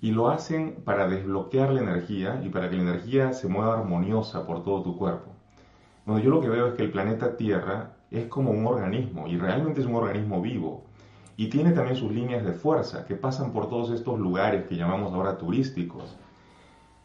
y 0.00 0.12
lo 0.12 0.28
hacen 0.28 0.76
para 0.84 1.08
desbloquear 1.08 1.72
la 1.72 1.80
energía 1.80 2.40
y 2.44 2.48
para 2.50 2.70
que 2.70 2.76
la 2.76 2.82
energía 2.82 3.32
se 3.32 3.48
mueva 3.48 3.78
armoniosa 3.78 4.46
por 4.46 4.62
todo 4.62 4.82
tu 4.82 4.96
cuerpo. 4.96 5.32
Bueno, 6.06 6.22
yo 6.22 6.30
lo 6.30 6.40
que 6.40 6.48
veo 6.48 6.68
es 6.68 6.74
que 6.74 6.82
el 6.82 6.92
planeta 6.92 7.36
Tierra 7.36 7.94
es 8.12 8.26
como 8.26 8.52
un 8.52 8.66
organismo 8.66 9.26
y 9.26 9.36
realmente 9.36 9.80
es 9.80 9.86
un 9.86 9.96
organismo 9.96 10.40
vivo 10.40 10.84
y 11.36 11.48
tiene 11.48 11.72
también 11.72 11.96
sus 11.96 12.12
líneas 12.12 12.44
de 12.44 12.52
fuerza 12.52 13.04
que 13.04 13.14
pasan 13.14 13.52
por 13.52 13.68
todos 13.68 13.90
estos 13.90 14.18
lugares 14.18 14.66
que 14.66 14.76
llamamos 14.76 15.12
ahora 15.12 15.38
turísticos. 15.38 16.16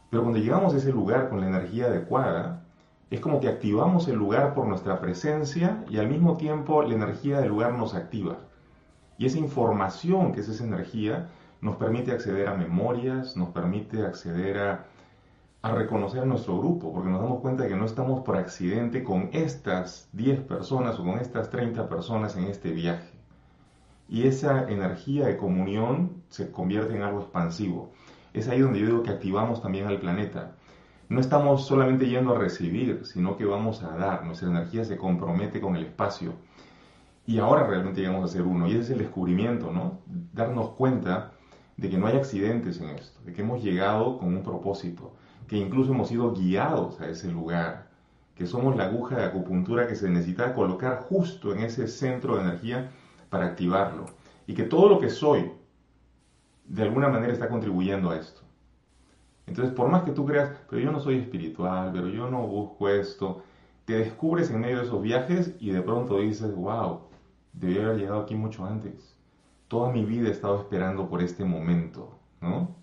Pero 0.10 0.24
cuando 0.24 0.40
llegamos 0.40 0.74
a 0.74 0.78
ese 0.78 0.92
lugar 0.92 1.30
con 1.30 1.42
la 1.42 1.48
energía 1.48 1.86
adecuada, 1.86 2.64
es 3.10 3.20
como 3.20 3.40
que 3.40 3.48
activamos 3.48 4.08
el 4.08 4.16
lugar 4.16 4.54
por 4.54 4.68
nuestra 4.68 5.00
presencia 5.00 5.84
y 5.90 5.98
al 5.98 6.08
mismo 6.08 6.38
tiempo 6.38 6.84
la 6.84 6.96
energía 6.96 7.40
del 7.40 7.50
lugar 7.50 7.74
nos 7.74 7.94
activa. 7.94 8.38
Y 9.18 9.26
esa 9.26 9.40
información 9.40 10.34
que 10.34 10.42
es 10.42 10.50
esa 10.50 10.64
energía 10.64 11.30
nos 11.62 11.78
permite 11.78 12.12
acceder 12.12 12.48
a 12.48 12.54
memorias, 12.54 13.36
nos 13.36 13.50
permite 13.50 14.06
acceder 14.06 14.58
a 14.60 14.86
a 15.62 15.72
reconocer 15.72 16.22
a 16.22 16.26
nuestro 16.26 16.58
grupo, 16.60 16.94
porque 16.94 17.10
nos 17.10 17.22
damos 17.22 17.42
cuenta 17.42 17.64
de 17.64 17.70
que 17.70 17.76
no 17.76 17.86
estamos 17.86 18.22
por 18.22 18.38
accidente 18.38 19.04
con 19.04 19.30
estas 19.34 20.10
10 20.14 20.42
personas 20.42 21.00
o 21.00 21.04
con 21.04 21.20
estas 21.20 21.50
30 21.50 21.90
personas 21.90 22.36
en 22.38 22.46
este 22.46 22.72
viaje. 22.72 23.17
Y 24.10 24.28
esa 24.28 24.70
energía 24.70 25.28
de 25.28 25.38
comunión 25.38 26.24
se 26.30 26.52
convierte 26.52 26.96
en 26.96 27.04
algo 27.04 27.22
expansivo. 27.22 27.92
Es 28.34 28.48
ahí 28.48 28.60
donde 28.60 28.80
yo 28.80 28.86
digo 28.86 29.04
que 29.04 29.12
activamos 29.12 29.62
también 29.62 29.88
al 29.88 30.00
planeta. 30.00 30.56
no 31.10 31.22
estamos 31.22 31.66
solamente 31.66 32.08
yendo 32.08 32.36
a 32.36 32.38
recibir, 32.38 33.06
sino 33.06 33.38
que 33.38 33.46
vamos 33.46 33.84
a 33.84 33.96
dar. 33.98 34.26
Nuestra 34.26 34.50
energía 34.50 34.84
se 34.84 34.98
compromete 34.98 35.62
con 35.62 35.76
el 35.76 35.86
espacio. 35.86 36.34
Y 37.26 37.40
ahora 37.40 37.66
realmente 37.66 38.02
llegamos 38.02 38.30
a 38.30 38.34
ser 38.34 38.44
uno. 38.44 38.68
Y 38.68 38.72
ese 38.72 38.82
es 38.82 38.90
el 38.92 39.00
descubrimiento, 39.00 39.72
¿no? 39.72 40.00
Darnos 40.34 40.70
cuenta 40.72 41.34
de 41.78 41.90
que 41.90 41.98
no 41.98 42.08
hay 42.08 42.18
accidentes 42.18 42.82
en 42.82 42.90
esto, 42.90 43.20
de 43.24 43.34
que 43.34 43.42
hemos 43.42 43.64
llegado 43.64 44.18
con 44.18 44.36
un 44.36 44.44
propósito, 44.44 45.14
que 45.48 45.58
incluso 45.58 45.94
hemos 45.94 46.10
sido 46.10 46.34
guiados 46.34 47.00
a 47.00 47.08
ese 47.08 47.32
lugar, 47.32 47.88
que 48.36 48.48
somos 48.48 48.76
la 48.76 48.86
aguja 48.86 49.18
de 49.18 49.26
acupuntura 49.26 49.88
que 49.88 49.96
se 49.96 50.10
necesita 50.10 50.54
colocar 50.54 51.06
justo 51.10 51.54
en 51.54 51.62
ese 51.62 51.88
centro 51.88 52.36
de 52.36 52.44
energía 52.44 52.92
para 53.30 53.46
activarlo. 53.46 54.06
Y 54.46 54.54
que 54.54 54.64
todo 54.64 54.90
lo 54.90 55.00
que 55.00 55.10
soy, 55.10 55.52
de 56.66 56.84
alguna 56.84 57.10
manera 57.10 57.34
está 57.34 57.50
contribuyendo 57.50 58.12
a 58.12 58.18
esto. 58.18 58.42
Entonces, 59.46 59.74
por 59.74 59.90
más 59.90 60.04
que 60.04 60.12
tú 60.12 60.26
creas, 60.26 60.52
pero 60.70 60.82
yo 60.82 60.92
no 60.92 61.00
soy 61.00 61.20
espiritual, 61.20 61.92
pero 61.94 62.10
yo 62.10 62.30
no 62.30 62.46
busco 62.46 62.90
esto, 62.90 63.44
te 63.86 63.94
descubres 63.94 64.52
en 64.52 64.60
medio 64.60 64.80
de 64.80 64.84
esos 64.84 65.02
viajes 65.02 65.56
y 65.60 65.72
de 65.72 65.82
pronto 65.82 66.20
dices, 66.20 66.54
wow, 66.54 67.00
debí 67.54 67.80
haber 67.80 67.98
llegado 67.98 68.22
aquí 68.22 68.36
mucho 68.36 68.66
antes. 68.66 69.16
Toda 69.70 69.92
mi 69.92 70.04
vida 70.04 70.28
he 70.28 70.32
estado 70.32 70.60
esperando 70.60 71.10
por 71.10 71.22
este 71.22 71.46
momento, 71.46 72.18
¿no? 72.42 72.76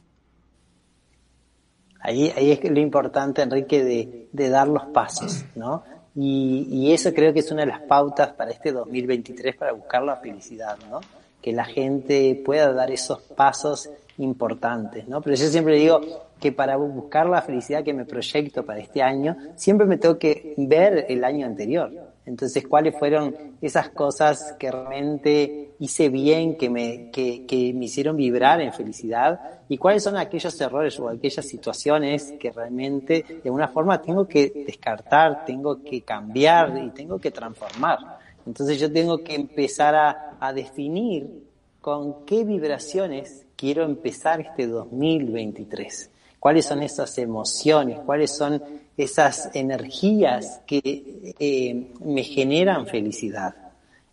Ahí, 2.01 2.33
ahí 2.37 2.53
es 2.53 2.71
lo 2.71 2.81
importante, 2.81 3.43
Enrique, 3.43 3.85
de, 3.85 4.29
de 4.33 4.49
dar 4.49 4.69
los 4.69 4.85
pasos, 4.87 5.45
¿no? 5.55 5.83
Y, 6.15 6.69
y, 6.71 6.93
eso 6.93 7.13
creo 7.13 7.33
que 7.33 7.41
es 7.41 7.51
una 7.51 7.63
de 7.63 7.69
las 7.69 7.81
pautas 7.81 8.33
para 8.35 8.53
este 8.53 8.71
2023 8.71 9.57
para 9.57 9.73
buscar 9.73 10.03
la 10.03 10.17
felicidad, 10.17 10.79
¿no? 10.89 11.01
Que 11.43 11.53
la 11.53 11.65
gente 11.65 12.41
pueda 12.45 12.73
dar 12.73 12.93
esos 12.93 13.21
pasos 13.21 13.91
importantes, 14.19 15.09
¿no? 15.09 15.21
Pero 15.21 15.37
yo 15.37 15.47
siempre 15.49 15.77
digo 15.77 16.01
que 16.41 16.53
para 16.53 16.77
buscar 16.77 17.29
la 17.29 17.43
felicidad 17.43 17.83
que 17.83 17.93
me 17.93 18.05
proyecto 18.05 18.65
para 18.65 18.81
este 18.81 19.03
año, 19.03 19.37
siempre 19.57 19.87
me 19.87 19.97
tengo 19.97 20.19
que 20.19 20.55
ver 20.57 21.07
el 21.09 21.25
año 21.25 21.47
anterior. 21.47 21.91
Entonces, 22.27 22.67
¿cuáles 22.67 22.99
fueron 22.99 23.57
esas 23.61 23.91
cosas 23.91 24.55
que 24.59 24.71
realmente 24.71 25.73
hice 25.79 26.09
bien, 26.09 26.57
que 26.57 26.71
me, 26.71 27.11
que, 27.11 27.45
que 27.45 27.73
me 27.75 27.85
hicieron 27.85 28.17
vibrar 28.17 28.61
en 28.61 28.73
felicidad? 28.73 29.41
¿Y 29.69 29.77
cuáles 29.77 30.03
son 30.03 30.17
aquellos 30.17 30.59
errores 30.61 30.99
o 30.99 31.09
aquellas 31.09 31.47
situaciones 31.47 32.35
que 32.41 32.51
realmente 32.51 33.25
de 33.29 33.43
alguna 33.45 33.69
forma 33.69 34.01
tengo 34.01 34.27
que 34.27 34.65
descartar, 34.67 35.45
tengo 35.45 35.83
que 35.83 36.01
cambiar 36.03 36.83
y 36.83 36.91
tengo 36.91 37.19
que 37.19 37.31
transformar? 37.31 37.99
Entonces 38.47 38.81
yo 38.81 38.91
tengo 38.91 39.19
que 39.19 39.35
empezar 39.35 39.95
a, 39.95 40.37
a 40.41 40.53
definir 40.53 41.45
con 41.81 42.25
qué 42.25 42.45
vibraciones 42.45 43.45
quiero 43.57 43.85
empezar 43.85 44.41
este 44.41 44.67
2023. 44.67 46.11
¿Cuáles 46.45 46.67
son 46.67 46.83
esas 46.83 47.17
emociones? 47.17 48.01
¿Cuáles 48.05 48.37
son 48.37 48.63
esas 48.99 49.49
energías 49.55 50.61
que 50.67 51.35
eh, 51.39 51.91
me 52.05 52.23
generan 52.23 52.87
felicidad? 52.87 53.55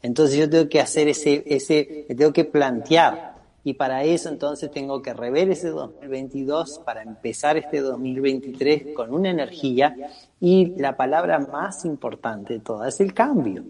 Entonces 0.02 0.40
yo 0.40 0.50
tengo 0.50 0.70
que 0.70 0.80
hacer 0.80 1.10
ese, 1.10 1.44
ese, 1.46 2.06
tengo 2.08 2.32
que 2.32 2.46
plantear. 2.46 3.36
Y 3.66 3.74
para 3.74 4.06
eso 4.06 4.30
entonces 4.30 4.72
tengo 4.72 5.02
que 5.02 5.14
rever 5.14 5.50
ese 5.50 5.72
2022 5.72 6.80
para 6.86 7.04
empezar 7.04 7.58
este 7.58 7.82
2023 7.82 8.96
con 8.96 9.14
una 9.14 9.30
energía. 9.30 9.94
Y 10.40 10.68
la 10.78 10.96
palabra 10.96 11.38
más 11.38 11.84
importante 11.84 12.54
de 12.54 12.60
todas 12.62 12.94
es 12.94 13.02
el 13.02 13.14
cambio 13.14 13.66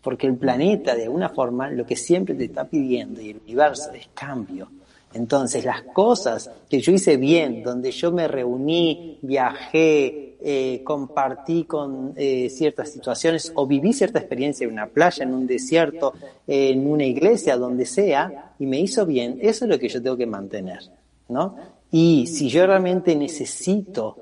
porque 0.00 0.26
el 0.26 0.36
planeta 0.36 0.94
de 0.94 1.02
alguna 1.02 1.28
forma 1.28 1.68
lo 1.68 1.84
que 1.84 1.96
siempre 1.96 2.34
te 2.34 2.44
está 2.44 2.64
pidiendo 2.64 3.20
y 3.20 3.32
el 3.32 3.40
universo 3.44 3.92
es 3.92 4.08
cambio. 4.14 4.70
Entonces 5.16 5.64
las 5.64 5.82
cosas 5.82 6.50
que 6.68 6.80
yo 6.80 6.92
hice 6.92 7.16
bien, 7.16 7.62
donde 7.62 7.90
yo 7.90 8.12
me 8.12 8.28
reuní, 8.28 9.18
viajé, 9.22 10.36
eh, 10.40 10.82
compartí 10.84 11.64
con 11.64 12.12
eh, 12.16 12.50
ciertas 12.50 12.90
situaciones 12.90 13.50
o 13.54 13.66
viví 13.66 13.94
cierta 13.94 14.18
experiencia 14.18 14.66
en 14.66 14.72
una 14.72 14.86
playa, 14.86 15.24
en 15.24 15.32
un 15.32 15.46
desierto, 15.46 16.12
en 16.46 16.86
una 16.86 17.04
iglesia, 17.04 17.56
donde 17.56 17.86
sea, 17.86 18.52
y 18.58 18.66
me 18.66 18.78
hizo 18.78 19.06
bien, 19.06 19.38
eso 19.40 19.64
es 19.64 19.70
lo 19.70 19.78
que 19.78 19.88
yo 19.88 20.02
tengo 20.02 20.16
que 20.16 20.26
mantener, 20.26 20.80
¿no? 21.28 21.56
Y 21.90 22.26
si 22.26 22.48
yo 22.48 22.66
realmente 22.66 23.16
necesito 23.16 24.16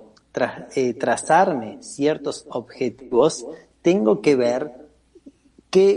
eh, 0.77 0.95
trazarme 0.95 1.79
ciertos 1.81 2.47
objetivos, 2.51 3.45
tengo 3.83 4.21
que 4.21 4.37
ver 4.37 4.85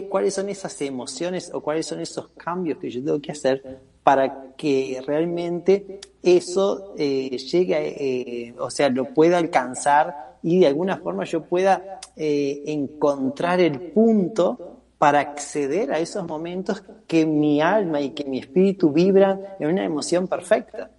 cuáles 0.09 0.33
son 0.33 0.49
esas 0.49 0.81
emociones 0.81 1.51
o 1.53 1.61
cuáles 1.61 1.85
son 1.85 1.99
esos 1.99 2.29
cambios 2.29 2.79
que 2.79 2.89
yo 2.89 3.03
tengo 3.03 3.21
que 3.21 3.31
hacer 3.31 3.79
para 4.07 4.53
que 4.55 5.03
realmente 5.05 5.99
eso 6.23 6.93
eh, 6.97 7.37
llegue, 7.39 8.47
eh, 8.47 8.55
o 8.57 8.69
sea, 8.69 8.87
lo 8.87 9.13
pueda 9.13 9.37
alcanzar 9.37 10.37
y 10.41 10.61
de 10.61 10.67
alguna 10.67 10.95
forma 10.95 11.25
yo 11.25 11.43
pueda 11.43 11.99
eh, 12.15 12.63
encontrar 12.67 13.59
el 13.59 13.91
punto 13.91 14.77
para 14.97 15.19
acceder 15.19 15.91
a 15.91 15.99
esos 15.99 16.25
momentos 16.25 16.81
que 17.05 17.25
mi 17.25 17.59
alma 17.59 17.99
y 17.99 18.11
que 18.11 18.23
mi 18.23 18.39
espíritu 18.39 18.93
vibran 18.93 19.41
en 19.59 19.71
una 19.71 19.83
emoción 19.83 20.25
perfecta. 20.25 20.89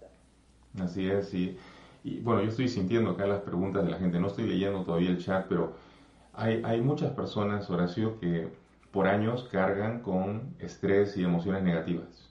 Así 0.79 1.09
es. 1.09 1.33
Y 1.33 1.57
bueno, 2.21 2.43
yo 2.43 2.51
estoy 2.51 2.69
sintiendo 2.69 3.13
acá 3.13 3.27
las 3.27 3.41
preguntas 3.41 3.87
de 3.87 3.91
la 3.91 3.97
gente, 3.97 4.21
no 4.21 4.27
estoy 4.27 4.49
leyendo 4.49 4.83
todavía 4.83 5.09
el 5.09 5.25
chat, 5.25 5.47
pero 5.49 5.73
hay 6.35 6.83
muchas 6.83 7.13
personas, 7.13 7.71
Horacio, 7.71 8.21
que 8.21 8.49
por 8.93 9.09
años 9.09 9.49
cargan 9.51 10.01
con 10.03 10.55
estrés 10.59 11.17
y 11.17 11.25
emociones 11.25 11.63
negativas. 11.63 12.28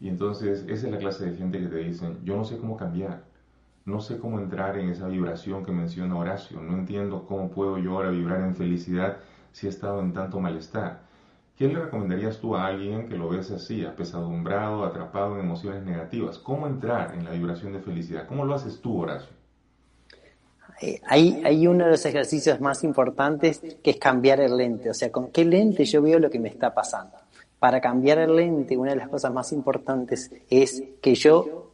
Y 0.00 0.08
entonces 0.08 0.64
esa 0.66 0.86
es 0.86 0.92
la 0.92 0.98
clase 0.98 1.30
de 1.30 1.36
gente 1.36 1.60
que 1.60 1.66
te 1.66 1.76
dicen, 1.76 2.18
yo 2.24 2.36
no 2.36 2.44
sé 2.44 2.56
cómo 2.56 2.76
cambiar, 2.76 3.22
no 3.84 4.00
sé 4.00 4.18
cómo 4.18 4.38
entrar 4.38 4.78
en 4.78 4.88
esa 4.88 5.08
vibración 5.08 5.64
que 5.64 5.72
menciona 5.72 6.16
Horacio, 6.16 6.60
no 6.60 6.74
entiendo 6.74 7.26
cómo 7.26 7.50
puedo 7.50 7.78
yo 7.78 7.92
ahora 7.92 8.10
vibrar 8.10 8.40
en 8.40 8.54
felicidad 8.54 9.18
si 9.52 9.66
he 9.66 9.70
estado 9.70 10.00
en 10.00 10.12
tanto 10.12 10.40
malestar. 10.40 11.02
¿Qué 11.56 11.68
le 11.68 11.78
recomendarías 11.78 12.38
tú 12.38 12.56
a 12.56 12.66
alguien 12.66 13.10
que 13.10 13.18
lo 13.18 13.28
ves 13.28 13.50
así, 13.50 13.84
apesadumbrado, 13.84 14.82
atrapado 14.82 15.34
en 15.34 15.44
emociones 15.44 15.84
negativas? 15.84 16.38
¿Cómo 16.38 16.66
entrar 16.66 17.14
en 17.14 17.24
la 17.26 17.32
vibración 17.32 17.74
de 17.74 17.80
felicidad? 17.80 18.26
¿Cómo 18.26 18.46
lo 18.46 18.54
haces 18.54 18.80
tú, 18.80 19.02
Horacio? 19.02 19.28
Eh, 20.80 21.02
hay, 21.06 21.42
hay 21.44 21.66
uno 21.66 21.84
de 21.84 21.90
los 21.90 22.06
ejercicios 22.06 22.58
más 22.62 22.82
importantes 22.84 23.60
que 23.82 23.90
es 23.90 23.98
cambiar 23.98 24.40
el 24.40 24.56
lente, 24.56 24.88
o 24.88 24.94
sea, 24.94 25.12
con 25.12 25.30
qué 25.30 25.44
lente 25.44 25.84
yo 25.84 26.00
veo 26.00 26.18
lo 26.18 26.30
que 26.30 26.38
me 26.38 26.48
está 26.48 26.72
pasando. 26.72 27.19
Para 27.60 27.80
cambiar 27.80 28.18
el 28.18 28.34
lente, 28.34 28.76
una 28.76 28.90
de 28.90 28.96
las 28.96 29.08
cosas 29.08 29.32
más 29.32 29.52
importantes 29.52 30.32
es 30.48 30.82
que 31.00 31.14
yo 31.14 31.70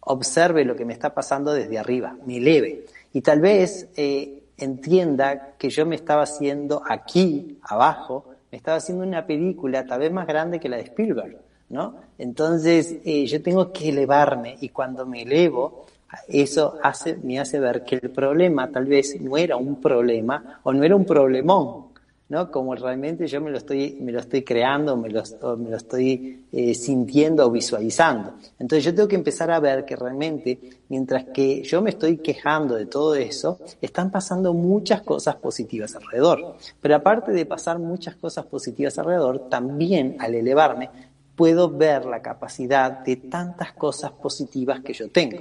observe 0.00 0.64
lo 0.64 0.74
que 0.74 0.84
me 0.84 0.92
está 0.92 1.12
pasando 1.12 1.52
desde 1.52 1.78
arriba, 1.78 2.16
me 2.24 2.38
eleve. 2.38 2.86
Y 3.12 3.20
tal 3.20 3.40
vez 3.40 3.88
eh, 3.96 4.44
entienda 4.56 5.54
que 5.58 5.70
yo 5.70 5.84
me 5.86 5.96
estaba 5.96 6.22
haciendo 6.22 6.82
aquí, 6.88 7.58
abajo, 7.62 8.26
me 8.50 8.58
estaba 8.58 8.78
haciendo 8.78 9.04
una 9.04 9.26
película 9.26 9.84
tal 9.84 10.00
vez 10.00 10.12
más 10.12 10.26
grande 10.26 10.60
que 10.60 10.68
la 10.68 10.76
de 10.76 10.84
Spielberg, 10.84 11.38
¿no? 11.70 11.96
Entonces 12.18 12.96
eh, 13.04 13.26
yo 13.26 13.42
tengo 13.42 13.72
que 13.72 13.88
elevarme 13.88 14.56
y 14.60 14.68
cuando 14.68 15.04
me 15.04 15.22
elevo, 15.22 15.86
eso 16.28 16.78
hace, 16.82 17.16
me 17.16 17.40
hace 17.40 17.58
ver 17.58 17.84
que 17.84 17.96
el 17.96 18.10
problema 18.10 18.70
tal 18.70 18.86
vez 18.86 19.20
no 19.20 19.36
era 19.36 19.56
un 19.56 19.80
problema 19.80 20.60
o 20.62 20.72
no 20.72 20.84
era 20.84 20.94
un 20.94 21.04
problemón, 21.04 21.91
¿no? 22.32 22.50
Como 22.50 22.74
realmente 22.74 23.26
yo 23.26 23.42
me 23.42 23.50
lo 23.50 23.58
estoy, 23.58 23.98
me 24.00 24.10
lo 24.10 24.20
estoy 24.20 24.42
creando, 24.42 24.96
me 24.96 25.10
lo, 25.10 25.22
me 25.58 25.68
lo 25.68 25.76
estoy 25.76 26.46
eh, 26.50 26.72
sintiendo 26.72 27.46
o 27.46 27.50
visualizando. 27.50 28.32
Entonces 28.58 28.86
yo 28.86 28.94
tengo 28.94 29.06
que 29.06 29.16
empezar 29.16 29.50
a 29.50 29.60
ver 29.60 29.84
que 29.84 29.96
realmente, 29.96 30.58
mientras 30.88 31.26
que 31.26 31.62
yo 31.62 31.82
me 31.82 31.90
estoy 31.90 32.16
quejando 32.16 32.76
de 32.76 32.86
todo 32.86 33.14
eso, 33.16 33.60
están 33.82 34.10
pasando 34.10 34.54
muchas 34.54 35.02
cosas 35.02 35.36
positivas 35.36 35.94
alrededor. 35.94 36.56
Pero 36.80 36.96
aparte 36.96 37.32
de 37.32 37.44
pasar 37.44 37.78
muchas 37.78 38.16
cosas 38.16 38.46
positivas 38.46 38.98
alrededor, 38.98 39.50
también 39.50 40.16
al 40.18 40.34
elevarme, 40.34 40.88
puedo 41.36 41.68
ver 41.68 42.06
la 42.06 42.22
capacidad 42.22 43.04
de 43.04 43.16
tantas 43.16 43.74
cosas 43.74 44.10
positivas 44.10 44.80
que 44.80 44.94
yo 44.94 45.10
tengo. 45.10 45.36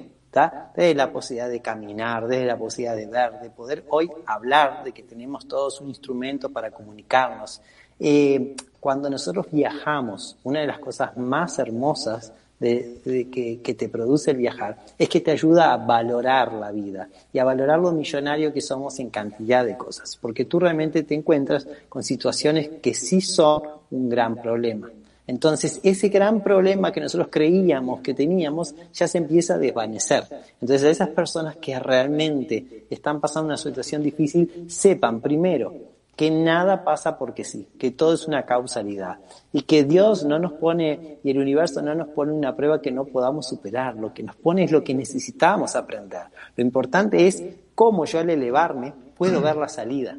Desde 0.76 0.96
la 0.96 1.12
posibilidad 1.12 1.50
de 1.50 1.60
caminar, 1.60 2.26
desde 2.26 2.46
la 2.46 2.58
posibilidad 2.58 2.96
de 2.96 3.06
ver, 3.06 3.41
de 3.41 3.50
poder 3.50 3.84
hoy 3.89 4.10
hablar, 4.26 4.84
de 4.84 4.94
que 4.94 5.04
tenemos 5.04 5.46
todos 5.46 5.82
un 5.82 5.89
instrumento 5.89 6.50
para 6.50 6.72
comunicarnos. 6.72 7.62
Eh, 8.00 8.56
cuando 8.80 9.10
nosotros 9.10 9.48
viajamos, 9.52 10.38
una 10.44 10.62
de 10.62 10.67
las 10.67 10.80
cosas 10.80 11.17
más 11.17 11.60
hermosas 11.60 12.32
que, 12.60 13.60
que, 13.63 13.74
te 13.74 13.89
produce 13.89 14.32
el 14.32 14.38
viajar 14.38 14.78
es 14.98 15.10
que 15.10 15.20
te 15.20 15.32
ayuda 15.32 15.74
a 15.74 15.78
valorar 15.78 16.54
la 16.54 16.72
vida 16.72 17.10
y 17.34 17.39
a 17.39 17.44
valorar 17.44 17.80
lo 17.80 17.91
millonario 17.91 18.54
que 18.54 18.62
somos 18.62 19.00
en 19.00 19.10
cantidad 19.10 19.65
de 19.65 19.76
cosas, 19.78 20.15
porque 20.15 20.46
tú 20.46 20.60
realmente 20.60 21.04
te 21.04 21.15
encuentras 21.15 21.67
con 21.89 22.04
situaciones 22.04 22.70
que 22.82 22.94
sí 22.94 23.20
son 23.20 23.63
un 23.89 24.10
gran 24.10 24.36
problema 24.36 24.89
entonces, 25.27 25.79
ese 25.84 26.10
gran 26.10 26.41
problema 26.41 26.91
que 26.91 26.99
nosotros 26.99 27.29
creíamos 27.31 28.01
que 28.01 28.13
teníamos 28.13 28.75
ya 28.93 29.07
se 29.07 29.19
empieza 29.19 29.55
a 29.55 29.57
desvanecer. 29.57 30.23
Entonces, 30.60 30.84
a 30.84 30.89
esas 30.89 31.10
personas 31.10 31.55
que 31.57 31.79
realmente 31.79 32.86
están 32.89 33.21
pasando 33.21 33.47
una 33.47 33.57
situación 33.57 34.03
difícil, 34.03 34.65
sepan 34.67 35.21
primero 35.21 35.73
que 36.15 36.29
nada 36.29 36.84
pasa 36.84 37.17
porque 37.17 37.43
sí, 37.43 37.67
que 37.79 37.91
todo 37.91 38.13
es 38.13 38.27
una 38.27 38.45
causalidad 38.45 39.19
y 39.53 39.62
que 39.63 39.84
Dios 39.84 40.25
no 40.25 40.38
nos 40.38 40.53
pone 40.53 41.17
y 41.23 41.31
el 41.31 41.39
universo 41.39 41.81
no 41.81 41.95
nos 41.95 42.10
pone 42.10 42.34
una 42.34 42.55
prueba 42.55 42.81
que 42.81 42.91
no 42.91 43.05
podamos 43.05 43.47
superar, 43.47 43.95
lo 43.95 44.13
que 44.13 44.21
nos 44.23 44.36
pone 44.36 44.63
es 44.63 44.71
lo 44.71 44.84
que 44.84 44.93
necesitamos 44.93 45.75
aprender. 45.75 46.23
Lo 46.55 46.63
importante 46.63 47.27
es 47.27 47.43
cómo 47.73 48.05
yo 48.05 48.19
al 48.19 48.29
elevarme 48.29 48.93
puedo 49.17 49.41
ver 49.41 49.55
la 49.55 49.69
salida. 49.69 50.17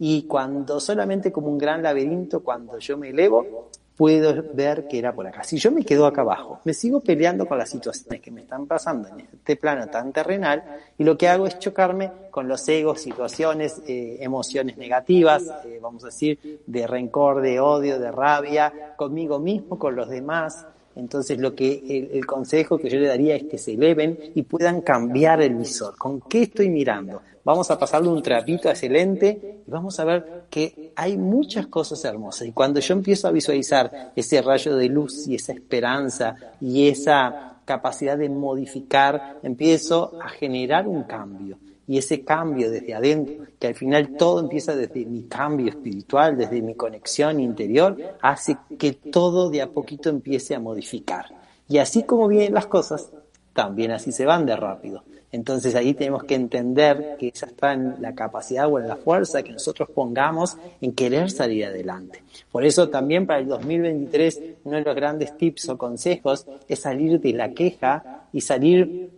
Y 0.00 0.22
cuando 0.22 0.80
solamente 0.80 1.30
como 1.30 1.48
un 1.48 1.58
gran 1.58 1.82
laberinto, 1.82 2.40
cuando 2.40 2.78
yo 2.78 2.96
me 2.96 3.10
elevo, 3.10 3.68
puedo 3.98 4.44
ver 4.54 4.86
que 4.86 4.96
era 4.96 5.12
por 5.12 5.26
acá. 5.26 5.42
Si 5.42 5.58
yo 5.58 5.72
me 5.72 5.84
quedo 5.84 6.06
acá 6.06 6.20
abajo, 6.20 6.60
me 6.62 6.72
sigo 6.72 7.00
peleando 7.00 7.46
con 7.46 7.58
las 7.58 7.68
situaciones 7.68 8.20
que 8.20 8.30
me 8.30 8.42
están 8.42 8.64
pasando 8.66 9.08
en 9.08 9.20
este 9.20 9.56
plano 9.56 9.88
tan 9.88 10.12
terrenal 10.12 10.62
y 10.96 11.02
lo 11.02 11.18
que 11.18 11.26
hago 11.26 11.48
es 11.48 11.58
chocarme 11.58 12.12
con 12.30 12.46
los 12.46 12.66
egos, 12.68 13.00
situaciones, 13.00 13.82
eh, 13.88 14.18
emociones 14.20 14.78
negativas, 14.78 15.42
eh, 15.64 15.80
vamos 15.82 16.04
a 16.04 16.06
decir, 16.06 16.62
de 16.64 16.86
rencor, 16.86 17.40
de 17.40 17.58
odio, 17.58 17.98
de 17.98 18.12
rabia, 18.12 18.94
conmigo 18.96 19.40
mismo, 19.40 19.76
con 19.80 19.96
los 19.96 20.08
demás. 20.08 20.64
Entonces, 20.94 21.40
lo 21.40 21.56
que 21.56 22.08
el, 22.12 22.24
consejo 22.24 22.78
que 22.78 22.88
yo 22.88 23.00
le 23.00 23.08
daría 23.08 23.34
es 23.34 23.44
que 23.44 23.58
se 23.58 23.74
eleven 23.74 24.16
y 24.36 24.42
puedan 24.42 24.80
cambiar 24.80 25.42
el 25.42 25.56
visor. 25.56 25.96
¿Con 25.96 26.20
qué 26.20 26.42
estoy 26.42 26.68
mirando? 26.68 27.20
Vamos 27.48 27.70
a 27.70 27.78
pasarle 27.78 28.10
un 28.10 28.22
trapito 28.22 28.68
excelente 28.68 29.62
y 29.66 29.70
vamos 29.70 29.98
a 29.98 30.04
ver 30.04 30.42
que 30.50 30.92
hay 30.94 31.16
muchas 31.16 31.66
cosas 31.68 32.04
hermosas. 32.04 32.46
Y 32.46 32.52
cuando 32.52 32.78
yo 32.78 32.92
empiezo 32.92 33.26
a 33.26 33.30
visualizar 33.30 34.12
ese 34.14 34.42
rayo 34.42 34.76
de 34.76 34.90
luz 34.90 35.26
y 35.26 35.36
esa 35.36 35.54
esperanza 35.54 36.36
y 36.60 36.88
esa 36.88 37.54
capacidad 37.64 38.18
de 38.18 38.28
modificar, 38.28 39.38
empiezo 39.42 40.18
a 40.22 40.28
generar 40.28 40.86
un 40.86 41.04
cambio 41.04 41.56
y 41.86 41.96
ese 41.96 42.22
cambio 42.22 42.70
desde 42.70 42.92
adentro, 42.92 43.46
que 43.58 43.68
al 43.68 43.74
final 43.74 44.14
todo 44.18 44.40
empieza 44.40 44.76
desde 44.76 45.06
mi 45.06 45.22
cambio 45.22 45.70
espiritual, 45.70 46.36
desde 46.36 46.60
mi 46.60 46.74
conexión 46.74 47.40
interior, 47.40 47.96
hace 48.20 48.58
que 48.78 48.92
todo 48.92 49.48
de 49.48 49.62
a 49.62 49.70
poquito 49.70 50.10
empiece 50.10 50.54
a 50.54 50.60
modificar. 50.60 51.24
Y 51.66 51.78
así 51.78 52.02
como 52.02 52.28
vienen 52.28 52.52
las 52.52 52.66
cosas, 52.66 53.10
también 53.54 53.90
así 53.92 54.12
se 54.12 54.26
van 54.26 54.44
de 54.44 54.54
rápido. 54.54 55.02
Entonces 55.30 55.74
ahí 55.74 55.94
tenemos 55.94 56.24
que 56.24 56.34
entender 56.34 57.16
que 57.18 57.28
esa 57.28 57.46
está 57.46 57.72
en 57.74 57.96
la 58.00 58.14
capacidad 58.14 58.66
o 58.70 58.78
en 58.78 58.88
la 58.88 58.96
fuerza 58.96 59.42
que 59.42 59.52
nosotros 59.52 59.90
pongamos 59.90 60.56
en 60.80 60.92
querer 60.92 61.30
salir 61.30 61.66
adelante. 61.66 62.22
Por 62.50 62.64
eso 62.64 62.88
también 62.88 63.26
para 63.26 63.40
el 63.40 63.48
2023 63.48 64.40
uno 64.64 64.76
de 64.76 64.84
los 64.84 64.96
grandes 64.96 65.36
tips 65.36 65.68
o 65.68 65.78
consejos 65.78 66.46
es 66.68 66.78
salir 66.80 67.20
de 67.20 67.32
la 67.32 67.52
queja 67.52 68.24
y 68.32 68.40
salir 68.40 69.10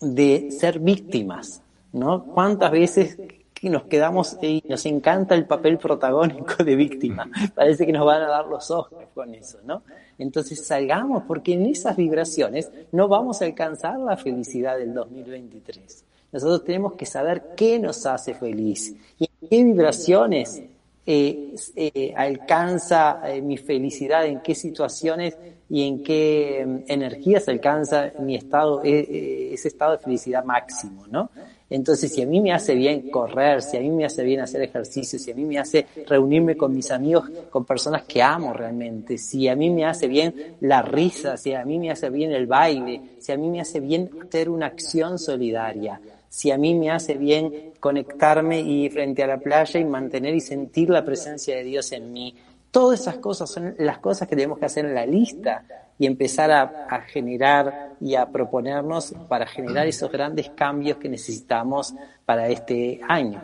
de 0.00 0.50
ser 0.50 0.78
víctimas 0.78 1.62
¿no? 1.92 2.24
¿Cuántas 2.24 2.70
veces 2.70 3.18
nos 3.62 3.82
quedamos 3.84 4.38
y 4.40 4.64
nos 4.68 4.86
encanta 4.86 5.34
el 5.34 5.46
papel 5.46 5.78
protagónico 5.78 6.62
de 6.64 6.76
víctima? 6.76 7.28
Parece 7.54 7.86
que 7.86 7.92
nos 7.92 8.06
van 8.06 8.22
a 8.22 8.28
dar 8.28 8.46
los 8.46 8.70
ojos 8.70 9.04
con 9.14 9.34
eso, 9.34 9.58
¿no? 9.64 9.82
Entonces 10.20 10.66
salgamos, 10.66 11.24
porque 11.26 11.54
en 11.54 11.66
esas 11.66 11.96
vibraciones 11.96 12.70
no 12.92 13.08
vamos 13.08 13.40
a 13.40 13.46
alcanzar 13.46 13.98
la 13.98 14.16
felicidad 14.16 14.76
del 14.76 14.92
2023. 14.92 16.04
Nosotros 16.30 16.64
tenemos 16.64 16.92
que 16.92 17.06
saber 17.06 17.54
qué 17.56 17.78
nos 17.78 18.04
hace 18.06 18.34
feliz 18.34 18.94
y 19.18 19.24
en 19.24 19.48
qué 19.48 19.64
vibraciones 19.64 20.62
eh, 21.06 21.54
eh, 21.74 22.12
alcanza 22.14 23.22
eh, 23.24 23.40
mi 23.40 23.56
felicidad, 23.56 24.26
en 24.26 24.40
qué 24.40 24.54
situaciones 24.54 25.36
y 25.68 25.88
en 25.88 26.04
qué 26.04 26.64
mm, 26.66 26.78
energías 26.86 27.48
alcanza 27.48 28.12
mi 28.20 28.36
estado, 28.36 28.82
ese 28.84 29.68
estado 29.68 29.92
de 29.92 29.98
felicidad 29.98 30.44
máximo, 30.44 31.06
¿no? 31.08 31.30
Entonces, 31.70 32.12
si 32.12 32.20
a 32.20 32.26
mí 32.26 32.40
me 32.40 32.52
hace 32.52 32.74
bien 32.74 33.10
correr, 33.10 33.62
si 33.62 33.76
a 33.76 33.80
mí 33.80 33.90
me 33.90 34.04
hace 34.04 34.24
bien 34.24 34.40
hacer 34.40 34.60
ejercicio, 34.62 35.20
si 35.20 35.30
a 35.30 35.34
mí 35.36 35.44
me 35.44 35.58
hace 35.58 35.86
reunirme 36.06 36.56
con 36.56 36.74
mis 36.74 36.90
amigos, 36.90 37.30
con 37.48 37.64
personas 37.64 38.02
que 38.02 38.20
amo 38.20 38.52
realmente, 38.52 39.16
si 39.16 39.46
a 39.46 39.54
mí 39.54 39.70
me 39.70 39.84
hace 39.84 40.08
bien 40.08 40.56
la 40.60 40.82
risa, 40.82 41.36
si 41.36 41.54
a 41.54 41.64
mí 41.64 41.78
me 41.78 41.92
hace 41.92 42.10
bien 42.10 42.32
el 42.32 42.48
baile, 42.48 43.00
si 43.20 43.30
a 43.30 43.36
mí 43.36 43.48
me 43.48 43.60
hace 43.60 43.78
bien 43.78 44.10
hacer 44.20 44.50
una 44.50 44.66
acción 44.66 45.16
solidaria, 45.16 46.00
si 46.28 46.50
a 46.50 46.58
mí 46.58 46.74
me 46.74 46.90
hace 46.90 47.14
bien 47.14 47.72
conectarme 47.78 48.60
y 48.60 48.90
frente 48.90 49.22
a 49.22 49.28
la 49.28 49.38
playa 49.38 49.78
y 49.78 49.84
mantener 49.84 50.34
y 50.34 50.40
sentir 50.40 50.90
la 50.90 51.04
presencia 51.04 51.56
de 51.56 51.62
Dios 51.62 51.92
en 51.92 52.12
mí. 52.12 52.34
Todas 52.70 53.00
esas 53.00 53.16
cosas 53.16 53.50
son 53.50 53.74
las 53.78 53.98
cosas 53.98 54.28
que 54.28 54.36
tenemos 54.36 54.58
que 54.58 54.66
hacer 54.66 54.86
en 54.86 54.94
la 54.94 55.06
lista 55.06 55.64
y 55.98 56.06
empezar 56.06 56.50
a, 56.50 57.02
generar 57.02 57.89
y 58.00 58.14
a 58.14 58.30
proponernos 58.30 59.14
para 59.28 59.46
generar 59.46 59.86
esos 59.86 60.10
grandes 60.10 60.50
cambios 60.50 60.98
que 60.98 61.08
necesitamos 61.08 61.94
para 62.24 62.48
este 62.48 63.00
año. 63.08 63.42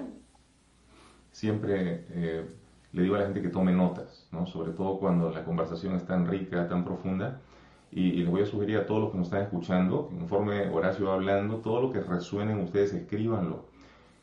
Siempre 1.31 2.07
eh, 2.11 2.47
le 2.93 3.03
digo 3.03 3.15
a 3.15 3.19
la 3.19 3.25
gente 3.27 3.43
que 3.43 3.51
tome 3.51 3.73
notas, 3.73 4.27
¿no? 4.33 4.47
sobre 4.47 4.73
todo 4.73 4.99
cuando 4.99 5.31
la 5.31 5.45
conversación 5.45 5.95
es 5.95 6.07
tan 6.07 6.27
rica, 6.27 6.67
tan 6.67 6.85
profunda. 6.85 7.41
Y, 7.93 8.13
les 8.23 8.31
voy 8.31 8.43
a 8.43 8.47
sugerir 8.47 8.79
a 8.79 8.87
todos 8.87 9.01
los 9.01 9.11
que 9.13 9.19
nos 9.19 9.27
están 9.29 9.43
escuchando, 9.43 10.09
conforme 10.09 10.69
Horacio 10.69 11.07
va 11.07 11.15
hablando, 11.15 11.59
todo 11.59 11.81
lo 11.81 11.93
que 11.93 12.01
resuenen 12.01 12.61
ustedes 12.61 12.93
escríbanlo, 12.93 13.67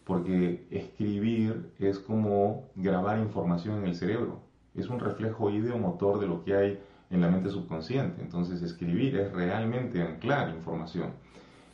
porque 0.03 0.67
escribir 0.69 1.71
es 1.79 1.97
como 1.97 2.65
grabar 2.75 3.19
información 3.19 3.79
en 3.79 3.87
el 3.87 3.95
cerebro, 3.95 4.41
es 4.75 4.89
un 4.89 4.99
reflejo 4.99 5.49
ideomotor 5.49 6.19
de 6.19 6.27
lo 6.27 6.43
que 6.43 6.55
hay 6.55 6.79
en 7.13 7.21
la 7.21 7.29
mente 7.29 7.49
subconsciente. 7.49 8.21
Entonces 8.21 8.61
escribir 8.61 9.15
es 9.17 9.31
realmente 9.31 10.01
anclar 10.01 10.49
información. 10.49 11.11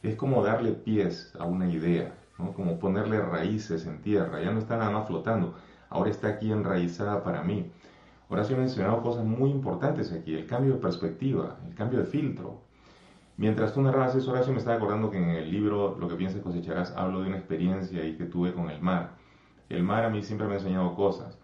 Es 0.03 0.15
como 0.15 0.43
darle 0.43 0.73
pies 0.73 1.33
a 1.39 1.45
una 1.45 1.69
idea, 1.69 2.13
¿no? 2.37 2.53
como 2.53 2.77
ponerle 2.77 3.21
raíces 3.21 3.85
en 3.85 4.01
tierra. 4.01 4.41
Ya 4.41 4.51
no 4.51 4.59
está 4.59 4.77
nada 4.77 4.91
más 4.91 5.07
flotando, 5.07 5.55
ahora 5.89 6.09
está 6.09 6.27
aquí 6.27 6.51
enraizada 6.51 7.23
para 7.23 7.43
mí. 7.43 7.71
Horacio 8.27 8.55
ha 8.55 8.59
mencionado 8.59 9.01
cosas 9.01 9.25
muy 9.25 9.49
importantes 9.49 10.11
aquí, 10.11 10.35
el 10.35 10.45
cambio 10.45 10.73
de 10.73 10.79
perspectiva, 10.79 11.57
el 11.67 11.73
cambio 11.73 11.99
de 11.99 12.05
filtro. 12.05 12.61
Mientras 13.37 13.73
tú 13.73 13.81
narrabas 13.81 14.15
eso, 14.15 14.31
Horacio, 14.31 14.51
me 14.51 14.59
estaba 14.59 14.75
acordando 14.75 15.09
que 15.09 15.17
en 15.17 15.29
el 15.29 15.49
libro 15.49 15.97
Lo 15.97 16.09
que 16.09 16.15
piensas 16.15 16.41
cosecharás 16.41 16.91
hablo 16.91 17.21
de 17.21 17.27
una 17.27 17.37
experiencia 17.37 18.01
ahí 18.01 18.17
que 18.17 18.25
tuve 18.25 18.53
con 18.53 18.69
el 18.69 18.81
mar. 18.81 19.11
El 19.69 19.83
mar 19.83 20.03
a 20.03 20.09
mí 20.09 20.21
siempre 20.21 20.47
me 20.47 20.53
ha 20.53 20.57
enseñado 20.57 20.93
cosas. 20.95 21.37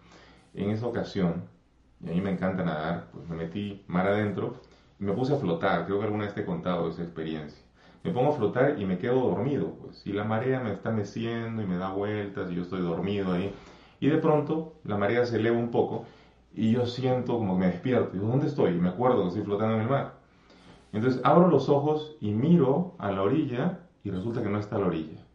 En 0.53 0.69
esa 0.69 0.85
ocasión, 0.85 1.45
y 2.01 2.09
a 2.09 2.11
mí 2.11 2.21
me 2.21 2.31
encanta 2.31 2.63
nadar, 2.63 3.07
pues 3.11 3.27
me 3.29 3.35
metí 3.35 3.83
mar 3.87 4.07
adentro 4.07 4.55
y 4.99 5.03
me 5.03 5.13
puse 5.13 5.33
a 5.33 5.37
flotar, 5.37 5.85
creo 5.85 5.99
que 5.99 6.05
alguna 6.05 6.25
vez 6.25 6.33
te 6.33 6.41
he 6.41 6.45
contado 6.45 6.89
esa 6.89 7.03
experiencia. 7.03 7.63
Me 8.03 8.11
pongo 8.11 8.33
a 8.33 8.35
flotar 8.35 8.79
y 8.79 8.85
me 8.85 8.99
quedo 8.99 9.19
dormido, 9.29 9.73
pues, 9.81 10.05
y 10.05 10.13
la 10.13 10.23
marea 10.23 10.59
me 10.59 10.71
está 10.71 10.91
meciendo 10.91 11.61
y 11.61 11.65
me 11.65 11.77
da 11.77 11.91
vueltas 11.91 12.51
y 12.51 12.55
yo 12.55 12.61
estoy 12.61 12.81
dormido 12.81 13.33
ahí. 13.33 13.53
Y 13.99 14.07
de 14.09 14.17
pronto 14.17 14.75
la 14.83 14.97
marea 14.97 15.25
se 15.25 15.37
eleva 15.37 15.57
un 15.57 15.71
poco 15.71 16.05
y 16.53 16.71
yo 16.71 16.85
siento 16.85 17.37
como 17.37 17.55
que 17.55 17.61
me 17.61 17.71
despierto. 17.71 18.11
Digo, 18.13 18.27
¿dónde 18.27 18.47
estoy? 18.47 18.73
Y 18.73 18.79
me 18.79 18.89
acuerdo 18.89 19.21
que 19.23 19.27
estoy 19.29 19.43
flotando 19.43 19.75
en 19.75 19.81
el 19.81 19.89
mar. 19.89 20.19
Entonces 20.93 21.19
abro 21.23 21.49
los 21.49 21.67
ojos 21.67 22.15
y 22.21 22.31
miro 22.31 22.95
a 22.99 23.11
la 23.11 23.23
orilla 23.23 23.79
y 24.03 24.11
resulta 24.11 24.41
que 24.41 24.49
no 24.49 24.59
está 24.59 24.77
la 24.77 24.85
orilla. 24.85 25.25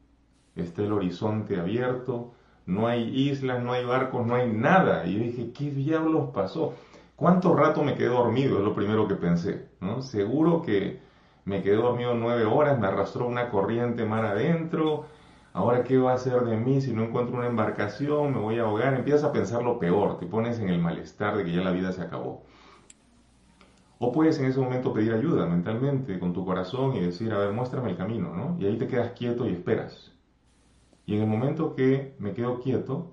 Está 0.57 0.83
el 0.83 0.93
horizonte 0.93 1.59
abierto, 1.59 2.33
no 2.67 2.87
hay 2.87 3.09
islas, 3.31 3.63
no 3.63 3.73
hay 3.73 3.85
barcos, 3.85 4.27
no 4.27 4.35
hay 4.35 4.51
nada. 4.51 5.07
Y 5.07 5.17
dije, 5.17 5.53
¿qué 5.53 5.71
diablos 5.71 6.31
pasó? 6.33 6.75
¿Cuánto 7.17 7.55
rato 7.55 7.83
me 7.83 7.95
quedé 7.95 8.09
dormido? 8.09 8.59
Es 8.59 8.65
lo 8.65 8.75
primero 8.75 9.07
que 9.07 9.15
pensé, 9.15 9.69
¿no? 9.81 10.03
Seguro 10.03 10.63
que 10.63 11.01
me 11.45 11.63
quedé 11.63 11.77
dormido 11.77 12.15
nueve 12.15 12.45
horas, 12.45 12.79
me 12.79 12.87
arrastró 12.87 13.27
una 13.27 13.51
corriente 13.51 14.05
mar 14.05 14.25
adentro. 14.25 15.07
Ahora, 15.53 15.83
¿qué 15.83 15.99
va 15.99 16.13
a 16.13 16.15
hacer 16.15 16.45
de 16.45 16.57
mí 16.57 16.81
si 16.81 16.93
no 16.93 17.05
encuentro 17.05 17.37
una 17.37 17.49
embarcación? 17.49 18.33
Me 18.33 18.39
voy 18.41 18.59
a 18.59 18.63
ahogar. 18.63 18.95
Empiezas 18.95 19.25
a 19.25 19.33
pensar 19.33 19.63
lo 19.63 19.79
peor, 19.79 20.19
te 20.19 20.27
pones 20.27 20.61
en 20.61 20.69
el 20.69 20.79
malestar 20.79 21.37
de 21.37 21.45
que 21.45 21.53
ya 21.53 21.61
la 21.61 21.73
vida 21.73 21.93
se 21.93 22.03
acabó. 22.03 22.45
O 23.99 24.13
puedes 24.13 24.39
en 24.39 24.47
ese 24.47 24.61
momento 24.61 24.95
pedir 24.95 25.13
ayuda 25.13 25.45
mentalmente 25.47 26.19
con 26.19 26.33
tu 26.33 26.45
corazón 26.47 26.95
y 26.95 27.01
decir, 27.01 27.33
a 27.33 27.39
ver, 27.39 27.53
muéstrame 27.53 27.91
el 27.91 27.97
camino, 27.97 28.35
¿no? 28.35 28.57
Y 28.59 28.67
ahí 28.67 28.79
te 28.79 28.87
quedas 28.87 29.11
quieto 29.11 29.47
y 29.47 29.53
esperas. 29.53 30.13
Y 31.11 31.17
en 31.17 31.23
el 31.23 31.27
momento 31.27 31.75
que 31.75 32.15
me 32.21 32.35
quedo 32.35 32.61
quieto, 32.61 33.11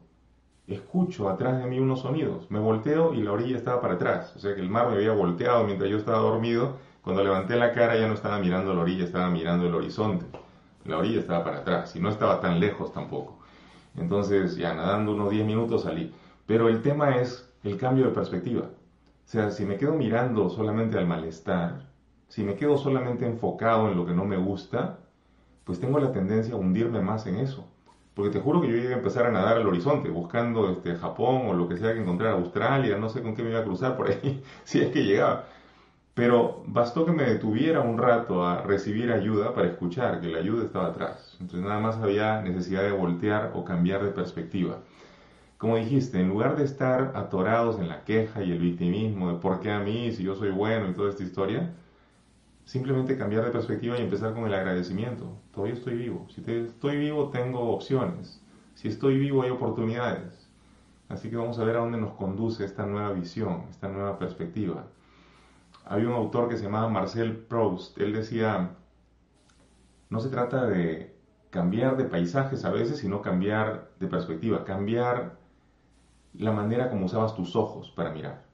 escucho 0.67 1.29
atrás 1.29 1.57
de 1.57 1.65
mí 1.65 1.79
unos 1.79 2.01
sonidos. 2.01 2.45
Me 2.51 2.59
volteo 2.59 3.15
y 3.15 3.23
la 3.23 3.31
orilla 3.31 3.57
estaba 3.57 3.81
para 3.81 3.95
atrás. 3.95 4.35
O 4.35 4.39
sea 4.39 4.53
que 4.53 4.61
el 4.61 4.69
mar 4.69 4.87
me 4.87 4.97
había 4.97 5.13
volteado 5.13 5.63
mientras 5.63 5.89
yo 5.89 5.97
estaba 5.97 6.19
dormido. 6.19 6.77
Cuando 7.01 7.23
levanté 7.23 7.55
la 7.55 7.71
cara 7.71 7.97
ya 7.97 8.07
no 8.07 8.13
estaba 8.13 8.37
mirando 8.37 8.75
la 8.75 8.81
orilla, 8.81 9.03
estaba 9.03 9.31
mirando 9.31 9.65
el 9.65 9.73
horizonte. 9.73 10.27
La 10.85 10.99
orilla 10.99 11.21
estaba 11.21 11.43
para 11.43 11.57
atrás 11.57 11.95
y 11.95 11.99
no 11.99 12.09
estaba 12.09 12.39
tan 12.39 12.59
lejos 12.59 12.93
tampoco. 12.93 13.39
Entonces 13.95 14.57
ya 14.57 14.75
nadando 14.75 15.15
unos 15.15 15.31
10 15.31 15.47
minutos 15.47 15.81
salí. 15.81 16.13
Pero 16.45 16.69
el 16.69 16.83
tema 16.83 17.15
es 17.15 17.51
el 17.63 17.77
cambio 17.77 18.05
de 18.05 18.11
perspectiva. 18.11 18.65
O 18.65 19.27
sea, 19.27 19.49
si 19.49 19.65
me 19.65 19.77
quedo 19.77 19.93
mirando 19.93 20.51
solamente 20.51 20.99
al 20.99 21.07
malestar, 21.07 21.89
si 22.27 22.43
me 22.43 22.53
quedo 22.53 22.77
solamente 22.77 23.25
enfocado 23.25 23.89
en 23.89 23.97
lo 23.97 24.05
que 24.05 24.13
no 24.13 24.23
me 24.23 24.37
gusta, 24.37 24.99
pues 25.63 25.79
tengo 25.79 25.97
la 25.97 26.11
tendencia 26.11 26.53
a 26.53 26.57
hundirme 26.57 27.01
más 27.01 27.25
en 27.25 27.37
eso. 27.37 27.67
Porque 28.17 28.31
te 28.31 28.39
juro 28.41 28.61
que 28.61 28.67
yo 28.69 28.75
iba 28.77 28.91
a 28.91 28.97
empezar 28.97 29.27
a 29.27 29.31
nadar 29.31 29.57
al 29.57 29.67
horizonte, 29.67 30.09
buscando 30.09 30.71
este, 30.71 30.95
Japón 30.97 31.43
o 31.47 31.53
lo 31.53 31.69
que 31.69 31.77
sea 31.77 31.93
que 31.93 32.01
encontrar, 32.01 32.33
Australia, 32.33 32.97
no 32.97 33.09
sé 33.09 33.21
con 33.21 33.35
qué 33.35 33.43
me 33.43 33.51
iba 33.51 33.59
a 33.59 33.63
cruzar 33.63 33.95
por 33.95 34.09
ahí, 34.09 34.43
si 34.63 34.81
es 34.81 34.91
que 34.91 35.03
llegaba. 35.05 35.45
Pero 36.15 36.63
bastó 36.67 37.05
que 37.05 37.11
me 37.13 37.25
detuviera 37.25 37.81
un 37.81 37.97
rato 37.99 38.45
a 38.45 38.61
recibir 38.63 39.11
ayuda 39.11 39.53
para 39.53 39.67
escuchar 39.69 40.21
que 40.21 40.29
la 40.29 40.39
ayuda 40.39 40.65
estaba 40.65 40.87
atrás. 40.89 41.37
Entonces 41.39 41.67
nada 41.67 41.79
más 41.79 41.97
había 41.97 42.41
necesidad 42.41 42.83
de 42.83 42.91
voltear 42.91 43.51
o 43.55 43.63
cambiar 43.65 44.03
de 44.03 44.11
perspectiva. 44.11 44.79
como 45.57 45.77
dijiste, 45.77 46.19
en 46.19 46.29
lugar 46.29 46.55
de 46.55 46.63
estar 46.65 47.11
atorados 47.15 47.79
en 47.79 47.87
la 47.89 48.03
queja 48.03 48.43
y 48.43 48.51
el 48.51 48.59
victimismo 48.59 49.31
de 49.33 49.39
por 49.39 49.59
qué 49.59 49.71
a 49.71 49.79
mí, 49.79 50.11
si 50.11 50.23
yo 50.23 50.35
soy 50.35 50.51
bueno 50.51 50.89
y 50.89 50.93
toda 50.93 51.09
esta 51.09 51.23
historia, 51.23 51.73
simplemente 52.67 53.17
cambiar 53.17 53.45
de 53.45 53.51
perspectiva 53.51 53.97
y 53.97 54.01
empezar 54.01 54.33
con 54.33 54.45
el 54.45 54.53
agradecimiento. 54.53 55.37
Todavía 55.53 55.75
estoy 55.75 55.95
vivo. 55.95 56.27
Si 56.29 56.43
estoy 56.51 56.97
vivo, 56.97 57.29
tengo 57.29 57.61
opciones. 57.71 58.43
Si 58.75 58.89
estoy 58.89 59.17
vivo, 59.17 59.43
hay 59.43 59.51
oportunidades. 59.51 60.49
Así 61.07 61.29
que 61.29 61.37
vamos 61.37 61.57
a 61.57 61.63
ver 61.63 61.77
a 61.77 61.79
dónde 61.79 61.97
nos 61.97 62.11
conduce 62.15 62.65
esta 62.65 62.85
nueva 62.85 63.13
visión, 63.13 63.63
esta 63.69 63.87
nueva 63.87 64.19
perspectiva. 64.19 64.85
Había 65.85 66.09
un 66.09 66.15
autor 66.15 66.49
que 66.49 66.57
se 66.57 66.65
llamaba 66.65 66.89
Marcel 66.89 67.37
Proust. 67.37 67.97
Él 67.99 68.11
decía, 68.11 68.71
no 70.09 70.19
se 70.19 70.27
trata 70.27 70.65
de 70.65 71.15
cambiar 71.49 71.95
de 71.95 72.03
paisajes 72.03 72.65
a 72.65 72.69
veces, 72.69 72.97
sino 72.97 73.21
cambiar 73.21 73.91
de 73.97 74.07
perspectiva, 74.07 74.65
cambiar 74.65 75.37
la 76.33 76.51
manera 76.51 76.89
como 76.89 77.05
usabas 77.05 77.33
tus 77.33 77.55
ojos 77.55 77.91
para 77.91 78.11
mirar. 78.11 78.46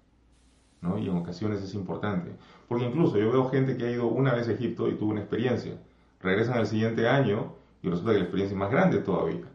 ¿No? 0.84 0.98
Y 1.00 1.08
en 1.08 1.18
ocasiones 1.18 1.64
es 1.64 1.74
importante. 1.74 2.32
Porque 2.68 2.86
incluso 2.86 3.18
yo 3.18 3.32
veo 3.32 3.50
gente 3.50 3.78
que 3.78 3.86
ha 3.86 3.92
ido 3.92 4.08
una 4.08 4.36
vez 4.36 4.48
a 4.50 4.52
Egipto 4.52 4.90
y 4.90 4.96
tuvo 4.96 5.12
una 5.12 5.22
experiencia. 5.22 5.74
Regresan 6.22 6.58
al 6.58 6.68
siguiente 6.68 7.08
año 7.08 7.54
y 7.82 7.90
resulta 7.90 8.12
que 8.12 8.18
la 8.18 8.24
experiencia 8.26 8.54
es 8.54 8.60
más 8.60 8.72
grande 8.72 9.00
todavía. 9.00 9.46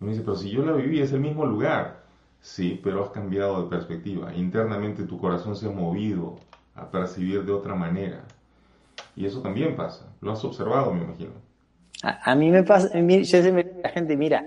Y 0.00 0.04
me 0.04 0.10
dice, 0.10 0.22
pero 0.22 0.36
si 0.36 0.50
yo 0.50 0.64
la 0.64 0.72
viví, 0.72 1.00
es 1.00 1.12
el 1.12 1.20
mismo 1.20 1.46
lugar. 1.46 2.02
Sí, 2.40 2.80
pero 2.82 3.04
has 3.04 3.10
cambiado 3.10 3.62
de 3.62 3.70
perspectiva. 3.70 4.34
Internamente 4.34 5.04
tu 5.04 5.18
corazón 5.18 5.54
se 5.54 5.66
ha 5.66 5.70
movido 5.70 6.36
a 6.74 6.90
percibir 6.90 7.44
de 7.44 7.52
otra 7.52 7.74
manera. 7.76 8.24
Y 9.14 9.26
eso 9.26 9.40
también 9.40 9.76
pasa. 9.76 10.12
Lo 10.20 10.32
has 10.32 10.44
observado, 10.44 10.92
me 10.92 11.04
imagino. 11.04 11.32
A, 12.02 12.34
mí 12.34 12.50
me 12.50 12.64
pasa, 12.64 12.88
yo 12.98 13.24
siempre 13.24 13.72
la 13.80 13.90
gente, 13.90 14.16
mira, 14.16 14.44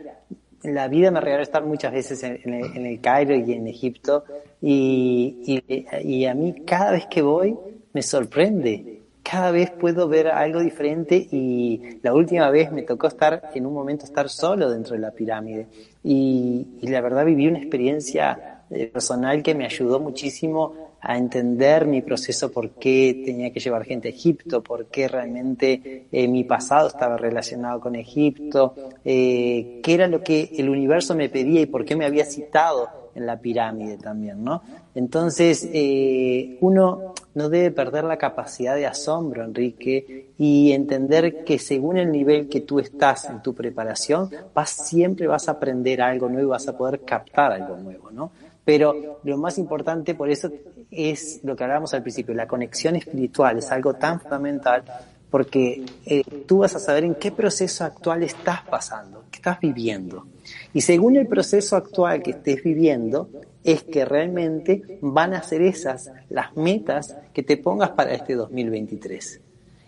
la 0.65 0.88
vida 0.88 1.12
me 1.12 1.21
regaló 1.21 1.43
estar 1.43 1.63
muchas 1.63 1.93
veces 1.93 2.23
en, 2.23 2.54
el, 2.54 3.01
Cairo 3.01 3.36
y 3.36 3.54
en 3.54 3.67
Egipto 3.67 4.23
y, 4.62 5.63
y, 6.04 6.25
a 6.25 6.34
mí 6.34 6.63
cada 6.65 6.91
vez 6.91 7.06
que 7.08 7.21
voy 7.21 7.56
me 7.93 8.01
sorprende. 8.01 9.01
Cada 9.23 9.49
vez 9.49 9.71
puedo 9.71 10.08
ver 10.08 10.28
algo 10.28 10.60
diferente 10.60 11.15
y 11.15 11.99
la 12.04 12.13
última 12.13 12.51
vez 12.51 12.71
me 12.71 12.84
tocó 12.84 13.08
estar 13.08 13.49
en 13.56 13.65
un 13.65 13.73
momento 13.73 14.06
estar 14.06 14.30
solo 14.30 14.69
dentro 14.69 14.93
de 14.93 15.01
la 15.01 15.12
pirámide 15.12 15.67
y, 16.04 16.67
y 16.80 16.88
la 16.88 17.01
verdad 17.01 17.25
viví 17.25 17.47
una 17.47 17.58
experiencia 17.58 18.56
eh, 18.69 18.88
personal 18.88 19.43
que 19.43 19.56
me 19.56 19.65
ayudó 19.65 19.99
muchísimo 19.99 20.85
a 21.07 21.17
entender 21.19 21.85
mi 21.85 22.01
proceso, 22.01 22.51
por 22.51 22.71
qué 22.71 23.21
tenía 23.23 23.53
que 23.53 23.59
llevar 23.59 23.85
gente 23.85 24.07
a 24.07 24.11
Egipto, 24.11 24.63
por 24.63 24.87
qué 24.87 25.07
realmente 25.07 26.07
eh, 26.11 26.27
mi 26.27 26.43
pasado 26.43 26.87
estaba 26.87 27.15
relacionado 27.15 27.79
con 27.79 27.95
Egipto, 27.95 28.73
eh, 29.05 29.81
qué 29.83 29.93
era 29.93 30.07
lo 30.07 30.23
que 30.23 30.49
el 30.57 30.67
universo 30.67 31.13
me 31.13 31.29
pedía 31.29 31.61
y 31.61 31.67
por 31.67 31.85
qué 31.85 31.95
me 31.95 32.05
había 32.05 32.25
citado 32.25 32.89
en 33.13 33.27
la 33.27 33.39
pirámide 33.39 33.97
también, 33.97 34.43
¿no? 34.43 34.63
Entonces, 34.95 35.69
eh, 35.71 36.57
uno 36.61 37.13
no 37.35 37.49
debe 37.49 37.69
perder 37.69 38.03
la 38.05 38.17
capacidad 38.17 38.75
de 38.75 38.87
asombro, 38.87 39.43
Enrique, 39.43 40.29
y 40.39 40.71
entender 40.71 41.43
que 41.43 41.59
según 41.59 41.97
el 41.97 42.11
nivel 42.11 42.49
que 42.49 42.61
tú 42.61 42.79
estás 42.79 43.29
en 43.29 43.43
tu 43.43 43.53
preparación, 43.53 44.31
vas, 44.55 44.71
siempre 44.71 45.27
vas 45.27 45.47
a 45.49 45.51
aprender 45.51 46.01
algo 46.01 46.29
nuevo, 46.29 46.49
vas 46.49 46.67
a 46.67 46.75
poder 46.75 47.01
captar 47.01 47.51
algo 47.51 47.77
nuevo, 47.77 48.09
¿no? 48.09 48.31
Pero 48.65 49.19
lo 49.23 49.38
más 49.38 49.58
importante, 49.60 50.15
por 50.15 50.30
eso 50.30 50.51
es 50.89 51.39
lo 51.43 51.56
que 51.56 51.63
hablábamos 51.63 51.93
al 51.93 52.01
principio, 52.01 52.34
la 52.34 52.47
conexión 52.47 52.95
espiritual 52.95 53.60
es 53.60 53.71
algo 53.71 53.93
tan 53.93 54.19
fundamental 54.19 54.84
porque 55.30 55.86
eh, 56.06 56.23
tú 56.47 56.60
vas 56.60 56.75
a 56.75 56.80
saber 56.80 57.04
en 57.04 57.15
qué 57.15 57.32
proceso 57.32 57.84
actual 57.84 58.23
estás 58.23 58.62
pasando, 58.63 59.25
qué 59.30 59.38
estás 59.38 59.60
viviendo. 59.60 60.25
Y 60.73 60.82
según 60.82 61.17
el 61.17 61.28
proceso 61.28 61.75
actual 61.75 62.23
que 62.23 62.32
estés 62.32 62.63
viviendo, 62.63 63.30
es 63.63 63.84
que 63.84 64.06
realmente 64.06 64.99
van 65.01 65.34
a 65.34 65.43
ser 65.43 65.62
esas 65.62 66.12
las 66.30 66.56
metas 66.56 67.15
que 67.34 67.43
te 67.43 67.58
pongas 67.58 67.91
para 67.91 68.13
este 68.13 68.36
2023. 68.36 69.41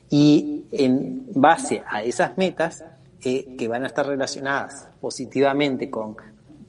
Y 0.09 0.65
en 0.71 1.27
base 1.33 1.83
a 1.87 2.03
esas 2.03 2.37
metas, 2.37 2.83
eh, 3.23 3.55
que 3.57 3.67
van 3.67 3.83
a 3.83 3.87
estar 3.87 4.05
relacionadas 4.05 4.87
positivamente 5.01 5.89
con 5.89 6.15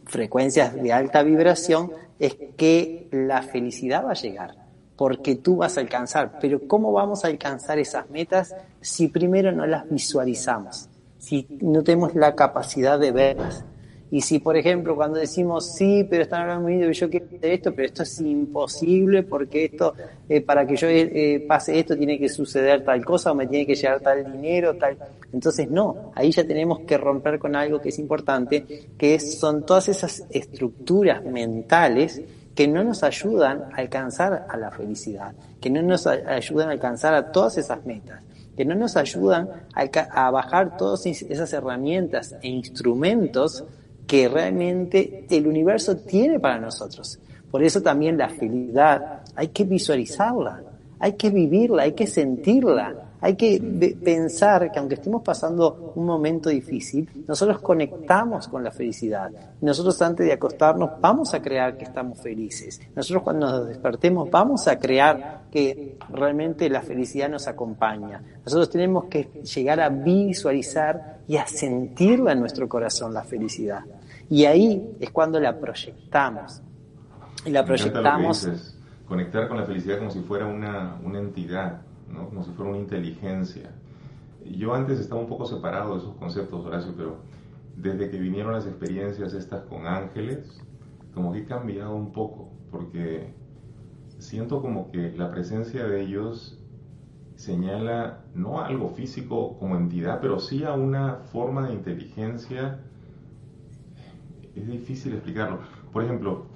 frecuencias 0.08 0.74
de 0.74 0.92
alta 0.92 1.22
vibración, 1.22 1.92
es 2.18 2.36
que 2.56 3.08
la 3.12 3.42
felicidad 3.42 4.04
va 4.04 4.10
a 4.10 4.14
llegar, 4.14 4.56
porque 4.96 5.36
tú 5.36 5.56
vas 5.56 5.76
a 5.76 5.80
alcanzar. 5.80 6.38
Pero 6.40 6.66
¿cómo 6.66 6.92
vamos 6.92 7.24
a 7.24 7.28
alcanzar 7.28 7.78
esas 7.78 8.10
metas 8.10 8.54
si 8.80 9.08
primero 9.08 9.52
no 9.52 9.66
las 9.66 9.88
visualizamos? 9.88 10.88
Si 11.18 11.46
no 11.60 11.82
tenemos 11.82 12.14
la 12.14 12.34
capacidad 12.34 12.98
de 12.98 13.12
verlas. 13.12 13.64
Y 14.10 14.22
si, 14.22 14.38
por 14.38 14.56
ejemplo, 14.56 14.96
cuando 14.96 15.18
decimos, 15.18 15.74
sí, 15.74 16.06
pero 16.08 16.22
están 16.22 16.42
hablando 16.42 16.68
de 16.68 16.92
yo 16.92 17.10
quiero 17.10 17.26
hacer 17.26 17.44
esto, 17.44 17.74
pero 17.74 17.86
esto 17.86 18.02
es 18.04 18.20
imposible 18.20 19.22
porque 19.22 19.66
esto, 19.66 19.94
eh, 20.28 20.40
para 20.40 20.66
que 20.66 20.76
yo 20.76 20.88
eh, 20.88 21.44
pase 21.46 21.78
esto, 21.78 21.96
tiene 21.96 22.18
que 22.18 22.28
suceder 22.28 22.84
tal 22.84 23.04
cosa 23.04 23.32
o 23.32 23.34
me 23.34 23.46
tiene 23.46 23.66
que 23.66 23.74
llegar 23.74 24.00
tal 24.00 24.32
dinero, 24.32 24.76
tal. 24.76 24.96
Entonces, 25.32 25.70
no, 25.70 26.12
ahí 26.14 26.30
ya 26.30 26.46
tenemos 26.46 26.80
que 26.80 26.96
romper 26.96 27.38
con 27.38 27.54
algo 27.54 27.80
que 27.80 27.90
es 27.90 27.98
importante, 27.98 28.64
que 28.96 29.20
son 29.20 29.66
todas 29.66 29.88
esas 29.88 30.24
estructuras 30.30 31.22
mentales 31.24 32.22
que 32.54 32.66
no 32.66 32.82
nos 32.82 33.02
ayudan 33.02 33.64
a 33.72 33.76
alcanzar 33.76 34.46
a 34.48 34.56
la 34.56 34.70
felicidad, 34.70 35.34
que 35.60 35.68
no 35.68 35.82
nos 35.82 36.06
ayudan 36.06 36.70
a 36.70 36.72
alcanzar 36.72 37.14
a 37.14 37.30
todas 37.30 37.58
esas 37.58 37.84
metas 37.84 38.22
que 38.56 38.64
no 38.64 38.74
nos 38.74 38.96
ayudan 38.96 39.48
a, 39.72 39.82
a 40.26 40.30
bajar 40.32 40.76
todas 40.76 41.06
esas 41.06 41.52
herramientas 41.52 42.34
e 42.42 42.48
instrumentos 42.48 43.64
que 44.08 44.26
realmente 44.26 45.26
el 45.28 45.46
universo 45.46 45.98
tiene 45.98 46.40
para 46.40 46.58
nosotros. 46.58 47.20
Por 47.50 47.62
eso 47.62 47.82
también 47.82 48.16
la 48.16 48.30
felicidad 48.30 49.20
hay 49.36 49.48
que 49.48 49.64
visualizarla, 49.64 50.62
hay 50.98 51.12
que 51.12 51.30
vivirla, 51.30 51.82
hay 51.82 51.92
que 51.92 52.06
sentirla, 52.06 53.08
hay 53.20 53.36
que 53.36 53.60
pensar 54.02 54.72
que 54.72 54.78
aunque 54.78 54.94
estemos 54.94 55.22
pasando 55.22 55.92
un 55.94 56.06
momento 56.06 56.48
difícil, 56.48 57.08
nosotros 57.26 57.60
conectamos 57.60 58.48
con 58.48 58.64
la 58.64 58.70
felicidad. 58.70 59.30
Nosotros 59.60 60.00
antes 60.00 60.26
de 60.26 60.32
acostarnos 60.32 60.92
vamos 61.00 61.34
a 61.34 61.42
crear 61.42 61.76
que 61.76 61.84
estamos 61.84 62.18
felices. 62.18 62.80
Nosotros 62.96 63.22
cuando 63.22 63.46
nos 63.50 63.68
despertemos 63.68 64.30
vamos 64.30 64.68
a 64.68 64.78
crear 64.78 65.42
que 65.50 65.98
realmente 66.10 66.70
la 66.70 66.80
felicidad 66.80 67.28
nos 67.28 67.46
acompaña. 67.46 68.22
Nosotros 68.44 68.70
tenemos 68.70 69.04
que 69.04 69.24
llegar 69.42 69.80
a 69.80 69.90
visualizar 69.90 71.18
y 71.28 71.36
a 71.36 71.46
sentirla 71.46 72.32
en 72.32 72.40
nuestro 72.40 72.68
corazón 72.68 73.12
la 73.12 73.22
felicidad. 73.22 73.80
Y 74.30 74.44
ahí 74.44 74.96
es 75.00 75.10
cuando 75.10 75.40
la 75.40 75.58
proyectamos. 75.58 76.62
Y 77.44 77.50
la 77.50 77.64
proyectamos. 77.64 78.74
conectar 79.06 79.48
con 79.48 79.56
la 79.56 79.64
felicidad 79.64 79.98
como 79.98 80.10
si 80.10 80.20
fuera 80.20 80.46
una, 80.46 80.98
una 81.02 81.18
entidad, 81.18 81.80
¿no? 82.12 82.28
como 82.28 82.44
si 82.44 82.50
fuera 82.52 82.70
una 82.70 82.80
inteligencia. 82.80 83.70
Yo 84.44 84.74
antes 84.74 85.00
estaba 85.00 85.20
un 85.20 85.28
poco 85.28 85.46
separado 85.46 85.94
de 85.94 86.00
esos 86.00 86.14
conceptos, 86.16 86.64
Horacio, 86.64 86.92
pero 86.96 87.16
desde 87.76 88.10
que 88.10 88.18
vinieron 88.18 88.52
las 88.52 88.66
experiencias 88.66 89.32
estas 89.32 89.62
con 89.64 89.86
ángeles, 89.86 90.60
como 91.14 91.32
que 91.32 91.40
he 91.40 91.44
cambiado 91.44 91.94
un 91.94 92.12
poco, 92.12 92.50
porque 92.70 93.32
siento 94.18 94.60
como 94.60 94.90
que 94.90 95.12
la 95.16 95.30
presencia 95.30 95.86
de 95.86 96.02
ellos 96.02 96.58
señala 97.36 98.24
no 98.34 98.60
algo 98.60 98.88
físico 98.90 99.56
como 99.58 99.76
entidad, 99.76 100.18
pero 100.20 100.40
sí 100.40 100.64
a 100.64 100.72
una 100.72 101.20
forma 101.32 101.68
de 101.68 101.74
inteligencia 101.74 102.80
es 104.58 104.66
difícil 104.66 105.14
explicarlo. 105.14 105.60
Por 105.92 106.04
ejemplo, 106.04 106.46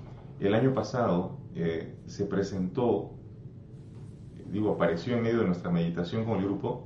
el 0.40 0.54
año 0.54 0.74
pasado 0.74 1.38
eh, 1.54 1.94
se 2.06 2.26
presentó, 2.26 3.12
digo, 4.50 4.72
apareció 4.72 5.16
en 5.16 5.22
medio 5.22 5.40
de 5.40 5.46
nuestra 5.46 5.70
meditación 5.70 6.24
con 6.24 6.38
el 6.38 6.44
grupo 6.44 6.82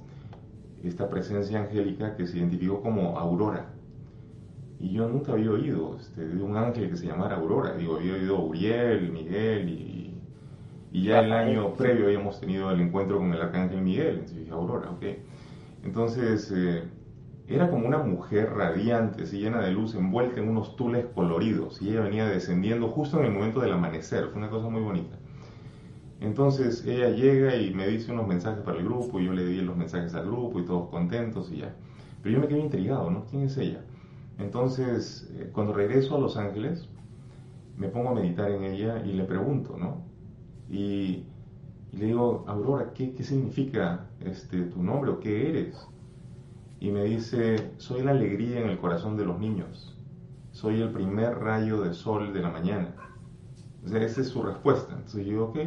esta 0.85 1.09
presencia 1.09 1.61
angélica 1.61 2.16
que 2.16 2.26
se 2.26 2.38
identificó 2.38 2.81
como 2.81 3.18
Aurora. 3.18 3.66
Y 4.79 4.92
yo 4.92 5.09
nunca 5.09 5.33
había 5.33 5.50
oído 5.50 5.96
este, 5.98 6.26
de 6.26 6.42
un 6.42 6.57
ángel 6.57 6.90
que 6.90 6.96
se 6.96 7.07
llamara 7.07 7.37
Aurora. 7.37 7.74
Digo, 7.76 7.96
había 7.96 8.14
oído 8.14 8.40
Uriel, 8.40 9.11
Miguel 9.11 9.68
y, 9.70 10.20
y 10.92 11.02
ya 11.05 11.20
el 11.20 11.33
año 11.33 11.74
previo 11.74 12.07
habíamos 12.07 12.40
tenido 12.40 12.70
el 12.70 12.81
encuentro 12.81 13.18
con 13.18 13.33
el 13.33 13.40
arcángel 13.40 13.81
Miguel. 13.81 14.18
Entonces 14.18 14.37
dije, 14.37 14.50
Aurora, 14.52 14.90
ok. 14.90 15.05
Entonces, 15.83 16.52
eh, 16.55 16.83
era 17.48 17.70
como 17.70 17.87
una 17.87 17.98
mujer 17.98 18.52
radiante, 18.54 19.22
así 19.22 19.38
llena 19.38 19.61
de 19.61 19.70
luz, 19.70 19.94
envuelta 19.94 20.40
en 20.40 20.48
unos 20.48 20.74
tules 20.76 21.06
coloridos, 21.14 21.80
y 21.80 21.90
ella 21.90 22.02
venía 22.02 22.26
descendiendo 22.26 22.88
justo 22.88 23.20
en 23.20 23.26
el 23.26 23.32
momento 23.32 23.61
del 23.61 23.72
amanecer, 23.72 24.28
fue 24.28 24.38
una 24.38 24.50
cosa 24.50 24.68
muy 24.68 24.82
bonita. 24.82 25.16
Entonces 26.20 26.85
ella 26.85 27.11
llega 27.11 27.54
y 27.56 27.72
me 27.72 27.87
dice 27.87 28.11
unos 28.11 28.26
mensajes 28.26 28.64
para 28.64 28.78
el 28.78 28.85
grupo, 28.85 29.20
y 29.20 29.26
yo 29.26 29.32
le 29.32 29.44
di 29.44 29.61
los 29.61 29.76
mensajes 29.76 30.14
al 30.14 30.26
grupo, 30.26 30.59
y 30.59 30.64
todos 30.64 30.88
contentos, 30.88 31.50
y 31.52 31.59
ya. 31.59 31.74
Pero 32.22 32.35
yo 32.35 32.40
me 32.40 32.48
quedé 32.48 32.59
intrigado, 32.59 33.11
¿no? 33.11 33.26
¿Quién 33.26 33.42
es 33.42 33.56
ella? 33.59 33.85
Entonces, 34.38 35.30
eh, 35.35 35.50
cuando 35.52 35.72
regreso 35.72 36.16
a 36.16 36.20
Los 36.20 36.37
Ángeles, 36.37 36.88
me 37.76 37.88
pongo 37.88 38.11
a 38.11 38.14
meditar 38.14 38.51
en 38.51 38.64
ella 38.64 39.03
y 39.05 39.12
le 39.12 39.24
pregunto, 39.24 39.76
¿no? 39.78 40.03
Y, 40.68 41.26
le 41.92 42.07
digo, 42.07 42.44
Aurora, 42.49 42.92
¿qué, 42.92 43.14
qué 43.14 43.22
significa 43.22 44.09
este, 44.20 44.62
tu 44.64 44.82
nombre 44.82 45.11
o 45.12 45.20
qué 45.20 45.49
eres? 45.49 45.86
Y 46.81 46.91
me 46.91 47.05
dice, 47.05 47.72
soy 47.79 48.03
la 48.03 48.11
alegría 48.11 48.61
en 48.61 48.68
el 48.68 48.79
corazón 48.79 49.16
de 49.16 49.24
los 49.24 49.39
niños, 49.39 49.97
soy 50.53 50.81
el 50.81 50.91
primer 50.91 51.39
rayo 51.39 51.81
de 51.83 51.95
sol 51.95 52.33
de 52.33 52.41
la 52.41 52.51
mañana. 52.51 52.95
O 53.85 53.97
esa 53.97 54.20
es 54.20 54.29
su 54.29 54.43
respuesta. 54.43 54.95
Entonces 54.95 55.27
yo, 55.27 55.47
ok, 55.47 55.59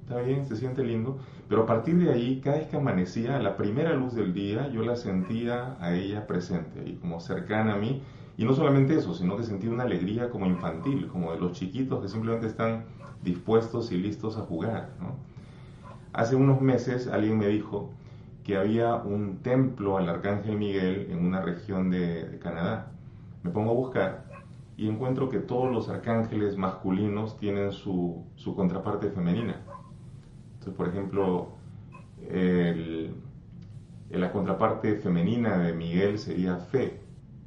está 0.00 0.20
bien, 0.20 0.44
se 0.46 0.56
siente 0.56 0.82
lindo. 0.82 1.18
Pero 1.48 1.62
a 1.62 1.66
partir 1.66 1.96
de 1.98 2.12
ahí, 2.12 2.40
cada 2.40 2.56
vez 2.56 2.68
que 2.68 2.76
amanecía, 2.76 3.38
la 3.38 3.56
primera 3.56 3.94
luz 3.94 4.14
del 4.14 4.32
día, 4.32 4.68
yo 4.70 4.82
la 4.82 4.96
sentía 4.96 5.76
a 5.78 5.94
ella 5.94 6.26
presente 6.26 6.82
y 6.88 6.94
como 6.94 7.20
cercana 7.20 7.74
a 7.74 7.76
mí. 7.76 8.02
Y 8.36 8.44
no 8.44 8.54
solamente 8.54 8.96
eso, 8.96 9.14
sino 9.14 9.36
que 9.36 9.44
sentía 9.44 9.70
una 9.70 9.84
alegría 9.84 10.30
como 10.30 10.46
infantil, 10.46 11.06
como 11.06 11.32
de 11.32 11.38
los 11.38 11.52
chiquitos 11.52 12.02
que 12.02 12.08
simplemente 12.08 12.46
están 12.46 12.86
dispuestos 13.22 13.92
y 13.92 13.98
listos 13.98 14.36
a 14.36 14.40
jugar. 14.40 14.90
Hace 16.12 16.34
unos 16.34 16.60
meses 16.60 17.06
alguien 17.06 17.38
me 17.38 17.46
dijo 17.46 17.90
que 18.44 18.56
había 18.56 18.94
un 18.96 19.38
templo 19.38 19.96
al 19.96 20.08
Arcángel 20.08 20.56
Miguel 20.58 21.08
en 21.10 21.24
una 21.24 21.40
región 21.40 21.90
de 21.90 22.38
Canadá. 22.42 22.92
Me 23.42 23.50
pongo 23.50 23.70
a 23.70 23.74
buscar 23.74 24.24
y 24.76 24.88
encuentro 24.88 25.28
que 25.28 25.38
todos 25.38 25.72
los 25.72 25.88
arcángeles 25.88 26.56
masculinos 26.56 27.38
tienen 27.38 27.72
su, 27.72 28.24
su 28.36 28.54
contraparte 28.54 29.10
femenina. 29.10 29.60
Entonces, 30.54 30.74
por 30.74 30.88
ejemplo, 30.88 31.48
la 34.10 34.32
contraparte 34.32 34.96
femenina 34.96 35.58
de 35.58 35.72
Miguel 35.72 36.18
sería 36.18 36.56
fe. 36.56 37.00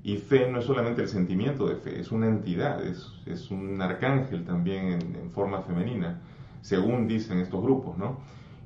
Y 0.04 0.18
fe 0.18 0.50
no 0.50 0.60
es 0.60 0.66
solamente 0.66 1.02
el 1.02 1.10
sentimiento 1.10 1.68
de 1.68 1.76
fe, 1.76 2.00
es 2.00 2.14
una 2.14 2.28
entidad, 2.28 2.82
es, 2.86 3.12
es 3.26 3.52
un 3.52 3.82
arcángel 3.82 4.46
también 4.46 4.86
en, 4.86 5.16
en, 5.16 5.32
forma 5.32 5.64
femenina, 5.64 6.22
según 6.62 7.08
dicen 7.08 7.40
estos 7.40 7.62
grupos, 7.62 7.98
¿no? 7.98 8.20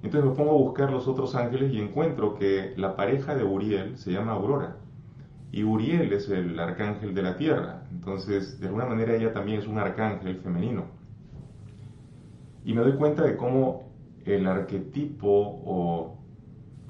Entonces 0.03 0.29
me 0.29 0.35
pongo 0.35 0.51
a 0.51 0.63
buscar 0.63 0.91
los 0.91 1.07
otros 1.07 1.35
ángeles 1.35 1.73
y 1.73 1.79
encuentro 1.79 2.35
que 2.35 2.73
la 2.77 2.95
pareja 2.95 3.35
de 3.35 3.43
Uriel 3.43 3.97
se 3.97 4.11
llama 4.11 4.33
Aurora 4.33 4.77
y 5.51 5.63
Uriel 5.63 6.13
es 6.13 6.29
el 6.29 6.57
arcángel 6.59 7.13
de 7.13 7.21
la 7.21 7.35
tierra. 7.35 7.83
Entonces, 7.91 8.59
de 8.59 8.67
alguna 8.67 8.85
manera 8.85 9.15
ella 9.15 9.33
también 9.33 9.59
es 9.59 9.67
un 9.67 9.77
arcángel 9.77 10.37
femenino. 10.37 10.85
Y 12.63 12.73
me 12.73 12.81
doy 12.81 12.93
cuenta 12.93 13.23
de 13.23 13.35
cómo 13.35 13.83
el 14.25 14.47
arquetipo 14.47 15.27
o, 15.27 16.17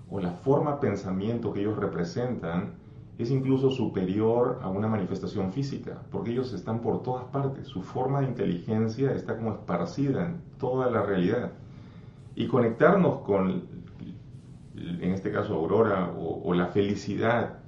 o 0.09 0.19
la 0.19 0.31
forma 0.31 0.79
pensamiento 0.79 1.53
que 1.53 1.61
ellos 1.61 1.77
representan 1.77 2.75
es 3.17 3.31
incluso 3.31 3.71
superior 3.71 4.59
a 4.61 4.69
una 4.69 4.87
manifestación 4.87 5.51
física, 5.51 6.03
porque 6.11 6.31
ellos 6.31 6.53
están 6.53 6.81
por 6.81 7.01
todas 7.01 7.25
partes. 7.25 7.67
Su 7.67 7.81
forma 7.81 8.21
de 8.21 8.27
inteligencia 8.27 9.11
está 9.11 9.37
como 9.37 9.53
esparcida 9.53 10.25
en 10.25 10.41
toda 10.59 10.89
la 10.91 11.01
realidad. 11.03 11.51
Y 12.35 12.47
conectarnos 12.47 13.19
con, 13.19 13.63
en 14.75 15.11
este 15.11 15.31
caso, 15.31 15.55
Aurora 15.55 16.11
o, 16.17 16.53
la 16.53 16.67
felicidad 16.67 17.59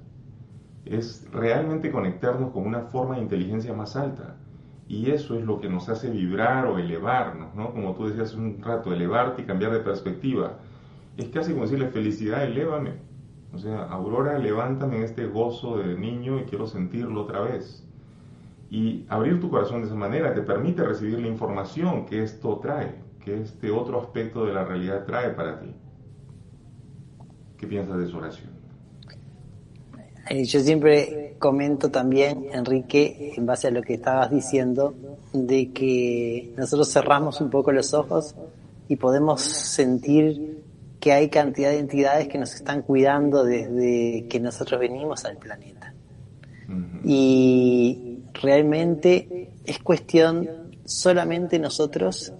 es 0.84 1.26
realmente 1.32 1.90
conectarnos 1.90 2.52
con 2.52 2.66
una 2.66 2.80
forma 2.82 3.16
de 3.16 3.22
inteligencia 3.22 3.72
más 3.72 3.96
alta. 3.96 4.36
Y 4.86 5.10
eso 5.10 5.38
es 5.38 5.44
lo 5.44 5.60
que 5.60 5.68
nos 5.68 5.88
hace 5.88 6.10
vibrar 6.10 6.66
o 6.66 6.78
elevarnos, 6.78 7.54
¿no? 7.54 7.72
Como 7.72 7.94
tú 7.94 8.06
decías 8.06 8.34
un 8.34 8.60
rato, 8.62 8.92
elevarte 8.92 9.42
y 9.42 9.44
cambiar 9.46 9.72
de 9.72 9.80
perspectiva. 9.80 10.58
Es 11.16 11.28
casi 11.28 11.52
como 11.52 11.64
decirle, 11.64 11.88
felicidad, 11.88 12.44
elévame. 12.44 12.92
O 13.54 13.58
sea, 13.58 13.84
Aurora, 13.84 14.38
levántame 14.38 15.04
este 15.04 15.26
gozo 15.26 15.78
de 15.78 15.96
niño 15.96 16.40
y 16.40 16.44
quiero 16.44 16.66
sentirlo 16.66 17.22
otra 17.22 17.40
vez. 17.40 17.86
Y 18.68 19.06
abrir 19.08 19.40
tu 19.40 19.48
corazón 19.48 19.80
de 19.80 19.86
esa 19.86 19.94
manera 19.94 20.34
te 20.34 20.42
permite 20.42 20.82
recibir 20.82 21.20
la 21.20 21.28
información 21.28 22.04
que 22.06 22.22
esto 22.22 22.58
trae, 22.58 22.96
que 23.24 23.40
este 23.40 23.70
otro 23.70 24.00
aspecto 24.00 24.44
de 24.44 24.52
la 24.52 24.64
realidad 24.64 25.04
trae 25.06 25.30
para 25.30 25.60
ti. 25.60 25.74
¿Qué 27.56 27.66
piensas 27.66 27.98
de 27.98 28.06
su 28.06 28.16
oración? 28.16 28.50
Eh, 30.28 30.44
yo 30.44 30.60
siempre 30.60 31.36
comento 31.38 31.90
también, 31.90 32.46
Enrique, 32.52 33.32
en 33.36 33.44
base 33.44 33.68
a 33.68 33.70
lo 33.70 33.82
que 33.82 33.94
estabas 33.94 34.30
diciendo, 34.30 34.94
de 35.32 35.70
que 35.72 36.54
nosotros 36.56 36.90
cerramos 36.90 37.40
un 37.40 37.50
poco 37.50 37.72
los 37.72 37.92
ojos 37.92 38.34
y 38.88 38.96
podemos 38.96 39.42
sentir 39.42 40.62
que 41.00 41.12
hay 41.12 41.28
cantidad 41.28 41.70
de 41.70 41.78
entidades 41.78 42.28
que 42.28 42.38
nos 42.38 42.54
están 42.54 42.82
cuidando 42.82 43.44
desde 43.44 44.26
que 44.28 44.40
nosotros 44.40 44.80
venimos 44.80 45.24
al 45.24 45.36
planeta. 45.36 45.92
Y 47.04 48.20
realmente 48.32 49.50
es 49.66 49.78
cuestión 49.80 50.48
solamente 50.86 51.58
nosotros 51.58 52.32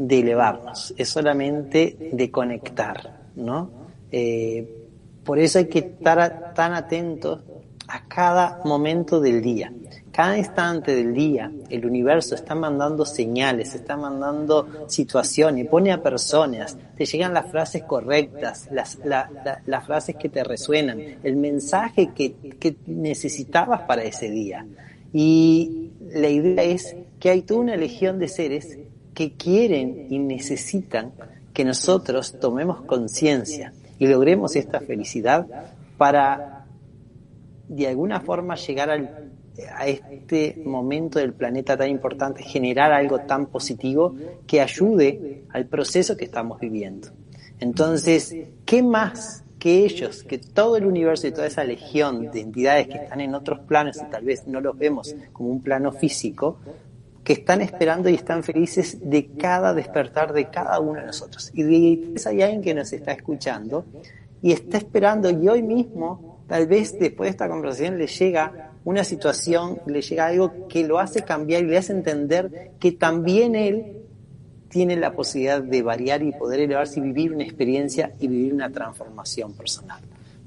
de 0.00 0.20
elevarnos, 0.20 0.94
es 0.96 1.10
solamente 1.10 2.10
de 2.12 2.30
conectar, 2.30 3.28
¿no? 3.36 3.70
Eh, 4.10 4.86
por 5.22 5.38
eso 5.38 5.58
hay 5.58 5.66
que 5.66 5.80
estar 5.80 6.54
tan 6.54 6.72
atentos 6.72 7.40
a 7.86 8.08
cada 8.08 8.62
momento 8.64 9.20
del 9.20 9.42
día. 9.42 9.70
Cada 10.10 10.38
instante 10.38 10.94
del 10.94 11.12
día 11.12 11.52
el 11.68 11.84
universo 11.84 12.34
está 12.34 12.54
mandando 12.54 13.04
señales, 13.04 13.74
está 13.74 13.98
mandando 13.98 14.86
situaciones, 14.88 15.68
pone 15.68 15.92
a 15.92 16.02
personas, 16.02 16.78
te 16.96 17.04
llegan 17.04 17.34
las 17.34 17.50
frases 17.50 17.82
correctas, 17.82 18.68
las, 18.72 18.98
las 19.04 19.86
frases 19.86 20.16
que 20.16 20.30
te 20.30 20.42
resuenan, 20.42 20.98
el 21.22 21.36
mensaje 21.36 22.12
que, 22.14 22.32
que 22.58 22.76
necesitabas 22.86 23.82
para 23.82 24.02
ese 24.02 24.30
día. 24.30 24.66
Y 25.12 25.90
la 26.10 26.28
idea 26.30 26.62
es 26.62 26.96
que 27.18 27.28
hay 27.28 27.42
toda 27.42 27.60
una 27.60 27.76
legión 27.76 28.18
de 28.18 28.28
seres 28.28 28.78
que 29.14 29.32
quieren 29.32 30.06
y 30.10 30.18
necesitan 30.18 31.12
que 31.52 31.64
nosotros 31.64 32.38
tomemos 32.40 32.82
conciencia 32.82 33.72
y 33.98 34.06
logremos 34.06 34.56
esta 34.56 34.80
felicidad 34.80 35.46
para 35.98 36.66
de 37.68 37.86
alguna 37.86 38.20
forma 38.20 38.56
llegar 38.56 38.90
a 38.90 39.86
este 39.86 40.60
momento 40.64 41.18
del 41.18 41.34
planeta 41.34 41.76
tan 41.76 41.88
importante, 41.88 42.42
generar 42.42 42.92
algo 42.92 43.20
tan 43.20 43.46
positivo 43.46 44.14
que 44.46 44.60
ayude 44.60 45.44
al 45.50 45.66
proceso 45.66 46.16
que 46.16 46.24
estamos 46.24 46.58
viviendo. 46.58 47.08
Entonces, 47.58 48.34
¿qué 48.64 48.82
más 48.82 49.44
que 49.58 49.84
ellos, 49.84 50.24
que 50.24 50.38
todo 50.38 50.76
el 50.76 50.86
universo 50.86 51.26
y 51.26 51.32
toda 51.32 51.46
esa 51.46 51.62
legión 51.62 52.30
de 52.32 52.40
entidades 52.40 52.88
que 52.88 52.96
están 52.96 53.20
en 53.20 53.34
otros 53.34 53.60
planos 53.60 53.98
y 53.98 54.10
tal 54.10 54.24
vez 54.24 54.46
no 54.46 54.60
los 54.60 54.76
vemos 54.76 55.14
como 55.32 55.50
un 55.50 55.62
plano 55.62 55.92
físico, 55.92 56.58
que 57.30 57.34
están 57.34 57.60
esperando 57.60 58.08
y 58.08 58.14
están 58.14 58.42
felices 58.42 58.98
de 59.08 59.28
cada 59.28 59.72
despertar 59.72 60.32
de 60.32 60.50
cada 60.50 60.80
uno 60.80 60.98
de 60.98 61.06
nosotros. 61.06 61.52
Y 61.54 61.62
de, 61.62 62.20
hay 62.26 62.42
alguien 62.42 62.60
que 62.60 62.74
nos 62.74 62.92
está 62.92 63.12
escuchando 63.12 63.84
y 64.42 64.50
está 64.50 64.78
esperando 64.78 65.30
y 65.30 65.46
hoy 65.46 65.62
mismo, 65.62 66.40
tal 66.48 66.66
vez 66.66 66.98
después 66.98 67.28
de 67.28 67.30
esta 67.30 67.48
conversación, 67.48 67.98
le 67.98 68.08
llega 68.08 68.72
una 68.84 69.04
situación, 69.04 69.78
le 69.86 70.02
llega 70.02 70.26
algo 70.26 70.66
que 70.66 70.84
lo 70.84 70.98
hace 70.98 71.22
cambiar 71.22 71.62
y 71.62 71.68
le 71.68 71.78
hace 71.78 71.92
entender 71.92 72.72
que 72.80 72.90
también 72.90 73.54
él 73.54 73.98
tiene 74.68 74.96
la 74.96 75.12
posibilidad 75.12 75.62
de 75.62 75.82
variar 75.82 76.24
y 76.24 76.32
poder 76.32 76.58
elevarse 76.58 76.98
y 76.98 77.02
vivir 77.04 77.32
una 77.32 77.44
experiencia 77.44 78.12
y 78.18 78.26
vivir 78.26 78.54
una 78.54 78.70
transformación 78.70 79.52
personal. 79.52 80.00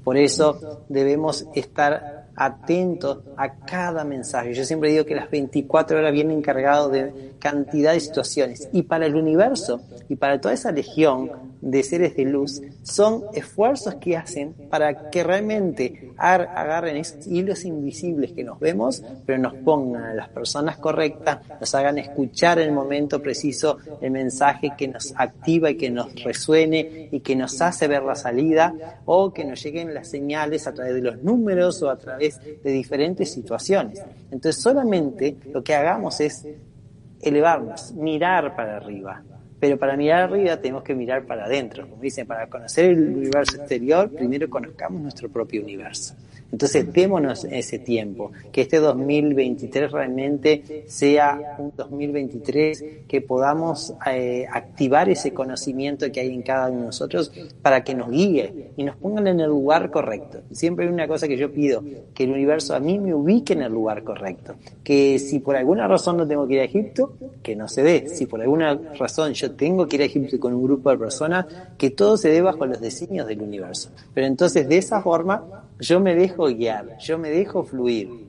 Por 0.04 0.18
eso 0.18 0.84
debemos 0.90 1.46
estar 1.54 2.23
atentos 2.36 3.18
a 3.36 3.54
cada 3.56 4.04
mensaje. 4.04 4.54
Yo 4.54 4.64
siempre 4.64 4.90
digo 4.90 5.04
que 5.04 5.14
las 5.14 5.30
24 5.30 5.98
horas 5.98 6.12
vienen 6.12 6.42
cargados 6.42 6.92
de 6.92 7.32
cantidad 7.38 7.92
de 7.92 8.00
situaciones. 8.00 8.68
Y 8.72 8.82
para 8.82 9.06
el 9.06 9.14
universo 9.14 9.80
y 10.08 10.16
para 10.16 10.40
toda 10.40 10.54
esa 10.54 10.72
legión 10.72 11.30
de 11.64 11.82
seres 11.82 12.14
de 12.14 12.24
luz, 12.24 12.60
son 12.82 13.24
esfuerzos 13.32 13.94
que 13.94 14.16
hacen 14.16 14.54
para 14.68 15.10
que 15.10 15.24
realmente 15.24 16.12
agarren 16.18 16.98
esos 16.98 17.26
hilos 17.26 17.64
invisibles 17.64 18.32
que 18.32 18.44
nos 18.44 18.60
vemos, 18.60 19.02
pero 19.24 19.38
nos 19.38 19.54
pongan 19.54 20.04
a 20.04 20.14
las 20.14 20.28
personas 20.28 20.76
correctas, 20.76 21.38
nos 21.58 21.74
hagan 21.74 21.98
escuchar 21.98 22.58
en 22.58 22.68
el 22.68 22.74
momento 22.74 23.20
preciso 23.22 23.78
el 24.02 24.10
mensaje 24.10 24.72
que 24.76 24.88
nos 24.88 25.14
activa 25.16 25.70
y 25.70 25.76
que 25.76 25.90
nos 25.90 26.22
resuene 26.22 27.08
y 27.10 27.20
que 27.20 27.34
nos 27.34 27.60
hace 27.62 27.88
ver 27.88 28.02
la 28.02 28.14
salida 28.14 29.00
o 29.06 29.32
que 29.32 29.44
nos 29.44 29.62
lleguen 29.62 29.94
las 29.94 30.08
señales 30.08 30.66
a 30.66 30.74
través 30.74 30.94
de 30.94 31.00
los 31.00 31.22
números 31.22 31.82
o 31.82 31.88
a 31.88 31.96
través 31.96 32.40
de 32.62 32.70
diferentes 32.70 33.32
situaciones. 33.32 34.02
Entonces 34.30 34.62
solamente 34.62 35.36
lo 35.52 35.64
que 35.64 35.74
hagamos 35.74 36.20
es 36.20 36.46
elevarnos, 37.22 37.92
mirar 37.92 38.54
para 38.54 38.76
arriba. 38.76 39.22
Pero 39.64 39.78
para 39.78 39.96
mirar 39.96 40.24
arriba 40.24 40.58
tenemos 40.58 40.82
que 40.82 40.94
mirar 40.94 41.24
para 41.24 41.46
adentro. 41.46 41.88
Como 41.88 42.02
dicen, 42.02 42.26
para 42.26 42.46
conocer 42.48 42.90
el 42.90 43.16
universo 43.16 43.56
exterior, 43.56 44.10
primero 44.10 44.50
conozcamos 44.50 45.00
nuestro 45.00 45.30
propio 45.30 45.62
universo. 45.62 46.14
Entonces, 46.54 46.92
démonos 46.92 47.44
ese 47.46 47.80
tiempo, 47.80 48.30
que 48.52 48.60
este 48.60 48.78
2023 48.78 49.90
realmente 49.90 50.84
sea 50.86 51.56
un 51.58 51.72
2023 51.76 52.84
que 53.08 53.20
podamos 53.20 53.92
eh, 54.06 54.46
activar 54.48 55.08
ese 55.08 55.34
conocimiento 55.34 56.12
que 56.12 56.20
hay 56.20 56.32
en 56.32 56.42
cada 56.42 56.70
uno 56.70 56.78
de 56.78 56.86
nosotros 56.86 57.32
para 57.60 57.82
que 57.82 57.96
nos 57.96 58.08
guíe 58.08 58.70
y 58.76 58.84
nos 58.84 58.94
pongan 58.94 59.26
en 59.26 59.40
el 59.40 59.48
lugar 59.48 59.90
correcto. 59.90 60.42
Siempre 60.52 60.86
hay 60.86 60.92
una 60.92 61.08
cosa 61.08 61.26
que 61.26 61.36
yo 61.36 61.50
pido, 61.50 61.82
que 62.14 62.22
el 62.22 62.30
universo 62.30 62.76
a 62.76 62.78
mí 62.78 63.00
me 63.00 63.12
ubique 63.12 63.54
en 63.54 63.62
el 63.62 63.72
lugar 63.72 64.04
correcto. 64.04 64.54
Que 64.84 65.18
si 65.18 65.40
por 65.40 65.56
alguna 65.56 65.88
razón 65.88 66.18
no 66.18 66.28
tengo 66.28 66.46
que 66.46 66.54
ir 66.54 66.60
a 66.60 66.64
Egipto, 66.64 67.14
que 67.42 67.56
no 67.56 67.66
se 67.66 67.82
dé. 67.82 68.08
Si 68.08 68.26
por 68.26 68.40
alguna 68.40 68.78
razón 68.96 69.32
yo 69.32 69.50
tengo 69.56 69.88
que 69.88 69.96
ir 69.96 70.02
a 70.02 70.04
Egipto 70.04 70.38
con 70.38 70.54
un 70.54 70.62
grupo 70.62 70.90
de 70.90 70.98
personas, 70.98 71.46
que 71.76 71.90
todo 71.90 72.16
se 72.16 72.28
dé 72.28 72.42
bajo 72.42 72.64
los 72.64 72.80
designios 72.80 73.26
del 73.26 73.42
universo. 73.42 73.90
Pero 74.14 74.28
entonces 74.28 74.68
de 74.68 74.78
esa 74.78 75.02
forma 75.02 75.63
yo 75.78 76.00
me 76.00 76.14
dejo 76.14 76.46
guiar, 76.46 76.98
yo 76.98 77.18
me 77.18 77.30
dejo 77.30 77.64
fluir. 77.64 78.24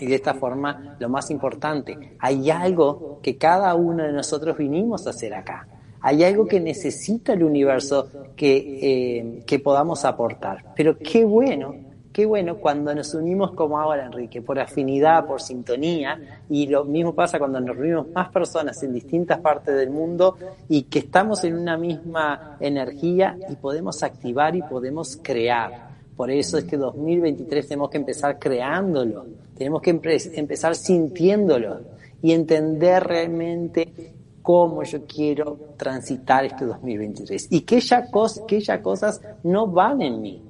Y 0.00 0.06
de 0.06 0.14
esta 0.14 0.34
forma, 0.34 0.96
lo 0.98 1.08
más 1.08 1.30
importante, 1.30 2.16
hay 2.18 2.50
algo 2.50 3.20
que 3.22 3.36
cada 3.36 3.74
uno 3.74 4.02
de 4.02 4.12
nosotros 4.12 4.56
vinimos 4.56 5.06
a 5.06 5.10
hacer 5.10 5.34
acá. 5.34 5.66
Hay 6.00 6.24
algo 6.24 6.46
que 6.46 6.58
necesita 6.58 7.34
el 7.34 7.44
universo 7.44 8.08
que, 8.34 8.56
eh, 8.56 9.42
que 9.46 9.60
podamos 9.60 10.04
aportar. 10.04 10.72
Pero 10.74 10.98
qué 10.98 11.24
bueno 11.24 11.92
Qué 12.12 12.26
bueno 12.26 12.58
cuando 12.58 12.94
nos 12.94 13.14
unimos 13.14 13.52
como 13.52 13.80
ahora, 13.80 14.04
Enrique, 14.04 14.42
por 14.42 14.60
afinidad, 14.60 15.24
por 15.24 15.40
sintonía, 15.40 16.42
y 16.50 16.66
lo 16.66 16.84
mismo 16.84 17.14
pasa 17.14 17.38
cuando 17.38 17.58
nos 17.58 17.74
reunimos 17.74 18.08
más 18.08 18.28
personas 18.28 18.82
en 18.82 18.92
distintas 18.92 19.40
partes 19.40 19.74
del 19.74 19.88
mundo 19.88 20.36
y 20.68 20.82
que 20.82 20.98
estamos 20.98 21.42
en 21.44 21.56
una 21.56 21.78
misma 21.78 22.58
energía 22.60 23.38
y 23.48 23.56
podemos 23.56 24.02
activar 24.02 24.54
y 24.54 24.62
podemos 24.62 25.18
crear. 25.22 25.91
Por 26.22 26.30
eso 26.30 26.56
es 26.56 26.66
que 26.66 26.76
2023 26.76 27.66
tenemos 27.66 27.90
que 27.90 27.96
empezar 27.96 28.38
creándolo, 28.38 29.26
tenemos 29.56 29.82
que 29.82 29.90
empezar 29.90 30.76
sintiéndolo 30.76 31.80
y 32.22 32.30
entender 32.30 33.02
realmente 33.02 34.12
cómo 34.40 34.84
yo 34.84 35.04
quiero 35.04 35.74
transitar 35.76 36.44
este 36.44 36.64
2023 36.64 37.48
y 37.50 37.62
que 37.62 37.80
ya, 37.80 38.06
que 38.46 38.60
ya 38.60 38.80
cosas 38.80 39.20
no 39.42 39.66
van 39.66 40.00
en 40.00 40.22
mí. 40.22 40.40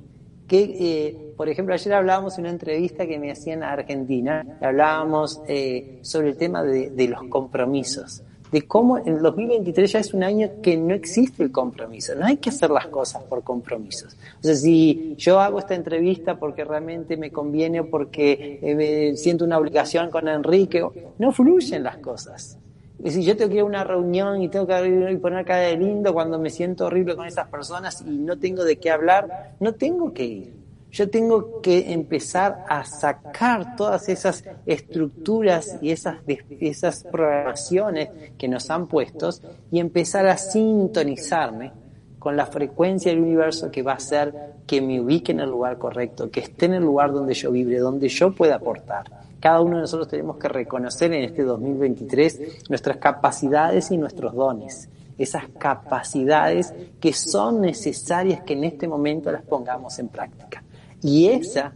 Que, 0.47 0.77
eh, 0.79 1.33
por 1.39 1.49
ejemplo, 1.49 1.73
ayer 1.73 1.95
hablábamos 1.95 2.37
en 2.37 2.45
una 2.45 2.51
entrevista 2.51 3.07
que 3.07 3.19
me 3.19 3.31
hacían 3.31 3.63
a 3.63 3.73
Argentina, 3.73 4.45
hablábamos 4.61 5.41
eh, 5.49 6.01
sobre 6.03 6.29
el 6.29 6.37
tema 6.37 6.63
de, 6.63 7.09
los 7.09 7.23
compromisos, 7.31 8.23
de 8.53 8.67
cómo 8.67 8.99
el 8.99 9.21
2023 9.21 9.93
ya 9.93 9.99
es 9.99 10.13
un 10.13 10.23
año 10.23 10.49
que 10.63 10.77
no 10.77 10.95
existe 10.95 11.43
el 11.43 11.51
compromiso, 11.51 12.15
no 12.15 12.27
hay 12.27 12.37
que 12.37 12.51
hacer 12.51 12.71
las 12.71 12.87
cosas 12.89 13.23
por 13.23 13.43
compromisos. 13.43 14.15
O 14.41 14.45
sea, 14.45 14.55
si 14.55 15.15
yo 15.17 15.41
hago 15.41 15.59
esta 15.59 15.75
entrevista 15.75 16.39
porque 16.39 16.63
realmente 16.63 17.17
me 17.17 17.31
conviene 17.31 17.81
o 17.81 17.87
porque 17.89 18.61
eh, 18.63 19.17
siento 19.17 19.47
una 19.47 19.59
obligación 19.59 20.11
con 20.11 20.29
Enrique, 20.29 20.87
no 21.19 21.33
fluyen 21.33 21.83
las 21.83 21.97
cosas. 21.97 22.59
Y 23.03 23.11
si 23.11 23.25
yo 23.25 23.37
tengo 23.37 23.49
que 23.49 23.57
ir 23.57 23.63
a 23.63 23.65
una 23.65 23.85
reunión 23.85 24.43
y 24.43 24.49
tengo 24.49 24.67
que 24.67 25.19
poner 25.21 25.45
cara 25.47 25.63
de 25.63 25.77
lindo 25.77 26.13
cuando 26.13 26.39
me 26.39 26.51
siento 26.51 26.87
horrible 26.87 27.17
con 27.17 27.27
esas 27.27 27.49
personas 27.49 28.05
y 28.07 28.11
no 28.11 28.39
tengo 28.39 28.65
de 28.65 28.77
qué 28.77 28.91
hablar, 28.91 29.55
no 29.61 29.73
tengo 29.75 30.13
que 30.13 30.25
ir. 30.25 30.62
Yo 30.93 31.09
tengo 31.09 31.63
que 31.63 31.91
empezar 31.95 32.67
a 32.69 32.85
sacar 32.85 33.77
todas 33.77 34.11
esas 34.11 34.45
estructuras 34.67 35.79
y 35.81 35.91
esas, 35.91 36.19
esas 36.61 37.05
programaciones 37.05 38.11
que 38.37 38.47
nos 38.47 38.69
han 38.71 38.87
puesto 38.89 39.31
y 39.71 39.81
empezar 39.81 40.27
a 40.27 40.37
sintonizarme 40.37 41.73
con 42.19 42.37
la 42.37 42.45
frecuencia 42.45 43.11
del 43.11 43.23
universo 43.23 43.71
que 43.71 43.83
va 43.83 43.93
a 43.93 43.97
hacer 43.97 44.35
que 44.67 44.83
me 44.83 45.01
ubique 45.01 45.33
en 45.33 45.41
el 45.41 45.49
lugar 45.49 45.79
correcto, 45.79 46.31
que 46.31 46.41
esté 46.41 46.67
en 46.67 46.75
el 46.75 46.83
lugar 46.83 47.11
donde 47.11 47.33
yo 47.33 47.51
vibre, 47.51 47.79
donde 47.79 48.11
yo 48.11 48.35
pueda 48.35 48.57
aportar. 48.57 49.07
Cada 49.41 49.63
uno 49.63 49.77
de 49.77 49.81
nosotros 49.83 50.09
tenemos 50.09 50.37
que 50.37 50.49
reconocer 50.49 51.11
en 51.15 51.25
este 51.25 51.43
2023 51.43 52.69
nuestras 52.69 52.99
capacidades 52.99 53.91
y 53.91 53.97
nuestros 53.97 54.35
dones. 54.35 54.91
Esas 55.17 55.45
capacidades 55.59 56.75
que 57.01 57.15
son 57.15 57.63
necesarias 57.63 58.43
que 58.43 58.53
en 58.53 58.65
este 58.65 58.87
momento 58.87 59.33
las 59.33 59.43
pongamos 59.43 59.99
en 59.99 60.09
práctica. 60.09 60.63
Y 61.03 61.29
esa, 61.29 61.73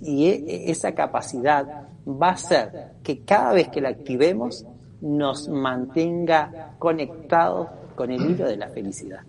y 0.00 0.26
e, 0.26 0.70
esa 0.70 0.94
capacidad 0.94 1.88
va 2.06 2.30
a 2.30 2.36
ser 2.36 2.92
que 3.02 3.20
cada 3.20 3.52
vez 3.52 3.68
que 3.68 3.80
la 3.80 3.90
activemos 3.90 4.66
nos 5.00 5.48
mantenga 5.48 6.74
conectados 6.78 7.68
con 7.94 8.10
el 8.10 8.20
hilo 8.30 8.46
de 8.46 8.56
la 8.56 8.68
felicidad. 8.68 9.20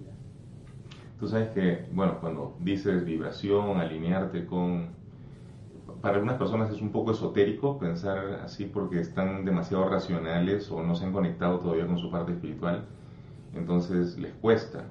Tú 1.20 1.28
sabes 1.28 1.50
que, 1.50 1.86
bueno, 1.92 2.20
cuando 2.20 2.56
dices 2.60 3.06
vibración, 3.06 3.78
alinearte 3.78 4.46
con 4.46 4.96
para 6.06 6.18
algunas 6.18 6.38
personas 6.38 6.70
es 6.70 6.84
un 6.84 6.92
poco 6.92 7.14
esotérico 7.14 7.80
pensar 7.80 8.42
así 8.44 8.66
porque 8.66 9.00
están 9.00 9.44
demasiado 9.44 9.90
racionales 9.90 10.70
o 10.70 10.84
no 10.84 10.94
se 10.94 11.04
han 11.04 11.12
conectado 11.12 11.58
todavía 11.58 11.88
con 11.88 11.98
su 11.98 12.12
parte 12.12 12.34
espiritual, 12.34 12.86
entonces 13.56 14.16
les 14.16 14.32
cuesta. 14.34 14.84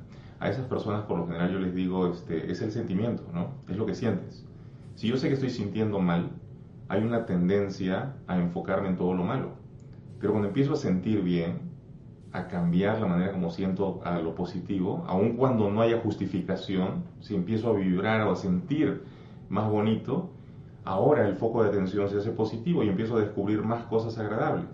A 0.45 0.51
esas 0.51 0.67
personas 0.67 1.05
por 1.07 1.17
lo 1.17 1.27
general 1.27 1.53
yo 1.53 1.59
les 1.59 1.75
digo, 1.75 2.07
este, 2.07 2.53
es 2.53 2.61
el 2.61 2.71
sentimiento, 2.71 3.23
¿no? 3.33 3.53
Es 3.67 3.79
lo 3.79 3.87
que 3.87 3.95
sientes. 3.95 4.45
Si 4.95 5.09
yo 5.09 5.17
sé 5.17 5.29
que 5.29 5.35
estoy 5.35 5.49
sintiendo 5.49 6.01
mal, 6.01 6.33
hay 6.89 7.03
una 7.03 7.25
tendencia 7.25 8.13
a 8.27 8.37
enfocarme 8.37 8.89
en 8.89 8.99
todo 8.99 9.15
lo 9.15 9.25
malo. 9.25 9.53
Pero 10.21 10.33
cuando 10.33 10.49
empiezo 10.49 10.75
a 10.75 10.77
sentir 10.77 11.23
bien, 11.23 11.61
a 12.33 12.47
cambiar 12.49 13.01
la 13.01 13.07
manera 13.07 13.33
como 13.33 13.49
siento 13.49 14.03
a 14.05 14.19
lo 14.19 14.35
positivo, 14.35 15.03
aun 15.09 15.39
cuando 15.39 15.71
no 15.71 15.81
haya 15.81 16.01
justificación, 16.01 17.05
si 17.21 17.35
empiezo 17.35 17.71
a 17.71 17.73
vibrar 17.73 18.21
o 18.27 18.33
a 18.33 18.37
sentir 18.37 19.03
más 19.49 19.71
bonito, 19.71 20.29
ahora 20.85 21.27
el 21.27 21.37
foco 21.37 21.63
de 21.63 21.71
atención 21.71 22.11
se 22.11 22.19
hace 22.19 22.33
positivo 22.33 22.85
y 22.85 22.91
empiezo 22.91 23.17
a 23.17 23.21
descubrir 23.21 23.63
más 23.63 23.85
cosas 23.85 24.19
agradables. 24.19 24.67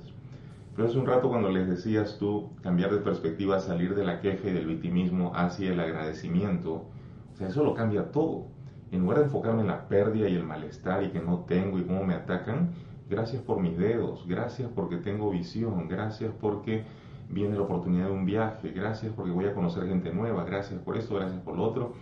Pero 0.81 0.89
hace 0.89 0.99
un 0.99 1.05
rato 1.07 1.29
cuando 1.29 1.51
les 1.51 1.69
decías 1.69 2.17
tú 2.19 2.53
cambiar 2.63 2.91
de 2.91 3.01
perspectiva, 3.01 3.61
salir 3.61 3.95
de 3.95 4.03
la 4.03 4.23
queja 4.23 4.49
y 4.49 4.53
del 4.55 4.65
victimismo 4.65 5.31
hacia 5.35 5.73
el 5.73 5.79
agradecimiento, 5.79 6.87
o 7.35 7.37
sea, 7.37 7.49
eso 7.49 7.63
lo 7.63 7.75
cambia 7.75 8.11
todo. 8.11 8.47
En 8.91 9.01
lugar 9.03 9.19
de 9.19 9.25
enfocarme 9.25 9.61
en 9.61 9.67
la 9.67 9.89
pérdida 9.89 10.27
y 10.27 10.37
el 10.37 10.43
malestar 10.43 11.05
y 11.05 11.11
que 11.11 11.21
no 11.21 11.41
tengo 11.41 11.79
y 11.79 11.83
cómo 11.83 12.03
me 12.05 12.15
atacan, 12.15 12.71
gracias 13.11 13.43
por 13.43 13.61
mis 13.61 13.77
dedos, 13.77 14.25
gracias 14.27 14.71
porque 14.75 14.97
tengo 14.97 15.29
visión, 15.29 15.87
gracias 15.87 16.33
porque 16.41 16.85
viene 17.29 17.57
la 17.57 17.65
oportunidad 17.65 18.07
de 18.07 18.13
un 18.13 18.25
viaje, 18.25 18.71
gracias 18.71 19.13
porque 19.13 19.33
voy 19.33 19.45
a 19.45 19.53
conocer 19.53 19.87
gente 19.87 20.15
nueva, 20.15 20.45
gracias 20.45 20.81
por 20.81 20.97
esto, 20.97 21.15
gracias 21.15 21.43
por 21.43 21.59
lo 21.59 21.65
otro. 21.65 21.93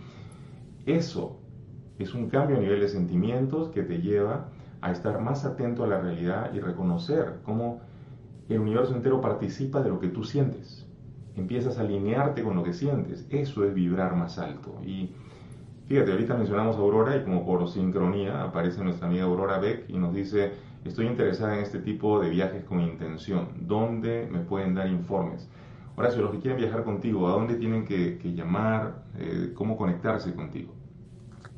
Eso 0.85 1.37
es 1.97 2.13
un 2.13 2.29
cambio 2.29 2.55
a 2.55 2.61
nivel 2.61 2.79
de 2.79 2.87
sentimientos 2.87 3.71
que 3.71 3.83
te 3.83 3.97
lleva 3.97 4.51
a 4.79 4.93
estar 4.93 5.19
más 5.19 5.43
atento 5.43 5.83
a 5.83 5.87
la 5.87 5.99
realidad 5.99 6.53
y 6.53 6.61
reconocer 6.61 7.41
cómo 7.43 7.81
el 8.49 8.59
universo 8.59 8.95
entero 8.95 9.21
participa 9.21 9.81
de 9.81 9.89
lo 9.89 9.99
que 9.99 10.07
tú 10.07 10.23
sientes. 10.23 10.85
Empiezas 11.35 11.77
a 11.77 11.81
alinearte 11.81 12.43
con 12.43 12.55
lo 12.55 12.63
que 12.63 12.73
sientes. 12.73 13.27
Eso 13.29 13.63
es 13.63 13.73
vibrar 13.73 14.15
más 14.15 14.39
alto. 14.39 14.81
Y 14.83 15.11
fíjate, 15.87 16.11
ahorita 16.11 16.35
mencionamos 16.35 16.75
a 16.75 16.79
Aurora 16.79 17.15
y 17.15 17.23
como 17.23 17.45
por 17.45 17.67
sincronía 17.69 18.43
aparece 18.43 18.83
nuestra 18.83 19.07
amiga 19.07 19.25
Aurora 19.25 19.59
Beck 19.59 19.89
y 19.89 19.97
nos 19.97 20.13
dice, 20.13 20.51
estoy 20.83 21.05
interesada 21.05 21.55
en 21.55 21.63
este 21.63 21.79
tipo 21.79 22.19
de 22.19 22.29
viajes 22.29 22.63
con 22.63 22.81
intención. 22.81 23.49
¿Dónde 23.61 24.27
me 24.31 24.39
pueden 24.39 24.73
dar 24.73 24.87
informes? 24.87 25.47
Horacio, 25.95 26.21
los 26.21 26.31
que 26.31 26.39
quieren 26.39 26.59
viajar 26.59 26.83
contigo, 26.83 27.27
¿a 27.27 27.31
dónde 27.31 27.55
tienen 27.55 27.85
que, 27.85 28.17
llamar? 28.33 29.03
Eh, 29.17 29.51
¿Cómo 29.53 29.77
conectarse 29.77 30.33
contigo? 30.33 30.78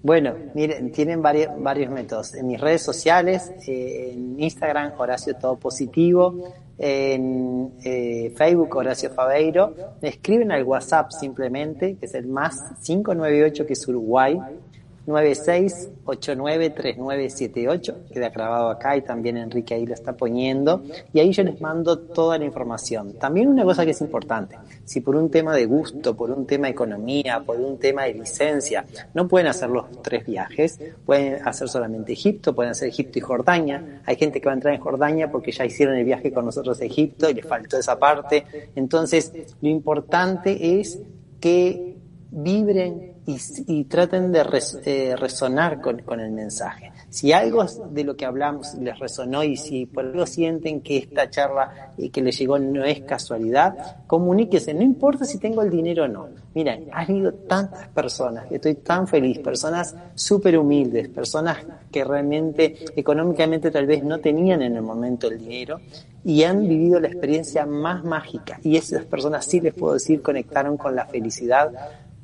Bueno, 0.04 0.34
miren, 0.56 0.91
tienen 0.91 1.22
varios, 1.22 1.52
varios 1.60 1.91
métodos. 1.91 2.34
En 2.34 2.47
mis 2.47 2.60
redes 2.60 2.82
sociales, 2.82 3.52
en 3.68 4.39
Instagram, 4.39 4.93
Horacio 4.97 5.36
Todo 5.36 5.58
Positivo, 5.58 6.54
en 6.80 7.74
eh, 7.84 8.34
Facebook, 8.36 8.76
Horacio 8.76 9.12
Fabeiro, 9.12 9.76
me 10.02 10.10
escriben 10.10 10.52
al 10.52 10.64
WhatsApp 10.64 11.12
simplemente, 11.12 11.97
que 11.97 12.08
es 12.08 12.16
el 12.16 12.26
más 12.26 12.60
598, 12.84 13.68
que 13.68 13.74
es 13.74 13.88
Uruguay, 13.88 14.39
96893978, 15.08 17.95
queda 18.12 18.30
grabado 18.30 18.70
acá 18.70 18.97
y 18.97 19.02
también 19.02 19.38
Enrique 19.38 19.74
ahí 19.74 19.86
lo 19.86 19.93
está 19.93 20.14
poniendo, 20.14 20.84
y 21.14 21.20
ahí 21.20 21.32
yo 21.32 21.43
les 21.43 21.60
mando 21.60 21.99
toda 21.99 22.38
la 22.38 22.45
información. 22.45 23.14
También 23.14 23.47
una 23.47 23.64
cosa 23.64 23.84
que 23.86 23.91
es 23.91 24.02
importante, 24.02 24.58
si 24.86 25.02
por 25.02 25.16
un 25.16 25.32
tema 25.32 25.56
de 25.56 25.66
gusto, 25.66 26.16
por 26.16 26.30
un 26.32 26.45
tema 26.45 26.68
de 26.68 26.74
economía, 26.74 27.41
por 27.45 27.60
un 27.60 27.80
tema 27.80 28.04
de 28.04 28.14
licencia, 28.14 28.86
no 29.14 29.28
pueden 29.28 29.47
hacer 29.47 29.70
los 29.70 29.86
tres 30.02 30.26
viajes, 30.26 30.80
pueden 31.06 31.45
hacer 31.47 31.68
solamente 31.68 32.14
Egipto, 32.14 32.54
pueden 32.54 32.72
hacer 32.72 32.89
Egipto 32.89 33.20
y 33.20 33.22
Jordania, 33.22 34.02
hay 34.06 34.16
gente 34.16 34.39
que 34.39 34.45
va 34.45 34.52
a 34.52 34.56
entrar 34.56 34.74
en 34.74 34.82
Jordania 34.82 35.32
porque 35.32 35.52
ya 35.52 35.66
hicieron 35.66 35.95
el 35.95 36.06
viaje 36.06 36.32
con 36.32 36.45
nosotros 36.45 36.80
a 36.82 36.86
Egipto 36.86 37.30
y 37.30 37.34
les 37.34 37.45
faltó 37.45 37.78
esa 37.78 37.97
parte, 37.97 38.45
entonces 38.76 39.34
lo 39.62 39.70
importante 39.70 40.80
es 40.80 40.99
que 41.39 41.97
vibren 42.32 43.11
y, 43.67 43.84
traten 43.86 44.32
de 44.32 44.43
eh, 44.86 45.15
resonar 45.15 45.82
con, 45.82 46.19
el 46.19 46.32
mensaje. 46.32 46.91
Si 47.09 47.32
algo 47.34 47.65
de 47.65 48.03
lo 48.03 48.15
que 48.15 48.25
hablamos 48.25 48.73
les 48.75 48.97
resonó 48.99 49.43
y 49.43 49.57
si 49.57 49.86
por 49.86 50.05
algo 50.05 50.25
sienten 50.25 50.82
que 50.82 50.97
esta 50.97 51.29
charla 51.29 51.93
y 51.97 52.09
que 52.09 52.21
les 52.21 52.38
llegó 52.38 52.57
no 52.59 52.84
es 52.84 53.01
casualidad, 53.01 54.05
comuníquese, 54.07 54.73
no 54.73 54.82
importa 54.82 55.25
si 55.25 55.38
tengo 55.38 55.61
el 55.61 55.69
dinero 55.69 56.05
o 56.05 56.07
no. 56.07 56.27
Miren, 56.53 56.89
han 56.91 57.15
ido 57.15 57.34
tantas 57.34 57.88
personas, 57.89 58.51
estoy 58.51 58.75
tan 58.75 59.07
feliz, 59.07 59.39
personas 59.39 59.95
súper 60.15 60.57
humildes, 60.57 61.07
personas 61.09 61.57
que 61.91 62.03
realmente 62.03 62.75
económicamente 62.95 63.71
tal 63.71 63.86
vez 63.86 64.03
no 64.03 64.19
tenían 64.19 64.61
en 64.61 64.75
el 64.75 64.82
momento 64.82 65.27
el 65.27 65.38
dinero 65.38 65.79
y 66.23 66.43
han 66.43 66.67
vivido 66.67 66.99
la 66.99 67.07
experiencia 67.07 67.65
más 67.65 68.03
mágica. 68.03 68.59
Y 68.63 68.77
esas 68.77 69.05
personas 69.05 69.45
sí 69.45 69.59
les 69.59 69.73
puedo 69.73 69.93
decir 69.93 70.21
conectaron 70.21 70.77
con 70.77 70.95
la 70.95 71.05
felicidad 71.05 71.71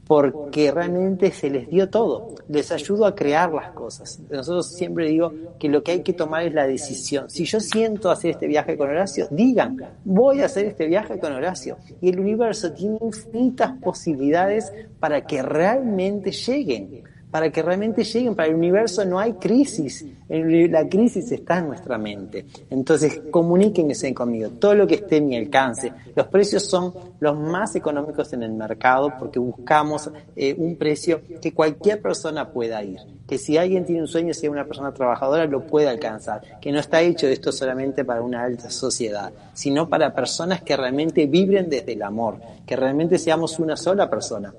porque 0.08 0.72
realmente 0.72 1.32
se 1.32 1.50
les 1.50 1.68
dio 1.68 1.90
todo, 1.90 2.36
les 2.48 2.72
ayudo 2.72 3.06
a 3.06 3.16
crear 3.16 3.54
las 3.54 3.72
cosas. 3.72 4.22
Nosotros 4.30 4.68
siempre 4.74 5.10
digo 5.10 5.34
que 5.60 5.68
lo 5.68 5.84
que 5.84 5.92
hay 5.92 6.04
que 6.04 6.14
tomar 6.14 6.44
es 6.44 6.54
la 6.54 6.66
decisión. 6.66 7.30
Si 7.30 7.46
yo 7.46 7.60
siento 7.60 8.10
hacer 8.10 8.32
este 8.32 8.48
viaje 8.48 8.78
con 8.78 8.90
Horacio, 8.90 9.28
digan, 9.30 9.78
voy 10.06 10.42
a 10.42 10.46
hacer 10.46 10.66
este 10.66 10.88
viaje 10.88 11.20
con 11.20 11.34
Horacio. 11.34 11.78
Y 12.02 12.10
el 12.10 12.20
universo 12.20 12.72
tiene 12.72 12.98
infinitas 13.02 13.74
posibilidades 13.82 14.72
para 15.00 15.26
que 15.26 15.42
realmente 15.42 16.32
lleguen 16.32 17.04
para 17.38 17.52
que 17.52 17.62
realmente 17.62 18.04
lleguen. 18.04 18.34
Para 18.34 18.50
el 18.50 18.56
universo 18.56 19.06
no 19.06 19.20
hay 19.20 19.34
crisis, 19.34 20.04
la 20.28 20.90
crisis 20.90 21.32
está 21.32 21.60
en 21.60 21.68
nuestra 21.68 21.96
mente. 21.96 22.48
Entonces, 22.68 23.22
comuníquense 23.30 24.12
conmigo, 24.12 24.50
todo 24.60 24.74
lo 24.74 24.88
que 24.88 24.96
esté 24.96 25.18
en 25.18 25.28
mi 25.28 25.38
alcance. 25.38 25.94
Los 26.16 26.26
precios 26.30 26.66
son 26.66 26.92
los 27.20 27.38
más 27.38 27.76
económicos 27.76 28.34
en 28.34 28.42
el 28.42 28.54
mercado 28.54 29.14
porque 29.20 29.38
buscamos 29.38 30.10
eh, 30.36 30.56
un 30.58 30.78
precio 30.78 31.22
que 31.40 31.54
cualquier 31.54 32.02
persona 32.02 32.50
pueda 32.50 32.84
ir. 32.84 33.02
Que 33.28 33.38
si 33.38 33.56
alguien 33.56 33.86
tiene 33.86 34.02
un 34.02 34.08
sueño, 34.08 34.34
sea 34.34 34.50
una 34.50 34.66
persona 34.66 34.92
trabajadora, 34.92 35.46
lo 35.46 35.68
pueda 35.68 35.92
alcanzar. 35.92 36.42
Que 36.60 36.72
no 36.72 36.80
está 36.80 37.02
hecho 37.02 37.28
esto 37.28 37.52
solamente 37.52 38.04
para 38.04 38.24
una 38.24 38.42
alta 38.42 38.72
sociedad, 38.72 39.32
sino 39.54 39.88
para 39.88 40.16
personas 40.16 40.64
que 40.64 40.76
realmente 40.76 41.28
vibren 41.28 41.70
desde 41.70 41.94
el 41.94 42.02
amor, 42.02 42.40
que 42.66 42.76
realmente 42.76 43.20
seamos 43.20 43.60
una 43.60 43.78
sola 43.78 44.10
persona. 44.10 44.52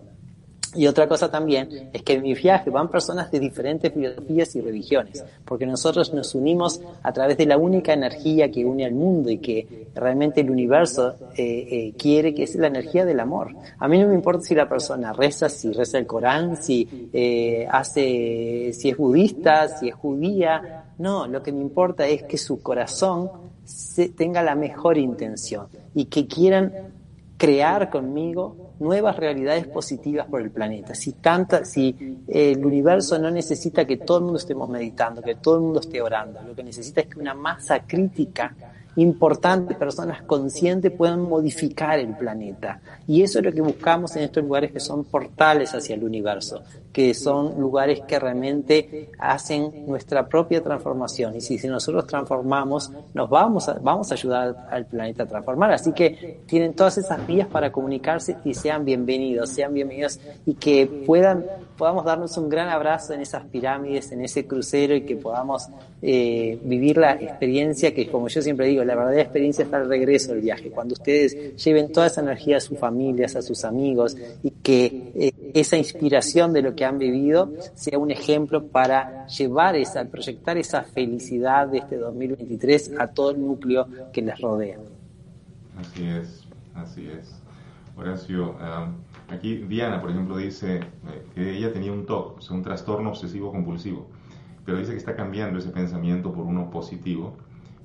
Y 0.74 0.86
otra 0.86 1.08
cosa 1.08 1.30
también 1.30 1.90
es 1.92 2.02
que 2.02 2.14
en 2.14 2.22
mi 2.22 2.34
viaje 2.34 2.70
van 2.70 2.90
personas 2.90 3.30
de 3.30 3.40
diferentes 3.40 3.92
filosofías 3.92 4.54
y 4.54 4.60
religiones, 4.60 5.24
porque 5.44 5.66
nosotros 5.66 6.12
nos 6.12 6.34
unimos 6.34 6.80
a 7.02 7.12
través 7.12 7.38
de 7.38 7.46
la 7.46 7.56
única 7.56 7.94
energía 7.94 8.50
que 8.50 8.64
une 8.64 8.84
al 8.84 8.92
mundo 8.92 9.30
y 9.30 9.38
que 9.38 9.88
realmente 9.94 10.42
el 10.42 10.50
universo 10.50 11.14
eh, 11.36 11.68
eh, 11.70 11.94
quiere, 11.96 12.34
que 12.34 12.42
es 12.42 12.54
la 12.56 12.66
energía 12.66 13.04
del 13.04 13.20
amor. 13.20 13.54
A 13.78 13.88
mí 13.88 13.98
no 13.98 14.08
me 14.08 14.14
importa 14.14 14.44
si 14.44 14.54
la 14.54 14.68
persona 14.68 15.12
reza, 15.12 15.48
si 15.48 15.72
reza 15.72 15.98
el 15.98 16.06
Corán, 16.06 16.56
si 16.56 17.08
eh, 17.12 17.66
hace, 17.70 18.72
si 18.74 18.90
es 18.90 18.96
budista, 18.96 19.68
si 19.68 19.88
es 19.88 19.94
judía. 19.94 20.84
No, 20.98 21.26
lo 21.26 21.42
que 21.42 21.52
me 21.52 21.60
importa 21.60 22.06
es 22.06 22.24
que 22.24 22.36
su 22.36 22.60
corazón 22.60 23.30
tenga 24.16 24.42
la 24.42 24.54
mejor 24.54 24.98
intención 24.98 25.68
y 25.94 26.06
que 26.06 26.26
quieran 26.26 26.72
crear 27.38 27.88
conmigo 27.88 28.74
nuevas 28.80 29.16
realidades 29.16 29.66
positivas 29.68 30.26
por 30.26 30.42
el 30.42 30.50
planeta. 30.50 30.94
Si 30.94 31.12
tanta, 31.12 31.64
si 31.64 32.18
el 32.26 32.64
universo 32.64 33.18
no 33.18 33.30
necesita 33.30 33.86
que 33.86 33.98
todo 33.98 34.18
el 34.18 34.24
mundo 34.24 34.38
estemos 34.38 34.68
meditando, 34.68 35.22
que 35.22 35.36
todo 35.36 35.54
el 35.54 35.62
mundo 35.62 35.80
esté 35.80 36.02
orando, 36.02 36.42
lo 36.42 36.54
que 36.54 36.64
necesita 36.64 37.00
es 37.02 37.06
que 37.06 37.18
una 37.18 37.34
masa 37.34 37.80
crítica 37.86 38.54
importante, 39.02 39.74
personas 39.74 40.22
conscientes 40.22 40.90
puedan 40.90 41.20
modificar 41.20 41.98
el 41.98 42.16
planeta. 42.16 42.80
Y 43.06 43.22
eso 43.22 43.38
es 43.38 43.44
lo 43.44 43.52
que 43.52 43.60
buscamos 43.60 44.16
en 44.16 44.24
estos 44.24 44.42
lugares 44.42 44.72
que 44.72 44.80
son 44.80 45.04
portales 45.04 45.72
hacia 45.74 45.94
el 45.94 46.02
universo, 46.02 46.62
que 46.92 47.14
son 47.14 47.60
lugares 47.60 48.00
que 48.08 48.18
realmente 48.18 49.10
hacen 49.18 49.86
nuestra 49.86 50.26
propia 50.26 50.62
transformación. 50.62 51.36
Y 51.36 51.40
si, 51.40 51.58
si 51.58 51.68
nosotros 51.68 52.06
transformamos, 52.06 52.90
nos 53.14 53.30
vamos 53.30 53.68
a, 53.68 53.74
vamos 53.74 54.10
a 54.10 54.14
ayudar 54.14 54.66
al 54.70 54.86
planeta 54.86 55.22
a 55.22 55.26
transformar. 55.26 55.72
Así 55.72 55.92
que 55.92 56.40
tienen 56.46 56.74
todas 56.74 56.98
esas 56.98 57.24
vías 57.26 57.46
para 57.46 57.70
comunicarse 57.70 58.36
y 58.44 58.54
sean 58.54 58.84
bienvenidos, 58.84 59.50
sean 59.50 59.74
bienvenidos 59.74 60.18
y 60.44 60.54
que 60.54 60.86
puedan, 61.06 61.46
podamos 61.76 62.04
darnos 62.04 62.36
un 62.36 62.48
gran 62.48 62.68
abrazo 62.68 63.12
en 63.12 63.20
esas 63.20 63.44
pirámides, 63.44 64.10
en 64.10 64.22
ese 64.22 64.46
crucero 64.46 64.96
y 64.96 65.02
que 65.02 65.16
podamos 65.16 65.68
eh, 66.02 66.58
vivir 66.64 66.98
la 66.98 67.12
experiencia 67.12 67.94
que, 67.94 68.10
como 68.10 68.28
yo 68.28 68.42
siempre 68.42 68.66
digo, 68.66 68.84
la 68.88 68.96
verdadera 68.96 69.22
experiencia 69.22 69.64
está 69.64 69.76
al 69.76 69.88
regreso 69.88 70.32
del 70.32 70.40
viaje, 70.40 70.70
cuando 70.70 70.94
ustedes 70.94 71.62
lleven 71.62 71.92
toda 71.92 72.06
esa 72.06 72.22
energía 72.22 72.56
a 72.56 72.60
sus 72.60 72.78
familias, 72.78 73.36
a 73.36 73.42
sus 73.42 73.64
amigos 73.64 74.16
y 74.42 74.50
que 74.50 75.12
eh, 75.14 75.52
esa 75.54 75.76
inspiración 75.76 76.52
de 76.52 76.62
lo 76.62 76.74
que 76.74 76.84
han 76.84 76.98
vivido 76.98 77.52
sea 77.74 77.98
un 77.98 78.10
ejemplo 78.10 78.66
para 78.66 79.26
llevar 79.26 79.76
esa, 79.76 80.04
proyectar 80.06 80.56
esa 80.56 80.82
felicidad 80.82 81.68
de 81.68 81.78
este 81.78 81.98
2023 81.98 82.92
a 82.98 83.08
todo 83.08 83.32
el 83.32 83.40
núcleo 83.40 83.86
que 84.12 84.22
les 84.22 84.40
rodea. 84.40 84.78
Así 85.76 86.06
es, 86.06 86.44
así 86.74 87.08
es. 87.08 87.34
Horacio, 87.96 88.56
aquí 89.28 89.56
Diana, 89.56 90.00
por 90.00 90.10
ejemplo, 90.10 90.36
dice 90.38 90.76
eh, 90.76 90.82
que 91.34 91.58
ella 91.58 91.72
tenía 91.72 91.92
un 91.92 92.06
TOC, 92.06 92.38
o 92.38 92.40
sea, 92.40 92.56
un 92.56 92.62
trastorno 92.62 93.10
obsesivo 93.10 93.52
compulsivo, 93.52 94.06
pero 94.64 94.78
dice 94.78 94.92
que 94.92 94.98
está 94.98 95.14
cambiando 95.14 95.58
ese 95.58 95.70
pensamiento 95.70 96.32
por 96.32 96.46
uno 96.46 96.70
positivo 96.70 97.36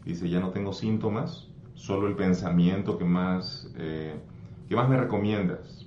Dice, 0.06 0.30
ya 0.30 0.39
no 0.39 0.49
tengo 0.49 0.74
síntomas, 0.74 1.49
solo 1.76 2.08
el 2.08 2.16
pensamiento 2.16 2.97
que 2.97 3.06
más, 3.06 3.72
eh, 3.78 4.16
más 4.70 4.89
me 4.89 4.97
recomiendas, 4.97 5.86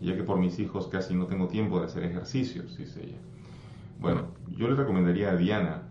ya 0.00 0.16
que 0.16 0.22
por 0.22 0.38
mis 0.38 0.58
hijos 0.58 0.88
casi 0.88 1.14
no 1.14 1.26
tengo 1.26 1.48
tiempo 1.48 1.78
de 1.80 1.86
hacer 1.86 2.04
ejercicios, 2.04 2.76
dice 2.76 3.04
ella. 3.04 3.18
Bueno, 3.98 4.28
yo 4.56 4.68
le 4.68 4.76
recomendaría 4.76 5.30
a 5.30 5.36
Diana 5.36 5.82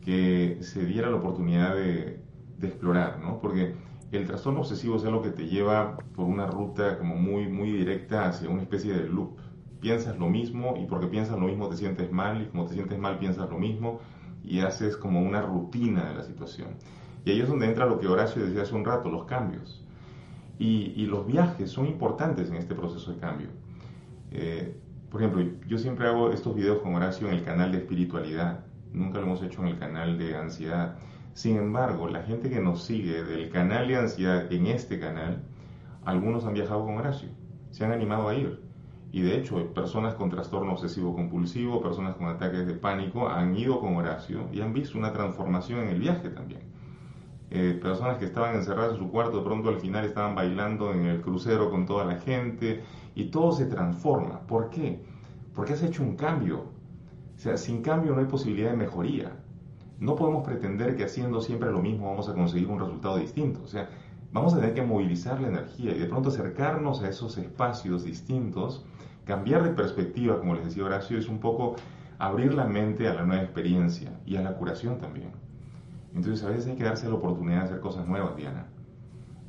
que 0.00 0.58
se 0.62 0.84
diera 0.84 1.10
la 1.10 1.16
oportunidad 1.16 1.74
de, 1.74 2.20
de 2.58 2.66
explorar, 2.66 3.20
¿no? 3.20 3.40
Porque 3.40 3.74
el 4.12 4.26
trastorno 4.26 4.60
obsesivo 4.60 4.96
es 4.96 5.04
algo 5.04 5.22
que 5.22 5.30
te 5.30 5.46
lleva 5.46 5.96
por 6.14 6.26
una 6.26 6.46
ruta 6.46 6.98
como 6.98 7.16
muy, 7.16 7.48
muy 7.48 7.70
directa 7.72 8.28
hacia 8.28 8.48
una 8.48 8.62
especie 8.62 8.92
de 8.94 9.08
loop. 9.08 9.38
Piensas 9.80 10.18
lo 10.18 10.28
mismo 10.28 10.74
y 10.80 10.86
porque 10.86 11.06
piensas 11.06 11.38
lo 11.38 11.46
mismo 11.46 11.68
te 11.68 11.76
sientes 11.76 12.10
mal 12.10 12.42
y 12.42 12.46
como 12.46 12.66
te 12.66 12.74
sientes 12.74 12.98
mal 12.98 13.18
piensas 13.18 13.50
lo 13.50 13.58
mismo 13.58 14.00
y 14.46 14.60
haces 14.60 14.96
como 14.96 15.20
una 15.20 15.42
rutina 15.42 16.08
de 16.08 16.14
la 16.14 16.22
situación. 16.22 16.68
Y 17.24 17.30
ahí 17.30 17.40
es 17.40 17.48
donde 17.48 17.66
entra 17.66 17.86
lo 17.86 17.98
que 17.98 18.06
Horacio 18.06 18.44
decía 18.44 18.62
hace 18.62 18.74
un 18.74 18.84
rato, 18.84 19.10
los 19.10 19.24
cambios. 19.24 19.84
Y, 20.58 21.04
los 21.06 21.26
viajes 21.26 21.70
son 21.70 21.86
importantes 21.86 22.48
en 22.48 22.56
este 22.56 22.74
proceso 22.74 23.12
de 23.12 23.18
cambio. 23.18 23.48
Eh, 24.30 24.74
por 25.10 25.20
ejemplo, 25.20 25.44
yo 25.66 25.76
siempre 25.76 26.06
hago 26.06 26.30
estos 26.32 26.54
videos 26.54 26.80
con 26.80 26.94
Horacio 26.94 27.28
en 27.28 27.34
el 27.34 27.44
canal 27.44 27.72
de 27.72 27.78
espiritualidad, 27.78 28.64
nunca 28.92 29.18
lo 29.18 29.26
hemos 29.26 29.42
hecho 29.42 29.60
en 29.62 29.68
el 29.68 29.78
canal 29.78 30.18
de 30.18 30.36
ansiedad. 30.36 30.96
Sin 31.34 31.56
embargo, 31.56 32.08
la 32.08 32.22
gente 32.22 32.48
que 32.48 32.60
nos 32.60 32.84
sigue 32.84 33.22
del 33.22 33.50
canal 33.50 33.88
de 33.88 33.96
ansiedad 33.96 34.50
en 34.50 34.66
este 34.66 34.98
canal, 34.98 35.42
algunos 36.04 36.44
han 36.46 36.54
viajado 36.54 36.84
con 36.84 36.96
Horacio, 36.96 37.28
se 37.70 37.84
han 37.84 37.92
animado 37.92 38.28
a 38.28 38.34
ir. 38.34 38.65
Y 39.12 39.22
de 39.22 39.38
hecho, 39.38 39.72
personas 39.72 40.14
con 40.14 40.30
trastorno 40.30 40.72
obsesivo 40.72 41.14
compulsivo, 41.14 41.80
personas 41.80 42.16
con 42.16 42.28
ataques 42.28 42.66
de 42.66 42.74
pánico, 42.74 43.28
han 43.28 43.56
ido 43.56 43.80
con 43.80 43.96
Horacio 43.96 44.48
y 44.52 44.60
han 44.60 44.72
visto 44.72 44.98
una 44.98 45.12
transformación 45.12 45.80
en 45.80 45.88
el 45.88 46.00
viaje 46.00 46.28
también. 46.28 46.62
Eh, 47.50 47.78
personas 47.80 48.18
que 48.18 48.24
estaban 48.24 48.56
encerradas 48.56 48.92
en 48.92 48.98
su 48.98 49.10
cuarto, 49.10 49.38
de 49.38 49.44
pronto 49.44 49.68
al 49.68 49.78
final 49.78 50.04
estaban 50.04 50.34
bailando 50.34 50.92
en 50.92 51.06
el 51.06 51.20
crucero 51.20 51.70
con 51.70 51.86
toda 51.86 52.04
la 52.04 52.16
gente 52.16 52.82
y 53.14 53.26
todo 53.26 53.52
se 53.52 53.66
transforma. 53.66 54.40
¿Por 54.40 54.70
qué? 54.70 55.00
Porque 55.54 55.74
has 55.74 55.82
hecho 55.82 56.02
un 56.02 56.16
cambio. 56.16 56.64
O 57.36 57.38
sea, 57.38 57.56
sin 57.56 57.82
cambio 57.82 58.12
no 58.14 58.20
hay 58.20 58.26
posibilidad 58.26 58.70
de 58.70 58.76
mejoría. 58.76 59.32
No 60.00 60.16
podemos 60.16 60.44
pretender 60.44 60.96
que 60.96 61.04
haciendo 61.04 61.40
siempre 61.40 61.70
lo 61.70 61.80
mismo 61.80 62.10
vamos 62.10 62.28
a 62.28 62.34
conseguir 62.34 62.68
un 62.68 62.80
resultado 62.80 63.16
distinto. 63.18 63.60
O 63.62 63.68
sea, 63.68 63.88
vamos 64.32 64.52
a 64.52 64.60
tener 64.60 64.74
que 64.74 64.82
movilizar 64.82 65.40
la 65.40 65.48
energía 65.48 65.92
y 65.92 65.98
de 65.98 66.06
pronto 66.06 66.30
acercarnos 66.30 67.02
a 67.02 67.08
esos 67.08 67.38
espacios 67.38 68.04
distintos 68.04 68.84
Cambiar 69.26 69.64
de 69.64 69.70
perspectiva, 69.70 70.38
como 70.38 70.54
les 70.54 70.64
decía 70.64 70.84
Horacio, 70.84 71.18
es 71.18 71.28
un 71.28 71.40
poco 71.40 71.74
abrir 72.18 72.54
la 72.54 72.64
mente 72.64 73.08
a 73.08 73.14
la 73.14 73.24
nueva 73.24 73.42
experiencia 73.42 74.12
y 74.24 74.36
a 74.36 74.42
la 74.42 74.54
curación 74.54 74.98
también. 74.98 75.32
Entonces 76.14 76.44
a 76.44 76.48
veces 76.48 76.68
hay 76.68 76.76
que 76.76 76.84
darse 76.84 77.08
la 77.08 77.16
oportunidad 77.16 77.58
de 77.58 77.64
hacer 77.64 77.80
cosas 77.80 78.06
nuevas, 78.06 78.36
Diana. 78.36 78.66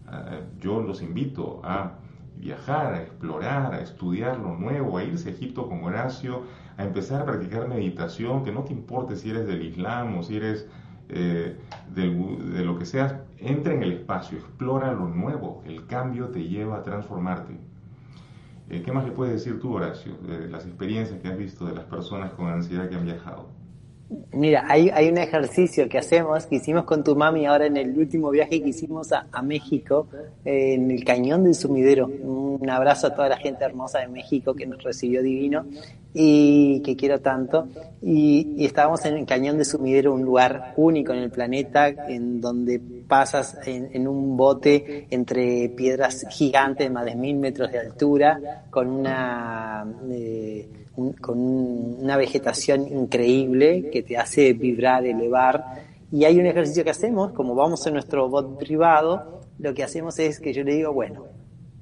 Ah, 0.08 0.40
yo 0.60 0.82
los 0.82 1.04
invito 1.04 1.62
a 1.64 2.00
viajar, 2.38 2.96
a 2.96 3.02
explorar, 3.04 3.74
a 3.76 3.82
estudiar 3.82 4.40
lo 4.40 4.56
nuevo, 4.56 4.98
a 4.98 5.04
irse 5.04 5.30
a 5.30 5.32
Egipto 5.34 5.70
con 5.70 5.84
Horacio, 5.84 6.44
a 6.78 6.84
empezar 6.84 7.22
a 7.22 7.26
practicar 7.26 7.68
meditación, 7.68 8.44
que 8.44 8.52
no 8.52 8.64
te 8.64 8.74
importe 8.74 9.16
si 9.16 9.30
eres 9.30 9.46
del 9.46 9.62
Islam 9.62 10.18
o 10.18 10.24
si 10.24 10.38
eres 10.38 10.68
eh, 11.10 11.56
de 11.94 12.66
lo 12.66 12.80
que 12.80 12.86
seas, 12.86 13.16
entra 13.38 13.74
en 13.74 13.84
el 13.84 13.92
espacio, 13.94 14.40
explora 14.40 14.92
lo 14.92 15.08
nuevo, 15.08 15.62
el 15.66 15.86
cambio 15.86 16.30
te 16.30 16.44
lleva 16.44 16.78
a 16.78 16.84
transformarte. 16.84 17.58
Eh, 18.70 18.82
¿Qué 18.84 18.92
más 18.92 19.06
le 19.06 19.12
puedes 19.12 19.34
decir 19.34 19.60
tú, 19.60 19.74
Horacio, 19.74 20.14
de 20.28 20.50
las 20.50 20.66
experiencias 20.66 21.20
que 21.22 21.28
has 21.28 21.38
visto 21.38 21.66
de 21.66 21.74
las 21.74 21.86
personas 21.86 22.32
con 22.32 22.48
ansiedad 22.48 22.90
que 22.90 22.96
han 22.96 23.06
viajado? 23.06 23.48
Mira, 24.32 24.66
hay, 24.70 24.90
hay 24.90 25.10
un 25.10 25.18
ejercicio 25.18 25.90
que 25.90 25.98
hacemos, 25.98 26.46
que 26.46 26.56
hicimos 26.56 26.86
con 26.86 27.04
tu 27.04 27.16
mami 27.16 27.46
ahora 27.46 27.66
en 27.66 27.76
el 27.76 27.98
último 27.98 28.30
viaje 28.30 28.62
que 28.62 28.70
hicimos 28.70 29.12
a, 29.12 29.42
México, 29.42 30.08
en 30.46 30.92
el 30.92 31.04
Cañón 31.04 31.44
del 31.44 31.56
Sumidero. 31.56 32.08
Un 32.08 32.70
abrazo 32.70 33.08
a 33.08 33.16
toda 33.16 33.28
la 33.28 33.38
gente 33.38 33.66
hermosa 33.66 34.00
de 34.00 34.08
México 34.08 34.54
que 34.54 34.66
nos 34.66 34.82
recibió 34.82 35.22
divino 35.22 35.66
y 36.20 36.82
que 36.82 36.96
quiero 36.96 37.20
tanto. 37.22 37.68
Y, 38.02 38.66
estábamos 38.66 39.06
en 39.06 39.18
el 39.18 39.26
Cañón 39.26 39.58
del 39.58 39.66
Sumidero, 39.66 40.14
un 40.14 40.24
lugar 40.24 40.74
único 40.76 41.14
en 41.14 41.20
el 41.20 41.30
planeta, 41.30 41.90
en 41.90 42.42
donde 42.42 42.82
pasas 43.08 43.58
en, 43.66 44.08
un 44.08 44.36
bote 44.36 45.08
entre 45.12 45.70
piedras 45.70 46.26
gigantes 46.32 46.88
de 46.88 46.90
más 46.90 47.06
de 47.06 47.16
mil 47.16 47.38
metros 47.38 47.72
de 47.72 47.80
altura, 47.80 48.66
con 48.70 48.88
una... 48.88 49.86
Eh, 50.10 50.70
con 51.22 51.38
una 51.38 52.18
vegetación 52.18 52.88
increíble 52.88 53.92
que 53.92 54.02
te 54.02 54.18
hace 54.18 54.54
vibrar, 54.54 55.06
elevar. 55.06 55.64
Y 56.12 56.26
hay 56.26 56.40
un 56.40 56.48
ejercicio 56.48 56.84
que 56.84 56.90
hacemos, 56.90 57.34
como 57.34 57.54
vamos 57.54 57.86
en 57.86 57.94
nuestro 57.94 58.28
bot 58.30 58.58
privado, 58.58 59.42
lo 59.60 59.76
que 59.76 59.84
hacemos 59.84 60.18
es 60.18 60.40
que 60.40 60.54
yo 60.54 60.64
le 60.64 60.74
digo, 60.74 60.94
bueno, 60.94 61.26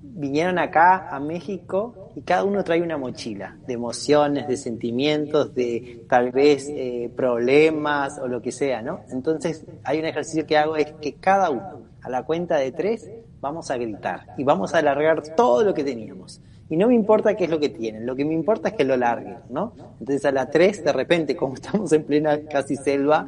vinieron 0.02 0.60
acá 0.60 1.08
a 1.16 1.22
México 1.22 2.05
y 2.16 2.22
cada 2.22 2.46
uno 2.46 2.64
trae 2.64 2.82
una 2.82 2.98
mochila 2.98 3.58
de 3.68 3.74
emociones, 3.74 4.48
de 4.48 4.56
sentimientos, 4.56 5.54
de 5.54 6.06
tal 6.08 6.32
vez 6.32 6.70
eh, 6.70 7.12
problemas 7.16 8.18
o 8.20 8.28
lo 8.28 8.42
que 8.42 8.52
sea, 8.52 8.82
¿no? 8.82 9.02
Entonces 9.10 9.66
hay 9.84 10.00
un 10.00 10.06
ejercicio 10.06 10.46
que 10.46 10.58
hago 10.58 10.78
es 10.78 10.94
que 11.02 11.16
cada 11.16 11.50
uno, 11.50 11.82
a 12.02 12.10
la 12.10 12.24
cuenta 12.24 12.58
de 12.58 12.72
tres, 12.72 13.10
vamos 13.42 13.70
a 13.70 13.78
gritar 13.78 14.28
y 14.38 14.44
vamos 14.44 14.74
a 14.74 14.78
alargar 14.78 15.22
todo 15.36 15.64
lo 15.64 15.74
que 15.74 15.84
teníamos 15.84 16.42
Y 16.70 16.78
no 16.78 16.88
me 16.88 16.96
importa 16.96 17.36
qué 17.36 17.44
es 17.44 17.50
lo 17.50 17.60
que 17.60 17.70
tienen, 17.70 18.06
lo 18.06 18.16
que 18.16 18.24
me 18.24 18.34
importa 18.34 18.70
es 18.70 18.76
que 18.76 18.86
lo 18.86 18.96
larguen, 18.96 19.38
¿no? 19.50 19.74
Entonces 20.00 20.24
a 20.26 20.32
las 20.32 20.50
3, 20.50 20.86
de 20.86 20.94
repente, 20.94 21.36
como 21.36 21.56
estamos 21.56 21.92
en 21.92 22.04
plena 22.04 22.40
casi 22.50 22.78
selva, 22.78 23.28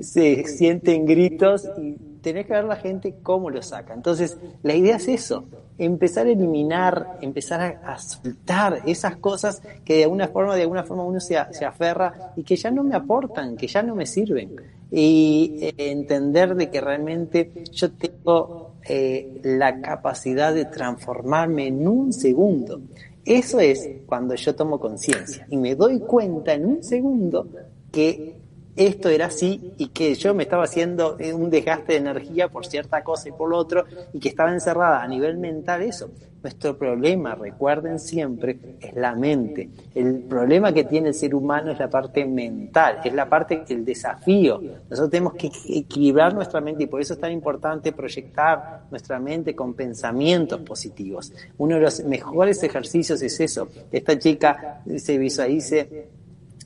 se 0.00 0.44
sienten 0.44 1.04
gritos 1.04 1.68
y 1.78 2.11
tenés 2.22 2.46
que 2.46 2.52
ver 2.52 2.64
la 2.64 2.76
gente 2.76 3.16
cómo 3.22 3.50
lo 3.50 3.60
saca. 3.62 3.92
Entonces, 3.92 4.38
la 4.62 4.74
idea 4.74 4.96
es 4.96 5.08
eso, 5.08 5.44
empezar 5.76 6.26
a 6.26 6.30
eliminar, 6.30 7.18
empezar 7.20 7.80
a, 7.84 7.98
soltar 7.98 8.82
esas 8.86 9.16
cosas 9.16 9.60
que 9.84 9.96
de 9.96 10.04
alguna 10.04 10.28
forma, 10.28 10.54
de 10.54 10.62
alguna 10.62 10.84
forma 10.84 11.04
uno 11.04 11.20
se, 11.20 11.36
se 11.50 11.64
aferra 11.64 12.32
y 12.36 12.44
que 12.44 12.56
ya 12.56 12.70
no 12.70 12.84
me 12.84 12.94
aportan, 12.94 13.56
que 13.56 13.66
ya 13.66 13.82
no 13.82 13.94
me 13.94 14.06
sirven. 14.06 14.56
Y 14.90 15.58
eh, 15.60 15.74
entender 15.90 16.54
de 16.54 16.70
que 16.70 16.80
realmente 16.80 17.64
yo 17.72 17.92
tengo 17.92 18.74
eh, 18.84 19.40
la 19.42 19.80
capacidad 19.80 20.54
de 20.54 20.66
transformarme 20.66 21.68
en 21.68 21.86
un 21.86 22.12
segundo. 22.12 22.80
Eso 23.24 23.60
es 23.60 23.88
cuando 24.06 24.34
yo 24.34 24.54
tomo 24.54 24.80
conciencia 24.80 25.46
y 25.48 25.56
me 25.56 25.76
doy 25.76 26.00
cuenta 26.00 26.54
en 26.54 26.66
un 26.66 26.82
segundo 26.82 27.46
que 27.92 28.41
esto 28.76 29.08
era 29.08 29.26
así 29.26 29.74
y 29.76 29.88
que 29.88 30.14
yo 30.14 30.34
me 30.34 30.44
estaba 30.44 30.64
haciendo 30.64 31.16
un 31.34 31.50
desgaste 31.50 31.92
de 31.92 31.98
energía 31.98 32.48
por 32.48 32.66
cierta 32.66 33.04
cosa 33.04 33.28
y 33.28 33.32
por 33.32 33.50
lo 33.50 33.58
otro 33.58 33.84
y 34.12 34.18
que 34.18 34.28
estaba 34.28 34.52
encerrada 34.52 35.02
a 35.02 35.08
nivel 35.08 35.36
mental 35.38 35.82
eso. 35.82 36.10
Nuestro 36.42 36.76
problema, 36.76 37.36
recuerden 37.36 38.00
siempre, 38.00 38.58
es 38.80 38.94
la 38.94 39.14
mente. 39.14 39.68
El 39.94 40.22
problema 40.22 40.72
que 40.72 40.82
tiene 40.82 41.08
el 41.08 41.14
ser 41.14 41.36
humano 41.36 41.70
es 41.70 41.78
la 41.78 41.88
parte 41.88 42.24
mental, 42.24 42.98
es 43.04 43.12
la 43.14 43.28
parte 43.28 43.62
del 43.68 43.84
desafío. 43.84 44.60
Nosotros 44.90 45.10
tenemos 45.10 45.34
que 45.34 45.52
equilibrar 45.68 46.34
nuestra 46.34 46.60
mente 46.60 46.82
y 46.82 46.86
por 46.88 47.00
eso 47.00 47.14
es 47.14 47.20
tan 47.20 47.30
importante 47.30 47.92
proyectar 47.92 48.86
nuestra 48.90 49.20
mente 49.20 49.54
con 49.54 49.74
pensamientos 49.74 50.60
positivos. 50.62 51.32
Uno 51.58 51.76
de 51.76 51.82
los 51.82 52.02
mejores 52.04 52.60
ejercicios 52.64 53.22
es 53.22 53.38
eso. 53.38 53.68
Esta 53.92 54.18
chica 54.18 54.82
se 54.96 55.18
visualice 55.18 56.08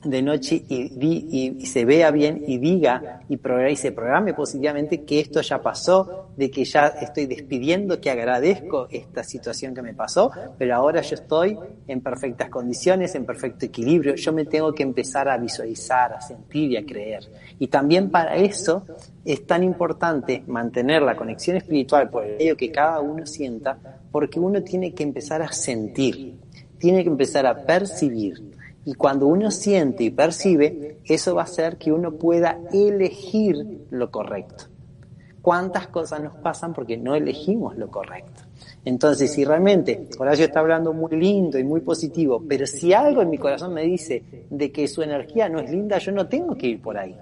de 0.03 0.21
noche 0.21 0.63
y, 0.67 1.65
se 1.65 1.85
vea 1.85 2.11
bien 2.11 2.43
y 2.47 2.57
diga 2.57 3.21
y, 3.29 3.35
y 3.35 3.75
se 3.75 3.91
programe 3.91 4.33
positivamente 4.33 5.03
que 5.03 5.19
esto 5.19 5.41
ya 5.41 5.61
pasó, 5.61 6.29
de 6.35 6.51
que 6.51 6.63
ya 6.65 6.87
estoy 6.87 7.25
despidiendo, 7.25 7.99
que 7.99 8.09
agradezco 8.09 8.87
esta 8.89 9.23
situación 9.23 9.73
que 9.73 9.81
me 9.81 9.93
pasó, 9.93 10.31
pero 10.57 10.75
ahora 10.75 11.01
yo 11.01 11.15
estoy 11.15 11.57
en 11.87 12.01
perfectas 12.01 12.49
condiciones, 12.49 13.15
en 13.15 13.25
perfecto 13.25 13.65
equilibrio, 13.65 14.15
yo 14.15 14.33
me 14.33 14.45
tengo 14.45 14.73
que 14.73 14.83
empezar 14.83 15.29
a 15.29 15.37
visualizar, 15.37 16.13
a 16.13 16.21
sentir 16.21 16.71
y 16.71 16.77
a 16.77 16.85
creer. 16.85 17.29
Y 17.59 17.67
también 17.67 18.09
para 18.09 18.35
eso 18.35 18.85
es 19.25 19.45
tan 19.45 19.63
importante 19.63 20.43
mantener 20.47 21.01
la 21.01 21.15
conexión 21.15 21.57
espiritual 21.57 22.09
por 22.09 22.25
el 22.25 22.37
medio 22.37 22.57
que 22.57 22.71
cada 22.71 22.99
uno 22.99 23.25
sienta, 23.25 23.77
porque 24.11 24.39
uno 24.39 24.63
tiene 24.63 24.93
que 24.93 25.03
empezar 25.03 25.41
a 25.41 25.51
sentir, 25.51 26.35
tiene 26.77 27.03
que 27.03 27.09
empezar 27.09 27.45
a 27.45 27.65
percibir 27.65 28.56
y 28.87 28.93
cuando 28.93 29.27
uno 29.27 29.51
siente 29.51 30.05
y 30.05 30.11
percibe, 30.11 30.99
eso 31.03 31.35
va 31.35 31.41
a 31.41 31.43
hacer 31.43 31.75
que 31.75 31.91
uno 31.91 32.13
pueda 32.13 32.57
elegir 32.71 33.85
lo 33.89 34.09
correcto. 34.09 34.63
¿Cuántas 35.41 35.87
cosas 35.87 36.23
nos 36.23 36.35
pasan 36.35 36.73
porque 36.73 36.95
no 36.95 37.13
elegimos 37.13 37.77
lo 37.77 37.91
correcto? 37.91 38.43
Entonces, 38.85 39.33
si 39.33 39.43
realmente 39.43 40.07
Horacio 40.17 40.45
está 40.45 40.61
hablando 40.61 40.93
muy 40.93 41.11
lindo 41.17 41.59
y 41.59 41.65
muy 41.65 41.81
positivo, 41.81 42.41
pero 42.47 42.65
si 42.65 42.93
algo 42.93 43.21
en 43.21 43.29
mi 43.29 43.37
corazón 43.37 43.73
me 43.73 43.81
dice 43.81 44.23
de 44.49 44.71
que 44.71 44.87
su 44.87 45.01
energía 45.01 45.49
no 45.49 45.59
es 45.59 45.69
linda, 45.69 45.97
yo 45.97 46.13
no 46.13 46.29
tengo 46.29 46.55
que 46.55 46.67
ir 46.67 46.81
por 46.81 46.97
ahí. 46.97 47.13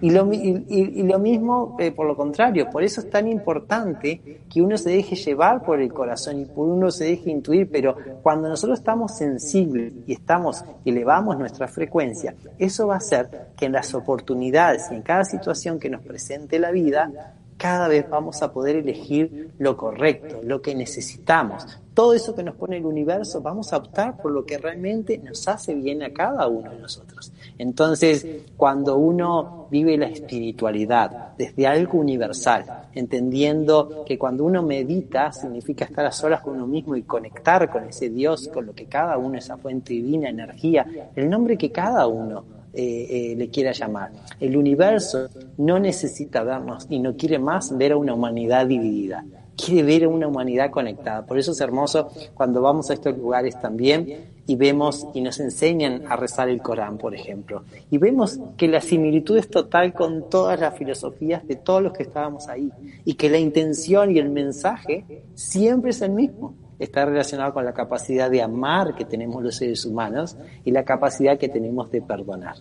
Y 0.00 0.10
lo, 0.10 0.32
y, 0.32 1.02
lo 1.02 1.18
mismo 1.18 1.76
eh, 1.78 1.92
por 1.92 2.06
lo 2.06 2.16
contrario, 2.16 2.70
por 2.70 2.82
eso 2.82 3.02
es 3.02 3.10
tan 3.10 3.28
importante 3.28 4.40
que 4.48 4.62
uno 4.62 4.78
se 4.78 4.88
deje 4.88 5.14
llevar 5.14 5.62
por 5.62 5.78
el 5.78 5.92
corazón 5.92 6.40
y 6.40 6.46
por 6.46 6.68
uno 6.68 6.90
se 6.90 7.04
deje 7.04 7.30
intuir, 7.30 7.70
pero 7.70 7.94
cuando 8.22 8.48
nosotros 8.48 8.78
estamos 8.78 9.14
sensibles 9.14 9.92
y 10.06 10.14
estamos, 10.14 10.64
elevamos 10.86 11.38
nuestra 11.38 11.68
frecuencia, 11.68 12.34
eso 12.58 12.86
va 12.86 12.94
a 12.94 12.98
hacer 12.98 13.28
que 13.58 13.66
en 13.66 13.72
las 13.72 13.94
oportunidades 13.94 14.90
y 14.90 14.94
en 14.94 15.02
cada 15.02 15.24
situación 15.24 15.78
que 15.78 15.90
nos 15.90 16.00
presente 16.00 16.58
la 16.58 16.70
vida, 16.70 17.34
cada 17.58 17.86
vez 17.86 18.08
vamos 18.08 18.42
a 18.42 18.52
poder 18.52 18.76
elegir 18.76 19.50
lo 19.58 19.76
correcto, 19.76 20.40
lo 20.42 20.62
que 20.62 20.74
necesitamos. 20.74 21.66
Todo 21.92 22.14
eso 22.14 22.34
que 22.34 22.42
nos 22.42 22.56
pone 22.56 22.78
el 22.78 22.86
universo, 22.86 23.42
vamos 23.42 23.72
a 23.72 23.76
optar 23.76 24.16
por 24.16 24.32
lo 24.32 24.46
que 24.46 24.56
realmente 24.56 25.18
nos 25.18 25.46
hace 25.46 25.74
bien 25.74 26.02
a 26.02 26.12
cada 26.12 26.48
uno 26.48 26.70
de 26.70 26.78
nosotros. 26.78 27.33
Entonces, 27.58 28.26
cuando 28.56 28.96
uno 28.96 29.68
vive 29.70 29.96
la 29.96 30.06
espiritualidad 30.06 31.34
desde 31.38 31.66
algo 31.66 31.98
universal, 31.98 32.88
entendiendo 32.94 34.04
que 34.04 34.18
cuando 34.18 34.44
uno 34.44 34.62
medita 34.62 35.32
significa 35.32 35.84
estar 35.84 36.04
a 36.06 36.12
solas 36.12 36.40
con 36.40 36.54
uno 36.54 36.66
mismo 36.66 36.96
y 36.96 37.02
conectar 37.02 37.70
con 37.70 37.84
ese 37.84 38.10
Dios, 38.10 38.48
con 38.48 38.66
lo 38.66 38.74
que 38.74 38.86
cada 38.86 39.18
uno, 39.18 39.38
esa 39.38 39.56
fuente 39.56 39.94
divina, 39.94 40.28
energía, 40.28 40.86
el 41.14 41.30
nombre 41.30 41.56
que 41.56 41.70
cada 41.70 42.06
uno 42.06 42.44
eh, 42.72 43.06
eh, 43.08 43.36
le 43.36 43.50
quiera 43.50 43.70
llamar. 43.70 44.10
El 44.40 44.56
universo 44.56 45.28
no 45.58 45.78
necesita 45.78 46.42
vernos 46.42 46.86
y 46.90 46.98
no 46.98 47.16
quiere 47.16 47.38
más 47.38 47.76
ver 47.76 47.92
a 47.92 47.96
una 47.96 48.14
humanidad 48.14 48.66
dividida. 48.66 49.24
Quiere 49.56 49.82
ver 49.82 50.04
a 50.04 50.08
una 50.08 50.26
humanidad 50.26 50.70
conectada. 50.70 51.24
Por 51.26 51.38
eso 51.38 51.52
es 51.52 51.60
hermoso 51.60 52.08
cuando 52.34 52.60
vamos 52.60 52.90
a 52.90 52.94
estos 52.94 53.16
lugares 53.16 53.60
también 53.60 54.32
y 54.46 54.56
vemos 54.56 55.06
y 55.14 55.20
nos 55.20 55.40
enseñan 55.40 56.04
a 56.08 56.16
rezar 56.16 56.48
el 56.48 56.60
Corán, 56.60 56.98
por 56.98 57.14
ejemplo. 57.14 57.64
Y 57.90 57.98
vemos 57.98 58.38
que 58.56 58.68
la 58.68 58.80
similitud 58.80 59.36
es 59.36 59.48
total 59.48 59.92
con 59.92 60.28
todas 60.28 60.60
las 60.60 60.76
filosofías 60.76 61.46
de 61.46 61.56
todos 61.56 61.82
los 61.82 61.92
que 61.92 62.02
estábamos 62.02 62.48
ahí. 62.48 62.70
Y 63.04 63.14
que 63.14 63.30
la 63.30 63.38
intención 63.38 64.10
y 64.10 64.18
el 64.18 64.30
mensaje 64.30 65.22
siempre 65.34 65.90
es 65.90 66.02
el 66.02 66.10
mismo 66.10 66.54
está 66.78 67.04
relacionado 67.04 67.54
con 67.54 67.64
la 67.64 67.72
capacidad 67.72 68.30
de 68.30 68.42
amar 68.42 68.94
que 68.94 69.04
tenemos 69.04 69.42
los 69.42 69.56
seres 69.56 69.84
humanos 69.84 70.36
y 70.64 70.70
la 70.70 70.84
capacidad 70.84 71.38
que 71.38 71.48
tenemos 71.48 71.90
de 71.90 72.02
perdonar. 72.02 72.56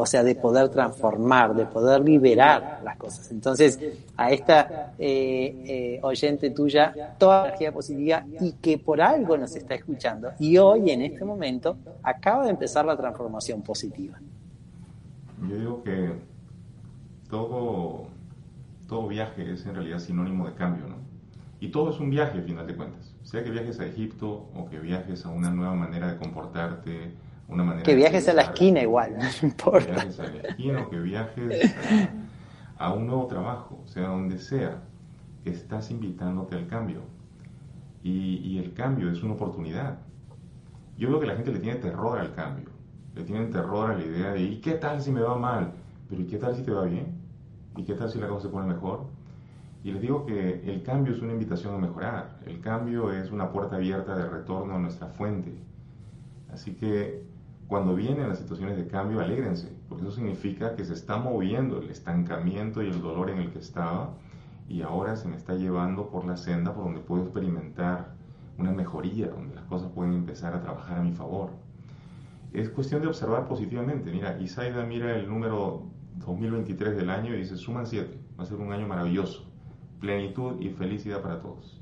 O 0.00 0.06
sea, 0.06 0.22
de 0.22 0.34
poder 0.34 0.68
transformar, 0.68 1.54
de 1.54 1.66
poder 1.66 2.00
liberar 2.02 2.80
las 2.84 2.96
cosas. 2.96 3.30
Entonces, 3.30 3.78
a 4.16 4.30
esta 4.30 4.94
eh, 4.98 5.64
eh, 5.66 6.00
oyente 6.02 6.50
tuya, 6.50 7.14
toda 7.18 7.46
energía 7.46 7.72
positiva 7.72 8.24
y 8.40 8.52
que 8.52 8.78
por 8.78 9.00
algo 9.00 9.36
nos 9.36 9.54
está 9.56 9.74
escuchando. 9.74 10.30
Y 10.38 10.58
hoy, 10.58 10.90
en 10.90 11.02
este 11.02 11.24
momento, 11.24 11.76
acaba 12.02 12.44
de 12.44 12.50
empezar 12.50 12.84
la 12.84 12.96
transformación 12.96 13.62
positiva. 13.62 14.18
Yo 15.48 15.56
digo 15.56 15.82
que 15.82 16.12
todo, 17.28 18.06
todo 18.88 19.08
viaje 19.08 19.52
es 19.52 19.64
en 19.66 19.74
realidad 19.74 19.98
sinónimo 19.98 20.46
de 20.46 20.54
cambio, 20.54 20.86
¿no? 20.86 20.96
Y 21.60 21.68
todo 21.70 21.90
es 21.90 22.00
un 22.00 22.10
viaje, 22.10 22.38
al 22.38 22.44
final 22.44 22.66
de 22.66 22.74
cuentas 22.74 23.10
sea 23.30 23.44
que 23.44 23.50
viajes 23.50 23.78
a 23.78 23.86
Egipto 23.86 24.50
o 24.54 24.68
que 24.68 24.80
viajes 24.80 25.24
a 25.24 25.28
una 25.28 25.50
nueva 25.50 25.74
manera 25.74 26.10
de 26.12 26.18
comportarte, 26.18 27.12
una 27.50 27.64
manera 27.64 27.82
que 27.82 27.94
viajes 27.94 28.28
a 28.28 28.34
la 28.34 28.42
esquina 28.42 28.80
igual, 28.80 29.16
no 29.42 29.48
importa. 29.48 29.86
Que 29.86 29.92
viajes 29.92 30.20
a 30.20 30.22
la 30.24 30.40
esquina 30.40 30.82
o 30.82 30.90
que 30.90 30.98
viajes 31.00 31.74
a, 32.78 32.92
un 32.92 33.06
nuevo 33.06 33.26
trabajo, 33.26 33.82
sea 33.86 34.08
donde 34.08 34.38
sea, 34.38 34.82
estás 35.44 35.90
invitándote 35.90 36.56
al 36.56 36.66
cambio. 36.66 37.00
Y, 38.02 38.36
y, 38.44 38.58
el 38.58 38.72
cambio 38.72 39.10
es 39.10 39.22
una 39.22 39.34
oportunidad. 39.34 39.98
Yo 40.96 41.10
veo 41.10 41.20
que 41.20 41.26
la 41.26 41.34
gente 41.34 41.52
le 41.52 41.58
tiene 41.58 41.78
terror 41.78 42.18
al 42.18 42.34
cambio, 42.34 42.70
le 43.14 43.24
tienen 43.24 43.50
terror 43.50 43.90
a 43.90 43.94
la 43.96 44.04
idea 44.04 44.32
de 44.32 44.40
¿y 44.40 44.60
qué 44.60 44.72
tal 44.72 45.02
si 45.02 45.10
me 45.10 45.20
va 45.20 45.36
mal? 45.36 45.72
Pero 46.08 46.22
¿y 46.22 46.26
qué 46.26 46.38
tal 46.38 46.54
si 46.54 46.62
te 46.62 46.70
va 46.70 46.84
bien? 46.84 47.20
¿Y 47.76 47.84
qué 47.84 47.94
tal 47.94 48.10
si 48.10 48.18
la 48.18 48.28
cosa 48.28 48.42
se 48.42 48.48
pone 48.48 48.66
mejor? 48.66 49.06
Y 49.82 49.92
les 49.92 50.02
digo 50.02 50.26
que 50.26 50.60
el 50.70 50.82
cambio 50.82 51.14
es 51.14 51.22
una 51.22 51.32
invitación 51.32 51.74
a 51.74 51.78
mejorar, 51.78 52.38
el 52.46 52.60
cambio 52.60 53.12
es 53.12 53.30
una 53.30 53.50
puerta 53.50 53.76
abierta 53.76 54.14
de 54.14 54.28
retorno 54.28 54.74
a 54.74 54.78
nuestra 54.78 55.08
fuente. 55.08 55.54
Así 56.52 56.74
que 56.74 57.22
cuando 57.70 57.94
vienen 57.94 58.28
las 58.28 58.38
situaciones 58.38 58.76
de 58.76 58.86
cambio, 58.86 59.20
alégrense, 59.20 59.72
porque 59.88 60.02
eso 60.02 60.12
significa 60.12 60.74
que 60.74 60.84
se 60.84 60.92
está 60.92 61.16
moviendo 61.16 61.78
el 61.78 61.88
estancamiento 61.88 62.82
y 62.82 62.88
el 62.88 63.00
dolor 63.00 63.30
en 63.30 63.38
el 63.38 63.50
que 63.50 63.60
estaba 63.60 64.10
y 64.68 64.82
ahora 64.82 65.16
se 65.16 65.28
me 65.28 65.36
está 65.36 65.54
llevando 65.54 66.10
por 66.10 66.26
la 66.26 66.36
senda 66.36 66.74
por 66.74 66.84
donde 66.84 67.00
puedo 67.00 67.22
experimentar 67.22 68.14
una 68.58 68.72
mejoría, 68.72 69.28
donde 69.28 69.54
las 69.54 69.64
cosas 69.64 69.90
pueden 69.92 70.12
empezar 70.12 70.52
a 70.52 70.60
trabajar 70.60 70.98
a 70.98 71.02
mi 71.02 71.12
favor. 71.12 71.50
Es 72.52 72.68
cuestión 72.68 73.00
de 73.00 73.08
observar 73.08 73.46
positivamente. 73.46 74.10
Mira, 74.10 74.38
Isaida 74.38 74.84
mira 74.84 75.16
el 75.16 75.28
número 75.28 75.84
2023 76.26 76.96
del 76.96 77.08
año 77.08 77.34
y 77.34 77.38
dice, 77.38 77.56
suman 77.56 77.86
7, 77.86 78.18
va 78.38 78.42
a 78.42 78.46
ser 78.46 78.58
un 78.58 78.72
año 78.72 78.86
maravilloso 78.86 79.50
plenitud 80.00 80.60
y 80.60 80.70
felicidad 80.70 81.22
para 81.22 81.40
todos. 81.40 81.80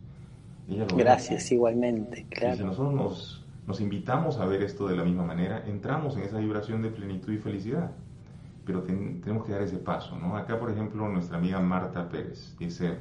Gracias, 0.97 1.51
igualmente. 1.51 2.27
Claro. 2.29 2.55
Y 2.55 2.59
si 2.59 2.65
nosotros 2.65 2.95
nos, 2.95 3.45
nos 3.69 3.83
invitamos 3.83 4.39
a 4.39 4.47
ver 4.47 4.63
esto 4.63 4.89
de 4.89 4.97
la 4.97 5.05
misma 5.05 5.25
manera, 5.25 5.63
entramos 5.67 6.17
en 6.17 6.23
esa 6.23 6.39
vibración 6.39 6.81
de 6.81 6.89
plenitud 6.89 7.35
y 7.35 7.37
felicidad. 7.37 7.91
Pero 8.65 8.83
tenemos 8.83 9.45
que 9.45 9.53
dar 9.53 9.61
ese 9.61 9.77
paso, 9.77 10.19
¿no? 10.19 10.39
Acá, 10.39 10.59
por 10.59 10.71
ejemplo, 10.71 11.07
nuestra 11.07 11.37
amiga 11.37 11.61
Marta 11.61 12.09
Pérez 12.09 12.57
dice, 12.59 12.97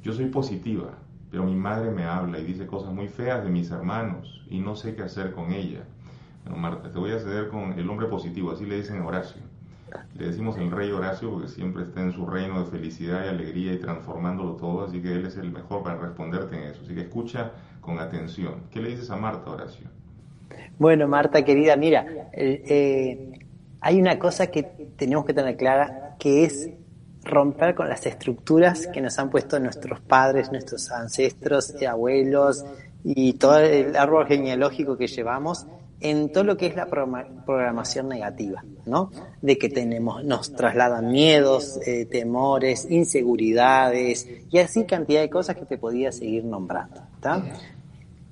yo 0.00 0.12
soy 0.12 0.26
positiva, 0.26 0.90
pero 1.32 1.42
mi 1.42 1.56
madre 1.56 1.90
me 1.90 2.04
habla 2.04 2.38
y 2.38 2.44
dice 2.44 2.64
cosas 2.68 2.92
muy 2.94 3.08
feas 3.08 3.42
de 3.42 3.50
mis 3.50 3.72
hermanos 3.72 4.44
y 4.48 4.60
no 4.60 4.76
sé 4.76 4.94
qué 4.94 5.02
hacer 5.02 5.32
con 5.32 5.50
ella. 5.50 5.82
Bueno, 6.44 6.58
Marta, 6.58 6.92
te 6.92 6.98
voy 6.98 7.10
a 7.10 7.18
ceder 7.18 7.48
con 7.48 7.72
el 7.72 7.90
hombre 7.90 8.06
positivo, 8.06 8.52
así 8.52 8.66
le 8.66 8.76
dicen 8.76 9.02
Horacio. 9.02 9.42
Le 10.14 10.26
decimos 10.26 10.56
el 10.58 10.70
rey 10.70 10.92
Horacio 10.92 11.28
porque 11.32 11.48
siempre 11.48 11.82
está 11.82 12.02
en 12.02 12.12
su 12.12 12.24
reino 12.24 12.60
de 12.60 12.70
felicidad 12.70 13.24
y 13.24 13.28
alegría 13.28 13.72
y 13.72 13.80
transformándolo 13.80 14.52
todo, 14.52 14.84
así 14.84 15.02
que 15.02 15.12
él 15.12 15.26
es 15.26 15.36
el 15.38 15.50
mejor 15.50 15.82
para 15.82 15.96
responderte 15.96 16.56
en 16.56 16.70
eso. 16.70 16.82
Así 16.84 16.94
que 16.94 17.00
escucha 17.00 17.52
con 17.88 17.98
atención. 17.98 18.64
¿Qué 18.70 18.80
le 18.80 18.90
dices 18.90 19.10
a 19.10 19.16
Marta, 19.16 19.50
Horacio? 19.50 19.88
Bueno, 20.78 21.08
Marta, 21.08 21.42
querida, 21.42 21.74
mira, 21.74 22.28
eh, 22.34 23.32
hay 23.80 23.98
una 23.98 24.18
cosa 24.18 24.48
que 24.48 24.62
tenemos 24.96 25.24
que 25.24 25.32
tener 25.32 25.56
clara, 25.56 26.16
que 26.18 26.44
es 26.44 26.68
romper 27.24 27.74
con 27.74 27.88
las 27.88 28.04
estructuras 28.04 28.86
que 28.88 29.00
nos 29.00 29.18
han 29.18 29.30
puesto 29.30 29.58
nuestros 29.58 30.00
padres, 30.00 30.52
nuestros 30.52 30.90
ancestros, 30.90 31.74
abuelos 31.82 32.62
y 33.04 33.32
todo 33.34 33.58
el 33.58 33.96
árbol 33.96 34.26
genealógico 34.26 34.98
que 34.98 35.06
llevamos 35.06 35.66
en 36.00 36.30
todo 36.30 36.44
lo 36.44 36.56
que 36.56 36.66
es 36.66 36.76
la 36.76 36.86
programación 36.86 38.08
negativa, 38.08 38.64
¿no? 38.86 39.10
De 39.42 39.58
que 39.58 39.68
tenemos, 39.68 40.24
nos 40.24 40.52
trasladan 40.52 41.08
miedos, 41.08 41.80
eh, 41.86 42.06
temores, 42.06 42.86
inseguridades 42.88 44.28
y 44.50 44.58
así 44.58 44.84
cantidad 44.84 45.20
de 45.20 45.30
cosas 45.30 45.56
que 45.56 45.64
te 45.64 45.76
podía 45.76 46.12
seguir 46.12 46.44
nombrando, 46.44 47.00
¿está? 47.16 47.42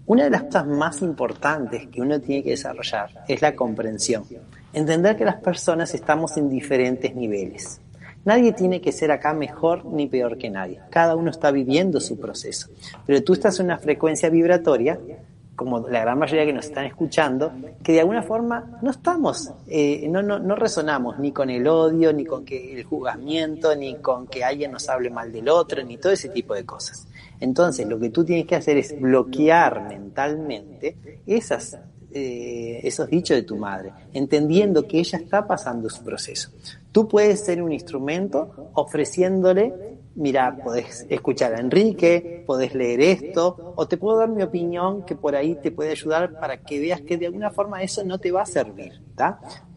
Una 0.07 0.25
de 0.25 0.31
las 0.31 0.45
cosas 0.45 0.67
más 0.69 1.03
importantes 1.03 1.89
que 1.89 2.01
uno 2.01 2.21
tiene 2.21 2.45
que 2.45 2.51
desarrollar 2.51 3.25
es 3.27 3.43
la 3.43 3.57
comprensión. 3.57 4.23
Entender 4.73 5.17
que 5.17 5.25
las 5.25 5.37
personas 5.37 5.93
estamos 5.95 6.37
en 6.37 6.49
diferentes 6.49 7.13
niveles. 7.17 7.81
Nadie 8.25 8.53
tiene 8.53 8.81
que 8.81 8.93
ser 8.93 9.11
acá 9.11 9.35
mejor 9.35 9.85
ni 9.85 10.07
peor 10.07 10.39
que 10.39 10.49
nadie. 10.49 10.81
Cada 10.91 11.17
uno 11.17 11.31
está 11.31 11.51
viviendo 11.51 12.01
su 12.01 12.21
proceso. 12.21 12.69
Pero 13.05 13.25
tú 13.25 13.33
estás 13.33 13.59
en 13.59 13.67
una 13.67 13.79
frecuencia 13.79 14.29
vibratoria, 14.31 14.97
como 15.57 15.89
la 15.89 16.03
gran 16.03 16.19
mayoría 16.19 16.47
que 16.47 16.53
nos 16.53 16.67
están 16.67 16.85
escuchando, 16.85 17.53
que 17.83 17.93
de 17.93 18.01
alguna 18.01 18.23
forma 18.23 18.79
no 18.83 18.93
estamos, 18.93 19.51
eh, 19.67 20.07
no, 20.09 20.23
no, 20.23 20.39
no 20.39 20.55
resonamos 20.55 21.19
ni 21.19 21.33
con 21.33 21.51
el 21.51 21.67
odio, 21.67 22.13
ni 22.13 22.25
con 22.25 22.45
que 22.45 22.75
el 22.75 22.85
juzgamiento, 22.85 23.75
ni 23.75 23.97
con 23.97 24.29
que 24.29 24.45
alguien 24.45 24.71
nos 24.71 24.89
hable 24.89 25.11
mal 25.11 25.33
del 25.33 25.49
otro, 25.49 25.83
ni 25.83 25.97
todo 25.97 26.13
ese 26.13 26.29
tipo 26.29 26.55
de 26.55 26.65
cosas. 26.65 27.09
Entonces, 27.41 27.87
lo 27.87 27.99
que 27.99 28.11
tú 28.11 28.25
tienes 28.25 28.47
que 28.47 28.57
hacer 28.57 28.77
es 28.77 28.99
bloquear 28.99 29.89
mentalmente 29.89 30.97
esas, 31.27 31.79
eh, 32.13 32.81
esos 32.83 33.09
dichos 33.09 33.37
de 33.37 33.43
tu 33.43 33.57
madre, 33.57 33.93
entendiendo 34.13 34.87
que 34.87 34.99
ella 34.99 35.19
está 35.19 35.47
pasando 35.47 35.91
su 35.91 36.03
proceso. 36.03 36.51
Tú 36.93 37.09
puedes 37.09 37.41
ser 37.41 37.63
un 37.63 37.73
instrumento 37.73 38.71
ofreciéndole, 38.73 39.99
mira, 40.15 40.57
podés 40.65 41.07
escuchar 41.11 41.55
a 41.55 41.61
Enrique, 41.61 42.43
podés 42.47 42.75
leer 42.75 43.01
esto, 43.01 43.75
o 43.77 43.87
te 43.87 43.99
puedo 43.99 44.19
dar 44.19 44.31
mi 44.31 44.43
opinión 44.43 45.05
que 45.05 45.15
por 45.15 45.37
ahí 45.37 45.57
te 45.57 45.71
puede 45.71 45.91
ayudar 45.91 46.41
para 46.41 46.63
que 46.63 46.81
veas 46.81 47.03
que 47.03 47.19
de 47.19 47.27
alguna 47.27 47.51
forma 47.51 47.83
eso 47.83 48.03
no 48.03 48.19
te 48.19 48.33
va 48.33 48.43
a 48.43 48.47
servir. 48.47 49.03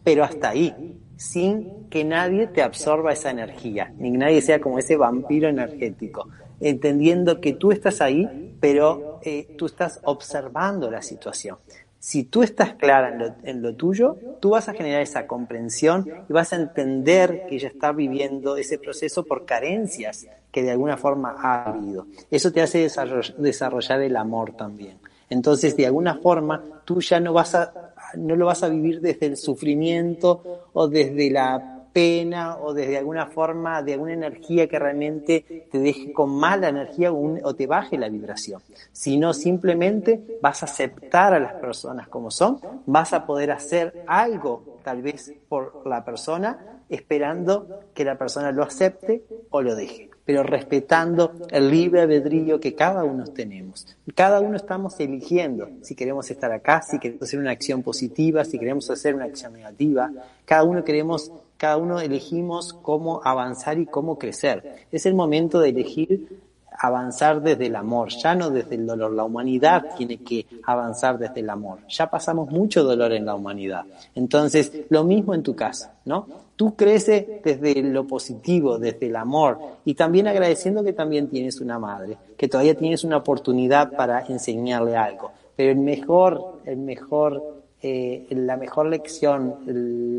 Pero 0.02 0.24
hasta 0.24 0.48
ahí, 0.48 0.98
sin 1.16 1.88
que 1.90 2.04
nadie 2.04 2.46
te 2.46 2.62
absorba 2.62 3.12
esa 3.12 3.30
energía, 3.30 3.92
ni 3.98 4.10
nadie 4.12 4.40
sea 4.40 4.58
como 4.58 4.78
ese 4.78 4.96
vampiro 4.96 5.46
energético 5.48 6.26
entendiendo 6.60 7.40
que 7.40 7.54
tú 7.54 7.72
estás 7.72 8.00
ahí, 8.00 8.56
pero 8.60 9.20
eh, 9.22 9.54
tú 9.56 9.66
estás 9.66 10.00
observando 10.04 10.90
la 10.90 11.02
situación. 11.02 11.56
Si 11.98 12.24
tú 12.24 12.42
estás 12.42 12.74
clara 12.74 13.36
en 13.42 13.60
lo, 13.60 13.74
tuyo, 13.74 14.16
tú 14.40 14.50
vas 14.50 14.70
a 14.70 14.72
generar 14.72 15.02
esa 15.02 15.26
comprensión 15.26 16.08
y 16.28 16.32
vas 16.32 16.54
a 16.54 16.56
entender 16.56 17.44
que 17.46 17.56
ella 17.56 17.68
está 17.68 17.92
viviendo 17.92 18.56
ese 18.56 18.78
proceso 18.78 19.24
por 19.24 19.44
carencias 19.44 20.26
que 20.50 20.62
de 20.62 20.70
alguna 20.70 20.96
forma 20.96 21.36
ha 21.38 21.64
habido. 21.64 22.06
Eso 22.30 22.52
te 22.52 22.62
hace 22.62 22.88
desarrollar 23.36 24.00
el 24.00 24.16
amor 24.16 24.52
también. 24.56 24.98
Entonces, 25.28 25.76
de 25.76 25.86
alguna 25.86 26.16
forma, 26.16 26.82
tú 26.86 27.02
ya 27.02 27.20
no 27.20 27.34
vas 27.34 27.54
a, 27.54 27.92
no 28.16 28.34
lo 28.34 28.46
vas 28.46 28.62
a 28.62 28.70
vivir 28.70 29.02
desde 29.02 29.26
el 29.26 29.36
sufrimiento 29.36 30.68
o 30.72 30.88
desde 30.88 31.30
la 31.30 31.79
pena 31.92 32.56
o 32.58 32.72
desde 32.72 32.98
alguna 32.98 33.26
forma 33.26 33.82
de 33.82 33.94
alguna 33.94 34.12
energía 34.12 34.68
que 34.68 34.78
realmente 34.78 35.66
te 35.70 35.78
deje 35.78 36.12
con 36.12 36.30
mala 36.30 36.68
energía 36.68 37.12
o, 37.12 37.54
te 37.54 37.66
baje 37.66 37.98
la 37.98 38.08
vibración, 38.08 38.62
sino 38.92 39.34
simplemente 39.34 40.38
vas 40.40 40.62
a 40.62 40.66
aceptar 40.66 41.34
a 41.34 41.40
las 41.40 41.54
personas 41.54 42.08
como 42.08 42.30
son, 42.30 42.58
vas 42.86 43.12
a 43.12 43.26
poder 43.26 43.50
hacer 43.50 44.04
algo 44.06 44.78
tal 44.84 45.02
vez 45.02 45.34
por 45.48 45.86
la 45.86 46.04
persona 46.04 46.80
esperando 46.88 47.84
que 47.94 48.04
la 48.04 48.18
persona 48.18 48.50
lo 48.50 48.62
acepte 48.62 49.22
o 49.50 49.62
lo 49.62 49.76
deje, 49.76 50.10
pero 50.24 50.42
respetando 50.42 51.32
el 51.50 51.70
libre 51.70 52.00
albedrío 52.00 52.58
que 52.58 52.74
cada 52.74 53.04
uno 53.04 53.24
tenemos. 53.24 53.96
Cada 54.14 54.40
uno 54.40 54.56
estamos 54.56 54.98
eligiendo 54.98 55.68
si 55.82 55.94
queremos 55.94 56.30
estar 56.30 56.50
acá, 56.50 56.82
si 56.82 56.98
queremos 56.98 57.22
hacer 57.22 57.38
una 57.38 57.52
acción 57.52 57.82
positiva, 57.82 58.44
si 58.44 58.58
queremos 58.58 58.90
hacer 58.90 59.14
una 59.14 59.26
acción 59.26 59.52
negativa. 59.52 60.10
Cada 60.44 60.64
uno 60.64 60.84
queremos 60.84 61.32
cada 61.60 61.76
uno 61.76 62.00
elegimos 62.00 62.72
cómo 62.72 63.20
avanzar 63.22 63.78
y 63.78 63.84
cómo 63.84 64.18
crecer. 64.18 64.86
Es 64.90 65.04
el 65.04 65.12
momento 65.12 65.60
de 65.60 65.68
elegir 65.68 66.40
avanzar 66.72 67.42
desde 67.42 67.66
el 67.66 67.76
amor, 67.76 68.08
ya 68.08 68.34
no 68.34 68.48
desde 68.48 68.76
el 68.76 68.86
dolor. 68.86 69.12
La 69.12 69.24
humanidad 69.24 69.94
tiene 69.94 70.16
que 70.16 70.46
avanzar 70.64 71.18
desde 71.18 71.40
el 71.40 71.50
amor. 71.50 71.80
Ya 71.86 72.08
pasamos 72.08 72.50
mucho 72.50 72.82
dolor 72.82 73.12
en 73.12 73.26
la 73.26 73.34
humanidad. 73.34 73.84
Entonces, 74.14 74.72
lo 74.88 75.04
mismo 75.04 75.34
en 75.34 75.42
tu 75.42 75.54
casa, 75.54 75.98
¿no? 76.06 76.26
Tú 76.56 76.76
creces 76.76 77.42
desde 77.44 77.82
lo 77.82 78.06
positivo, 78.06 78.78
desde 78.78 79.08
el 79.08 79.16
amor 79.16 79.58
y 79.84 79.92
también 79.92 80.28
agradeciendo 80.28 80.82
que 80.82 80.94
también 80.94 81.28
tienes 81.28 81.60
una 81.60 81.78
madre, 81.78 82.16
que 82.38 82.48
todavía 82.48 82.74
tienes 82.74 83.04
una 83.04 83.18
oportunidad 83.18 83.92
para 83.92 84.24
enseñarle 84.26 84.96
algo. 84.96 85.30
Pero 85.56 85.72
el 85.72 85.78
mejor, 85.78 86.60
el 86.64 86.78
mejor 86.78 87.60
eh, 87.82 88.26
la 88.30 88.58
mejor 88.58 88.88
lección, 88.88 89.56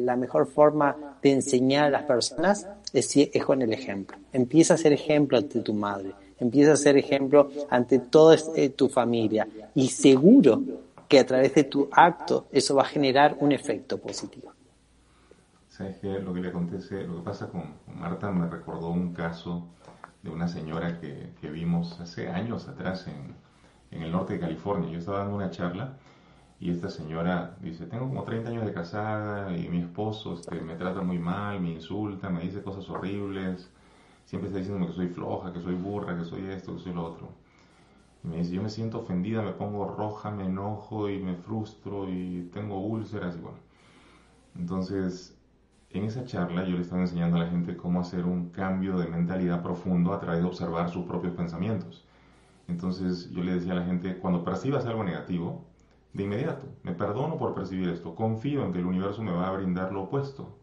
la 0.06 0.16
mejor 0.16 0.48
forma 0.48 1.11
de 1.22 1.32
enseñar 1.32 1.86
a 1.86 1.90
las 1.90 2.04
personas 2.04 2.68
es, 2.94 3.16
es 3.16 3.46
con 3.46 3.62
el 3.62 3.74
ejemplo. 3.74 4.18
Empieza 4.34 4.74
a 4.74 4.78
ser 4.78 4.94
ejemplo 4.94 5.38
ante 5.38 5.62
tu 5.62 5.74
madre, 5.74 6.14
empieza 6.40 6.74
a 6.74 6.78
ser 6.78 6.98
ejemplo 6.98 7.50
ante 7.70 8.00
toda 8.00 8.38
eh, 8.56 8.70
tu 8.70 8.90
familia 8.90 9.48
y 9.76 9.90
seguro 9.90 10.62
que 11.08 11.20
a 11.20 11.26
través 11.26 11.54
de 11.56 11.66
tu 11.66 11.90
acto 11.92 12.48
eso 12.52 12.76
va 12.76 12.84
a 12.84 12.86
generar 12.86 13.38
un 13.40 13.52
efecto 13.52 13.98
positivo. 13.98 14.52
¿Sabes 15.70 15.98
qué? 16.02 16.20
Lo 16.20 16.34
que 16.34 16.42
le 16.42 16.50
acontece, 16.50 17.04
lo 17.04 17.18
que 17.18 17.22
pasa 17.22 17.50
con, 17.50 17.76
Marta 17.96 18.32
me 18.32 18.48
recordó 18.48 18.90
un 18.90 19.14
caso 19.14 19.68
de 20.22 20.30
una 20.30 20.48
señora 20.48 21.00
que, 21.00 21.32
vimos 21.50 22.00
hace 22.00 22.30
años 22.30 22.68
atrás 22.68 23.08
en, 23.08 23.98
en 23.98 24.04
el 24.04 24.12
norte 24.12 24.34
de 24.34 24.40
California. 24.40 24.90
Yo 24.90 25.00
estaba 25.00 25.20
dando 25.20 25.36
una 25.36 25.50
charla 25.50 25.98
y 26.62 26.70
esta 26.70 26.89
señora 26.89 27.57
dice, 27.59 27.88
tengo 27.88 28.07
como 28.07 28.24
30 28.24 28.51
años 28.51 28.66
de 28.68 28.72
casada 28.72 29.57
y 29.57 29.68
mi 29.68 29.80
esposo 29.80 30.36
este, 30.36 30.62
me 30.62 30.76
trata 30.76 31.01
muy 31.01 31.18
mal, 31.18 31.59
me 31.59 31.72
insulta, 31.72 32.30
me 32.30 32.41
dice 32.41 32.62
cosas 32.62 32.88
horribles, 32.88 33.68
siempre 34.26 34.47
está 34.47 34.59
diciéndome 34.59 34.86
que 34.86 34.93
soy 34.93 35.07
floja, 35.07 35.51
que 35.51 35.59
soy 35.59 35.74
burra, 35.74 36.16
que 36.16 36.24
soy 36.24 36.45
esto, 36.45 36.76
que 36.76 36.84
soy 36.84 36.93
lo 36.93 37.03
otro. 37.03 37.30
Me 38.22 38.38
dice, 38.38 38.53
yo 38.53 38.62
me 38.62 38.70
siento 38.70 38.99
ofendida, 38.99 39.41
me 39.41 39.53
pongo 39.53 39.88
roja, 39.88 40.30
me 40.30 40.45
enojo 40.45 41.09
y 41.09 41.18
me 41.18 41.36
frustro 41.36 42.07
y 42.07 42.47
tengo 42.53 42.80
úlceras 42.80 43.36
y 43.38 43.39
bueno. 43.39 43.57
Entonces, 44.55 45.36
en 45.89 46.03
esa 46.03 46.26
charla 46.26 46.64
yo 46.64 46.76
le 46.76 46.84
estaba 46.84 47.01
enseñando 47.01 47.38
a 47.38 47.39
la 47.39 47.49
gente 47.49 47.76
cómo 47.76 48.01
hacer 48.01 48.26
un 48.26 48.49
cambio 48.51 48.99
de 48.99 49.07
mentalidad 49.07 49.64
profundo 49.64 50.14
a 50.14 50.20
través 50.20 50.41
de 50.41 50.47
observar 50.47 50.91
sus 50.91 51.05
propios 51.07 51.34
pensamientos. 51.34 52.05
Entonces 52.68 53.32
yo 53.32 53.43
le 53.43 53.53
decía 53.53 53.72
a 53.72 53.78
la 53.78 53.86
gente, 53.86 54.18
cuando 54.20 54.43
percibas 54.43 54.86
algo 54.86 55.03
negativo, 55.03 55.71
de 56.14 56.24
inmediato. 56.24 56.68
Me 56.84 56.93
perdono 56.93 57.38
por 57.38 57.53
percibir 57.53 57.89
esto. 57.89 58.16
Confío 58.16 58.66
en 58.66 58.74
que 58.74 58.80
el 58.80 58.86
universo 58.86 59.22
me 59.22 59.32
va 59.32 59.47
a 59.47 59.51
brindar 59.51 59.91
lo 59.91 60.03
opuesto. 60.03 60.57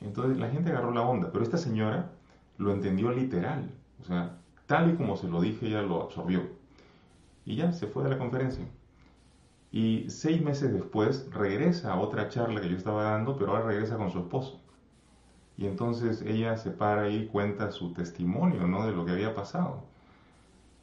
Entonces 0.00 0.38
la 0.38 0.50
gente 0.50 0.70
agarró 0.70 0.92
la 0.92 1.02
onda, 1.02 1.30
pero 1.32 1.44
esta 1.44 1.58
señora 1.58 2.10
lo 2.58 2.72
entendió 2.72 3.10
literal. 3.10 3.70
O 4.00 4.04
sea, 4.04 4.36
tal 4.66 4.92
y 4.92 4.96
como 4.96 5.16
se 5.16 5.28
lo 5.28 5.40
dije, 5.40 5.66
ella 5.66 5.82
lo 5.82 6.02
absorbió. 6.02 6.42
Y 7.46 7.56
ya 7.56 7.72
se 7.72 7.86
fue 7.86 8.04
de 8.04 8.10
la 8.10 8.18
conferencia. 8.18 8.64
Y 9.72 10.08
seis 10.08 10.40
meses 10.42 10.72
después 10.72 11.28
regresa 11.32 11.92
a 11.92 12.00
otra 12.00 12.28
charla 12.28 12.60
que 12.60 12.68
yo 12.68 12.76
estaba 12.76 13.04
dando, 13.04 13.36
pero 13.36 13.52
ahora 13.52 13.66
regresa 13.66 13.96
con 13.96 14.10
su 14.10 14.20
esposo. 14.20 14.60
Y 15.56 15.66
entonces 15.66 16.22
ella 16.22 16.56
se 16.56 16.70
para 16.70 17.08
y 17.08 17.26
cuenta 17.26 17.70
su 17.70 17.92
testimonio, 17.92 18.66
¿no? 18.66 18.86
De 18.86 18.92
lo 18.92 19.04
que 19.04 19.12
había 19.12 19.34
pasado. 19.34 19.84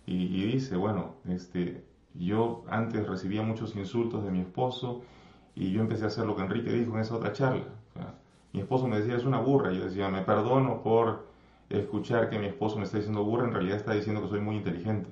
Y, 0.05 0.43
dice, 0.45 0.75
bueno, 0.75 1.15
este, 1.25 1.85
yo 2.13 2.63
antes 2.69 3.07
recibía 3.07 3.41
muchos 3.41 3.75
insultos 3.75 4.23
de 4.23 4.31
mi 4.31 4.41
esposo 4.41 5.01
y 5.55 5.71
yo 5.71 5.81
empecé 5.81 6.05
a 6.05 6.07
hacer 6.07 6.25
lo 6.25 6.35
que 6.35 6.43
Enrique 6.43 6.71
dijo 6.71 6.93
en 6.93 7.01
esa 7.01 7.15
otra 7.15 7.33
charla. 7.33 7.65
mi 8.53 8.61
esposo 8.61 8.87
me 8.87 8.97
decía, 8.97 9.15
es 9.15 9.25
una 9.25 9.39
burra. 9.39 9.71
Yo 9.71 9.85
decía, 9.85 10.09
me 10.09 10.21
perdono 10.21 10.81
por 10.81 11.27
escuchar 11.69 12.29
que 12.29 12.37
mi 12.39 12.47
esposo 12.47 12.77
me 12.77 12.83
está 12.83 12.97
diciendo 12.97 13.23
burra, 13.23 13.45
en 13.45 13.53
realidad 13.53 13.77
está 13.77 13.93
diciendo 13.93 14.21
que 14.21 14.29
soy 14.29 14.41
muy 14.41 14.57
inteligente. 14.57 15.09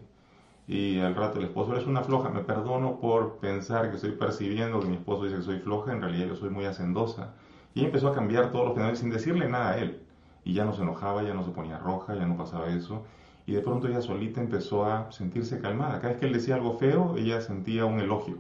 Y 0.68 1.00
al 1.00 1.16
rato 1.16 1.40
el 1.40 1.46
esposo 1.46 1.76
es 1.76 1.88
una 1.88 2.04
floja, 2.04 2.30
me 2.30 2.42
perdono 2.42 3.00
por 3.00 3.38
pensar 3.38 3.90
que 3.90 3.96
estoy 3.96 4.12
percibiendo 4.12 4.80
que 4.80 4.88
mi 4.88 4.96
esposo 4.96 5.24
dice 5.24 5.38
que 5.38 5.42
soy 5.42 5.60
floja, 5.60 5.94
en 5.94 6.02
realidad 6.02 6.28
yo 6.28 6.36
soy 6.36 6.50
muy 6.50 6.66
hacendosa. 6.66 7.34
Y 7.74 7.86
empezó 7.86 8.10
a 8.10 8.14
cambiar 8.14 8.52
todos 8.52 8.66
los 8.66 8.74
fenómenos 8.74 9.00
sin 9.00 9.10
decirle 9.10 9.48
nada 9.48 9.72
a 9.72 9.78
él. 9.80 10.02
Y 10.44 10.54
ya 10.54 10.66
no 10.66 10.74
se 10.74 10.82
enojaba, 10.82 11.24
ya 11.24 11.34
no 11.34 11.44
se 11.44 11.52
ponía 11.52 11.78
roja, 11.78 12.16
ya 12.16 12.26
no 12.26 12.38
pasaba 12.38 12.68
eso 12.68 13.04
y 13.50 13.54
de 13.54 13.62
pronto 13.62 13.88
ella 13.88 14.00
solita 14.00 14.42
empezó 14.42 14.86
a 14.86 15.12
sentirse 15.12 15.60
calmada. 15.60 16.00
Cada 16.00 16.10
vez 16.10 16.18
que 16.20 16.28
él 16.28 16.34
decía 16.34 16.54
algo 16.54 16.78
feo, 16.78 17.16
ella 17.18 17.42
sentía 17.42 17.84
un 17.86 18.00
elogio. 18.00 18.38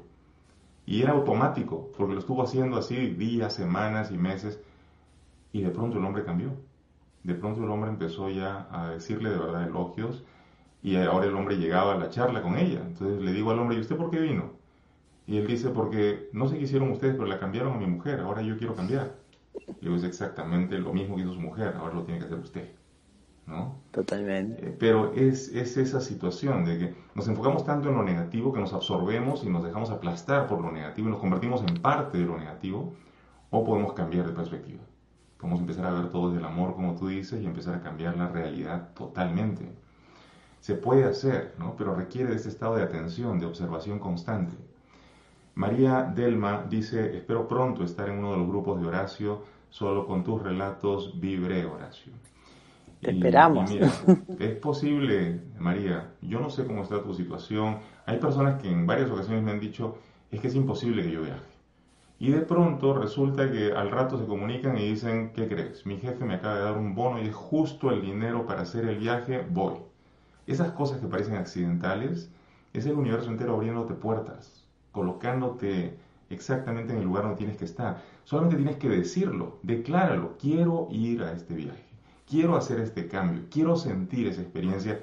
Y 0.86 1.01
era 1.01 1.14
automático, 1.14 1.91
porque 1.97 2.14
lo 2.14 2.20
estuvo 2.20 2.43
haciendo 2.43 2.78
así 2.78 2.95
días, 3.16 3.55
semanas 3.55 4.12
y 4.12 4.20
meses. 4.20 4.62
Y 5.51 5.64
de 5.64 5.72
pronto 5.72 5.97
el 5.97 6.05
hombre 6.05 6.24
cambió. 6.26 6.51
De 7.24 7.34
pronto 7.34 7.64
el 7.64 7.72
hombre 7.72 7.89
empezó 7.89 8.30
ya 8.30 8.68
a 8.72 8.91
decirle 8.91 9.32
de 9.32 9.39
verdad 9.39 9.68
elogios 9.68 10.24
Y 10.84 10.95
ahora 10.97 11.26
el 11.26 11.36
hombre 11.36 11.57
llegaba 11.57 11.95
a 11.95 11.97
la 11.97 12.12
charla 12.12 12.43
con 12.43 12.55
ella. 12.55 12.82
Entonces 12.86 13.20
le 13.20 13.34
digo 13.34 13.49
al 13.49 13.57
hombre, 13.57 13.78
¿y 13.78 13.80
usted 13.80 13.97
por 13.97 14.12
qué 14.12 14.20
vino? 14.20 14.51
Y 15.26 15.38
él 15.38 15.47
dice, 15.47 15.70
porque 15.70 16.30
no 16.34 16.47
sé 16.47 16.57
qué 16.60 16.66
hicieron 16.66 16.91
ustedes, 16.91 17.16
pero 17.16 17.26
la 17.26 17.39
cambiaron 17.39 17.74
a 17.74 17.78
mi 17.78 17.88
mujer, 17.88 18.20
ahora 18.20 18.43
yo 18.43 18.60
quiero 18.60 18.76
cambiar. 18.76 19.16
Y 19.82 19.86
digo, 19.86 19.95
es 19.95 20.03
exactamente 20.03 20.78
lo 20.78 20.93
mismo 20.93 21.16
que 21.16 21.24
hizo 21.24 21.34
su 21.34 21.41
mujer, 21.41 21.76
ahora 21.78 21.95
lo 21.95 22.03
tiene 22.03 22.20
que 22.20 22.26
hacer 22.28 22.38
usted. 22.38 22.78
¿No? 23.49 23.75
Totalmente. 23.91 24.69
Eh, 24.69 24.75
pero 24.79 25.13
es, 25.13 25.49
es, 25.49 25.75
esa 25.77 25.99
situación 25.99 26.63
de 26.65 26.77
que 26.77 26.95
nos 27.15 27.27
enfocamos 27.27 27.65
tanto 27.65 27.89
en 27.89 27.95
lo 27.95 28.03
negativo 28.03 28.53
que 28.53 28.59
nos 28.59 28.73
absorbemos 28.73 29.43
y 29.43 29.49
nos 29.49 29.63
dejamos 29.63 29.89
aplastar 29.89 30.47
por 30.47 30.61
lo 30.61 30.71
negativo 30.71 31.07
y 31.07 31.11
nos 31.11 31.19
convertimos 31.19 31.63
en 31.67 31.81
parte 31.81 32.19
de 32.19 32.25
lo 32.25 32.37
negativo, 32.37 32.93
o 33.49 33.63
podemos 33.63 33.93
cambiar 33.93 34.27
de 34.27 34.33
perspectiva. 34.33 34.83
Podemos 35.37 35.61
empezar 35.61 35.85
a 35.85 35.91
ver 35.93 36.09
todo 36.09 36.29
desde 36.29 36.41
el 36.41 36.45
amor, 36.45 36.75
como 36.75 36.95
tú 36.95 37.07
dices, 37.07 37.41
y 37.41 37.45
empezar 37.45 37.75
a 37.75 37.81
cambiar 37.81 38.15
la 38.15 38.27
realidad 38.27 38.89
totalmente. 38.93 39.67
Se 40.59 40.75
puede 40.75 41.05
hacer, 41.05 41.55
¿no? 41.57 41.75
pero 41.77 41.95
requiere 41.95 42.29
de 42.29 42.35
ese 42.35 42.49
estado 42.49 42.75
de 42.75 42.83
atención, 42.83 43.39
de 43.39 43.45
observación 43.45 43.99
constante. 43.99 44.55
María 45.55 46.03
Delma 46.03 46.65
dice, 46.69 47.17
espero 47.17 47.47
pronto 47.47 47.83
estar 47.83 48.09
en 48.09 48.19
uno 48.19 48.31
de 48.31 48.37
los 48.37 48.47
grupos 48.47 48.79
de 48.79 48.87
Horacio, 48.87 49.43
solo 49.69 50.05
con 50.05 50.23
tus 50.23 50.41
relatos 50.41 51.19
vibré, 51.19 51.65
Horacio. 51.65 52.13
Te 53.01 53.11
esperamos. 53.11 53.71
es 54.39 54.55
posible, 54.55 55.39
María, 55.57 56.11
yo 56.21 56.39
no 56.39 56.49
sé 56.49 56.65
cómo 56.65 56.83
está 56.83 57.01
tu 57.01 57.13
situación. 57.13 57.79
Hay 58.05 58.17
personas 58.17 58.61
que 58.61 58.69
en 58.69 58.85
varias 58.85 59.09
ocasiones 59.09 59.43
me 59.43 59.51
han 59.51 59.59
dicho, 59.59 59.97
es 60.31 60.41
que 60.41 60.47
es 60.47 60.55
imposible 60.55 61.03
que 61.03 61.11
yo 61.11 61.21
viaje. 61.21 61.59
Y 62.19 62.31
de 62.31 62.41
pronto 62.41 62.93
resulta 62.93 63.49
que 63.49 63.71
al 63.71 63.91
rato 63.91 64.17
se 64.17 64.25
comunican 64.25 64.77
y 64.77 64.89
dicen, 64.89 65.31
¿qué 65.33 65.47
crees? 65.47 65.85
Mi 65.85 65.97
jefe 65.97 66.25
me 66.25 66.33
acaba 66.33 66.55
de 66.55 66.63
dar 66.63 66.77
un 66.77 66.93
bono 66.93 67.21
y 67.21 67.27
es 67.27 67.35
justo 67.35 67.91
el 67.91 68.01
dinero 68.01 68.45
para 68.45 68.61
hacer 68.61 68.85
el 68.85 68.97
viaje, 68.97 69.45
voy. 69.49 69.75
Esas 70.45 70.71
cosas 70.71 70.99
que 70.99 71.07
parecen 71.07 71.35
accidentales 71.35 72.29
es 72.73 72.85
el 72.85 72.95
universo 72.95 73.29
entero 73.29 73.55
abriéndote 73.55 73.93
puertas, 73.93 74.65
colocándote 74.91 75.97
exactamente 76.29 76.91
en 76.91 76.99
el 76.99 77.05
lugar 77.05 77.23
donde 77.23 77.37
tienes 77.37 77.55
que 77.55 77.65
estar. 77.65 78.01
Solamente 78.25 78.57
tienes 78.57 78.75
que 78.75 78.89
decirlo, 78.89 79.59
decláralo, 79.63 80.37
quiero 80.37 80.87
ir 80.91 81.23
a 81.23 81.31
este 81.31 81.53
viaje, 81.53 81.85
quiero 82.30 82.55
hacer 82.55 82.80
este 82.80 83.07
cambio, 83.07 83.43
quiero 83.49 83.75
sentir 83.75 84.27
esa 84.27 84.41
experiencia. 84.41 84.99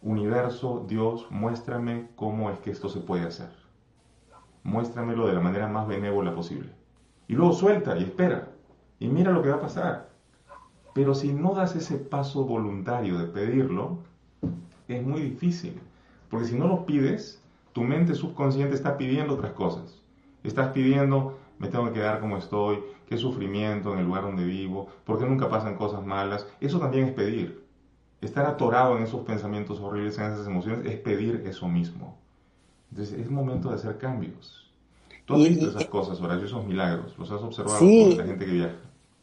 Universo, 0.00 0.84
Dios, 0.88 1.26
muéstrame 1.30 2.08
cómo 2.16 2.50
es 2.50 2.58
que 2.58 2.70
esto 2.70 2.88
se 2.88 3.00
puede 3.00 3.24
hacer 3.24 3.62
muéstramelo 4.64 5.26
de 5.26 5.34
la 5.34 5.40
manera 5.40 5.68
más 5.68 5.86
benévola 5.86 6.34
posible. 6.34 6.70
Y 7.28 7.34
luego 7.34 7.52
suelta 7.52 7.96
y 7.98 8.04
espera 8.04 8.50
y 8.98 9.08
mira 9.08 9.32
lo 9.32 9.42
que 9.42 9.48
va 9.48 9.56
a 9.56 9.60
pasar. 9.60 10.10
Pero 10.94 11.14
si 11.14 11.32
no 11.32 11.54
das 11.54 11.74
ese 11.74 11.96
paso 11.96 12.44
voluntario 12.44 13.18
de 13.18 13.26
pedirlo, 13.26 13.98
es 14.88 15.04
muy 15.04 15.22
difícil. 15.22 15.80
Porque 16.28 16.46
si 16.46 16.58
no 16.58 16.66
lo 16.66 16.86
pides, 16.86 17.42
tu 17.72 17.82
mente 17.82 18.14
subconsciente 18.14 18.74
está 18.74 18.98
pidiendo 18.98 19.34
otras 19.34 19.52
cosas. 19.52 20.00
Estás 20.44 20.68
pidiendo, 20.68 21.38
me 21.62 21.68
tengo 21.68 21.86
que 21.86 21.92
quedar 21.92 22.18
como 22.18 22.38
estoy, 22.38 22.80
qué 23.08 23.16
sufrimiento 23.16 23.92
en 23.92 24.00
el 24.00 24.04
lugar 24.04 24.24
donde 24.24 24.44
vivo, 24.44 24.88
por 25.04 25.20
qué 25.20 25.24
nunca 25.24 25.48
pasan 25.48 25.76
cosas 25.76 26.04
malas. 26.04 26.44
Eso 26.60 26.80
también 26.80 27.06
es 27.06 27.12
pedir. 27.12 27.62
Estar 28.20 28.44
atorado 28.46 28.96
en 28.96 29.04
esos 29.04 29.24
pensamientos 29.24 29.78
horribles, 29.78 30.18
en 30.18 30.32
esas 30.32 30.44
emociones, 30.44 30.84
es 30.84 30.98
pedir 30.98 31.44
eso 31.46 31.68
mismo. 31.68 32.18
Entonces 32.90 33.16
es 33.16 33.30
momento 33.30 33.68
de 33.68 33.76
hacer 33.76 33.96
cambios. 33.96 34.68
Tú 35.24 35.34
has 35.34 35.40
visto 35.48 35.68
esas 35.68 35.84
cosas, 35.84 36.20
Horacio, 36.20 36.46
esos 36.46 36.66
milagros, 36.66 37.14
los 37.16 37.30
has 37.30 37.40
observado 37.40 37.78
con 37.78 38.18
la 38.18 38.24
gente 38.24 38.44
que 38.44 38.52
viaja. 38.52 38.76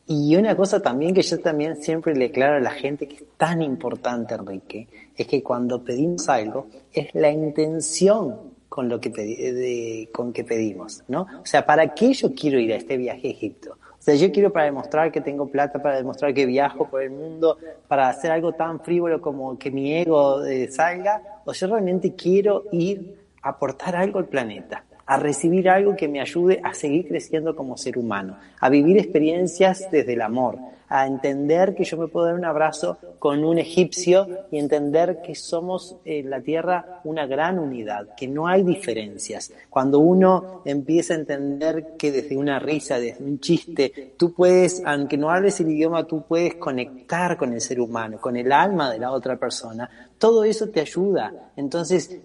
Y 0.07 0.37
una 0.37 0.55
cosa 0.55 0.81
también 0.81 1.13
que 1.13 1.21
yo 1.21 1.39
también 1.39 1.75
siempre 1.75 2.15
le 2.15 2.27
aclaro 2.27 2.55
a 2.55 2.61
la 2.61 2.71
gente 2.71 3.05
que 3.05 3.15
es 3.15 3.25
tan 3.35 3.61
importante, 3.61 4.33
Enrique, 4.33 4.87
es 5.15 5.27
que 5.27 5.43
cuando 5.43 5.83
pedimos 5.83 6.29
algo, 6.29 6.67
es 6.93 7.13
la 7.13 7.29
intención 7.29 8.48
con 8.69 8.87
lo 8.87 9.01
que, 9.01 10.07
con 10.13 10.31
que 10.31 10.43
pedimos, 10.43 11.03
¿no? 11.07 11.27
O 11.41 11.45
sea, 11.45 11.65
¿para 11.65 11.93
qué 11.93 12.13
yo 12.13 12.33
quiero 12.33 12.59
ir 12.59 12.71
a 12.71 12.75
este 12.77 12.95
viaje 12.95 13.27
a 13.27 13.31
Egipto? 13.31 13.77
O 13.99 14.01
sea, 14.01 14.15
yo 14.15 14.31
quiero 14.31 14.53
para 14.53 14.65
demostrar 14.65 15.11
que 15.11 15.19
tengo 15.19 15.47
plata, 15.47 15.81
para 15.81 15.97
demostrar 15.97 16.33
que 16.33 16.45
viajo 16.45 16.87
por 16.87 17.01
el 17.01 17.09
mundo, 17.09 17.57
para 17.87 18.07
hacer 18.07 18.31
algo 18.31 18.53
tan 18.53 18.79
frívolo 18.79 19.19
como 19.19 19.57
que 19.59 19.71
mi 19.71 19.93
ego 19.93 20.45
eh, 20.45 20.69
salga, 20.71 21.41
o 21.43 21.51
yo 21.51 21.67
realmente 21.67 22.13
quiero 22.15 22.63
ir 22.71 23.19
aportar 23.41 23.95
algo 23.95 24.19
al 24.19 24.27
planeta, 24.27 24.83
a 25.05 25.17
recibir 25.17 25.69
algo 25.69 25.95
que 25.95 26.07
me 26.07 26.21
ayude 26.21 26.59
a 26.63 26.73
seguir 26.73 27.07
creciendo 27.07 27.55
como 27.55 27.77
ser 27.77 27.97
humano, 27.97 28.37
a 28.59 28.69
vivir 28.69 28.97
experiencias 28.97 29.89
desde 29.91 30.13
el 30.13 30.21
amor, 30.21 30.57
a 30.89 31.05
entender 31.05 31.75
que 31.75 31.83
yo 31.83 31.97
me 31.97 32.07
puedo 32.07 32.25
dar 32.25 32.35
un 32.35 32.45
abrazo 32.45 32.97
con 33.19 33.45
un 33.45 33.59
egipcio 33.59 34.27
y 34.51 34.57
entender 34.57 35.21
que 35.21 35.35
somos 35.35 35.95
en 36.03 36.29
la 36.29 36.41
Tierra 36.41 37.01
una 37.03 37.27
gran 37.27 37.59
unidad, 37.59 38.15
que 38.15 38.27
no 38.27 38.47
hay 38.47 38.63
diferencias. 38.63 39.53
Cuando 39.69 39.99
uno 39.99 40.61
empieza 40.65 41.13
a 41.13 41.17
entender 41.17 41.95
que 41.97 42.11
desde 42.11 42.35
una 42.35 42.59
risa, 42.59 42.99
desde 42.99 43.23
un 43.23 43.39
chiste, 43.39 44.13
tú 44.17 44.33
puedes, 44.33 44.81
aunque 44.85 45.17
no 45.17 45.29
hables 45.29 45.59
el 45.59 45.69
idioma, 45.69 46.05
tú 46.05 46.23
puedes 46.27 46.55
conectar 46.55 47.37
con 47.37 47.53
el 47.53 47.61
ser 47.61 47.79
humano, 47.79 48.19
con 48.19 48.35
el 48.35 48.51
alma 48.51 48.91
de 48.91 48.99
la 48.99 49.11
otra 49.11 49.37
persona, 49.37 49.89
todo 50.19 50.43
eso 50.43 50.67
te 50.67 50.81
ayuda. 50.81 51.51
Entonces, 51.55 52.17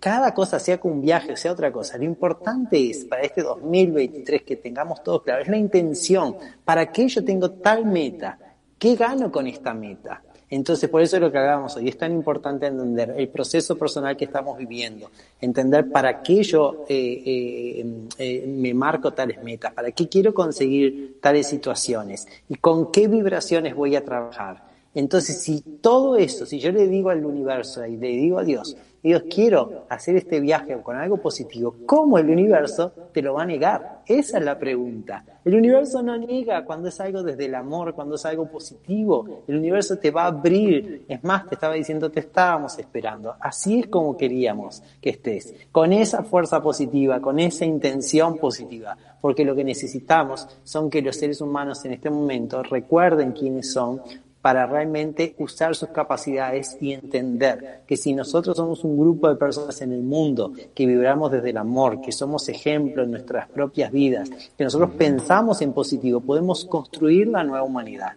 cada 0.00 0.34
cosa, 0.34 0.58
sea 0.58 0.80
con 0.80 0.92
un 0.92 1.02
viaje, 1.02 1.36
sea 1.36 1.52
otra 1.52 1.70
cosa, 1.70 1.98
lo 1.98 2.04
importante 2.04 2.90
es 2.90 3.04
para 3.04 3.22
este 3.22 3.42
2023 3.42 4.42
que 4.42 4.56
tengamos 4.56 5.02
todo 5.04 5.22
claro, 5.22 5.42
es 5.42 5.48
la 5.48 5.58
intención. 5.58 6.36
¿Para 6.64 6.90
qué 6.90 7.06
yo 7.08 7.24
tengo 7.24 7.50
tal 7.50 7.84
meta? 7.84 8.38
¿Qué 8.78 8.96
gano 8.96 9.30
con 9.30 9.46
esta 9.46 9.74
meta? 9.74 10.22
Entonces, 10.48 10.90
por 10.90 11.00
eso 11.00 11.16
es 11.16 11.22
lo 11.22 11.32
que 11.32 11.38
hagamos 11.38 11.76
hoy. 11.76 11.88
Es 11.88 11.96
tan 11.96 12.12
importante 12.12 12.66
entender 12.66 13.14
el 13.16 13.28
proceso 13.28 13.78
personal 13.78 14.16
que 14.16 14.26
estamos 14.26 14.58
viviendo, 14.58 15.10
entender 15.40 15.90
para 15.90 16.22
qué 16.22 16.42
yo 16.42 16.84
eh, 16.88 17.22
eh, 17.24 17.86
eh, 18.18 18.46
me 18.46 18.74
marco 18.74 19.12
tales 19.12 19.42
metas, 19.42 19.72
para 19.72 19.92
qué 19.92 20.08
quiero 20.08 20.34
conseguir 20.34 21.18
tales 21.22 21.46
situaciones 21.46 22.26
y 22.50 22.56
con 22.56 22.92
qué 22.92 23.08
vibraciones 23.08 23.74
voy 23.74 23.96
a 23.96 24.04
trabajar. 24.04 24.71
Entonces, 24.94 25.42
si 25.42 25.62
todo 25.80 26.16
eso, 26.16 26.44
si 26.46 26.58
yo 26.58 26.70
le 26.70 26.86
digo 26.86 27.10
al 27.10 27.24
universo 27.24 27.86
y 27.86 27.96
le 27.96 28.08
digo 28.08 28.38
a 28.38 28.44
Dios, 28.44 28.76
Dios, 29.02 29.24
quiero 29.28 29.84
hacer 29.88 30.14
este 30.14 30.38
viaje 30.38 30.80
con 30.80 30.94
algo 30.96 31.16
positivo, 31.16 31.74
¿cómo 31.86 32.18
el 32.18 32.30
universo 32.30 32.92
te 33.12 33.20
lo 33.20 33.34
va 33.34 33.42
a 33.42 33.46
negar? 33.46 34.02
Esa 34.06 34.38
es 34.38 34.44
la 34.44 34.56
pregunta. 34.56 35.24
El 35.44 35.56
universo 35.56 36.04
no 36.04 36.16
niega 36.16 36.64
cuando 36.64 36.88
es 36.88 37.00
algo 37.00 37.24
desde 37.24 37.46
el 37.46 37.56
amor, 37.56 37.94
cuando 37.94 38.14
es 38.14 38.24
algo 38.24 38.46
positivo. 38.46 39.42
El 39.48 39.56
universo 39.56 39.98
te 39.98 40.12
va 40.12 40.22
a 40.22 40.26
abrir. 40.26 41.04
Es 41.08 41.24
más, 41.24 41.48
te 41.48 41.56
estaba 41.56 41.74
diciendo, 41.74 42.12
te 42.12 42.20
estábamos 42.20 42.78
esperando. 42.78 43.34
Así 43.40 43.80
es 43.80 43.88
como 43.88 44.16
queríamos 44.16 44.84
que 45.00 45.10
estés, 45.10 45.52
con 45.72 45.92
esa 45.92 46.22
fuerza 46.22 46.62
positiva, 46.62 47.20
con 47.20 47.40
esa 47.40 47.64
intención 47.64 48.38
positiva. 48.38 48.96
Porque 49.20 49.44
lo 49.44 49.56
que 49.56 49.64
necesitamos 49.64 50.46
son 50.62 50.88
que 50.88 51.02
los 51.02 51.16
seres 51.16 51.40
humanos 51.40 51.84
en 51.84 51.94
este 51.94 52.08
momento 52.08 52.62
recuerden 52.62 53.32
quiénes 53.32 53.72
son, 53.72 54.00
para 54.42 54.66
realmente 54.66 55.34
usar 55.38 55.74
sus 55.76 55.90
capacidades 55.90 56.76
y 56.80 56.92
entender 56.92 57.82
que 57.86 57.96
si 57.96 58.12
nosotros 58.12 58.56
somos 58.56 58.82
un 58.82 58.98
grupo 58.98 59.28
de 59.28 59.36
personas 59.36 59.80
en 59.80 59.92
el 59.92 60.02
mundo 60.02 60.52
que 60.74 60.84
vibramos 60.84 61.30
desde 61.30 61.50
el 61.50 61.56
amor, 61.56 62.00
que 62.00 62.10
somos 62.10 62.48
ejemplo 62.48 63.04
en 63.04 63.12
nuestras 63.12 63.48
propias 63.48 63.92
vidas, 63.92 64.28
que 64.58 64.64
nosotros 64.64 64.90
pensamos 64.98 65.62
en 65.62 65.72
positivo, 65.72 66.20
podemos 66.20 66.64
construir 66.64 67.28
la 67.28 67.44
nueva 67.44 67.62
humanidad. 67.62 68.14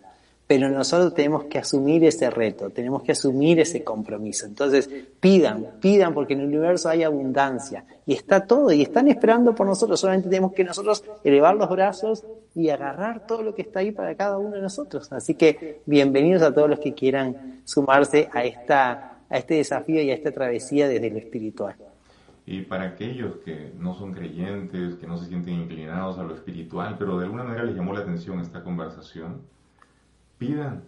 Pero 0.48 0.70
nosotros 0.70 1.16
tenemos 1.16 1.46
que 1.46 1.58
asumir 1.58 2.04
ese 2.04 2.30
reto, 2.30 2.70
tenemos 2.70 3.02
que 3.02 3.14
asumir 3.14 3.60
ese 3.60 3.84
compromiso. 3.84 4.46
Entonces, 4.46 4.88
pidan, 5.20 5.66
pidan, 5.82 6.14
porque 6.14 6.34
en 6.34 6.42
el 6.42 6.48
universo 6.48 6.88
hay 6.88 7.02
abundancia 7.02 7.84
y 8.06 8.14
está 8.14 8.46
todo 8.46 8.72
y 8.72 8.84
están 8.84 9.08
esperando 9.08 9.56
por 9.56 9.66
nosotros. 9.66 10.00
Solamente 10.00 10.30
tenemos 10.30 10.54
que 10.54 10.64
nosotros 10.64 11.04
elevar 11.24 11.56
los 11.56 11.68
brazos 11.68 12.24
y 12.54 12.70
agarrar 12.70 13.26
todo 13.26 13.42
lo 13.42 13.56
que 13.56 13.64
está 13.64 13.80
ahí 13.80 13.92
para 13.92 14.14
cada 14.14 14.38
uno 14.38 14.56
de 14.56 14.62
nosotros. 14.62 15.12
Así 15.12 15.34
que 15.34 15.82
bienvenidos 15.88 16.44
a 16.44 16.54
todos 16.54 16.70
los 16.70 16.80
que 16.80 16.94
quieran 16.94 17.62
sumarse 17.64 18.30
a, 18.32 18.46
esta, 18.46 19.18
a 19.28 19.38
este 19.38 19.56
desafío 19.56 20.00
y 20.04 20.12
a 20.12 20.14
esta 20.14 20.32
travesía 20.32 20.88
desde 20.88 21.10
lo 21.10 21.18
espiritual. 21.18 21.76
Y 22.46 22.62
para 22.62 22.84
aquellos 22.84 23.38
que 23.38 23.72
no 23.80 23.96
son 23.96 24.14
creyentes, 24.14 24.94
que 24.96 25.08
no 25.08 25.18
se 25.18 25.26
sienten 25.26 25.56
inclinados 25.56 26.20
a 26.20 26.24
lo 26.24 26.36
espiritual, 26.36 26.96
pero 27.00 27.18
de 27.18 27.26
alguna 27.26 27.44
manera 27.44 27.64
les 27.64 27.76
llamó 27.76 27.94
la 27.94 28.02
atención 28.02 28.40
esta 28.40 28.64
conversación, 28.64 29.42
pidan. 30.38 30.84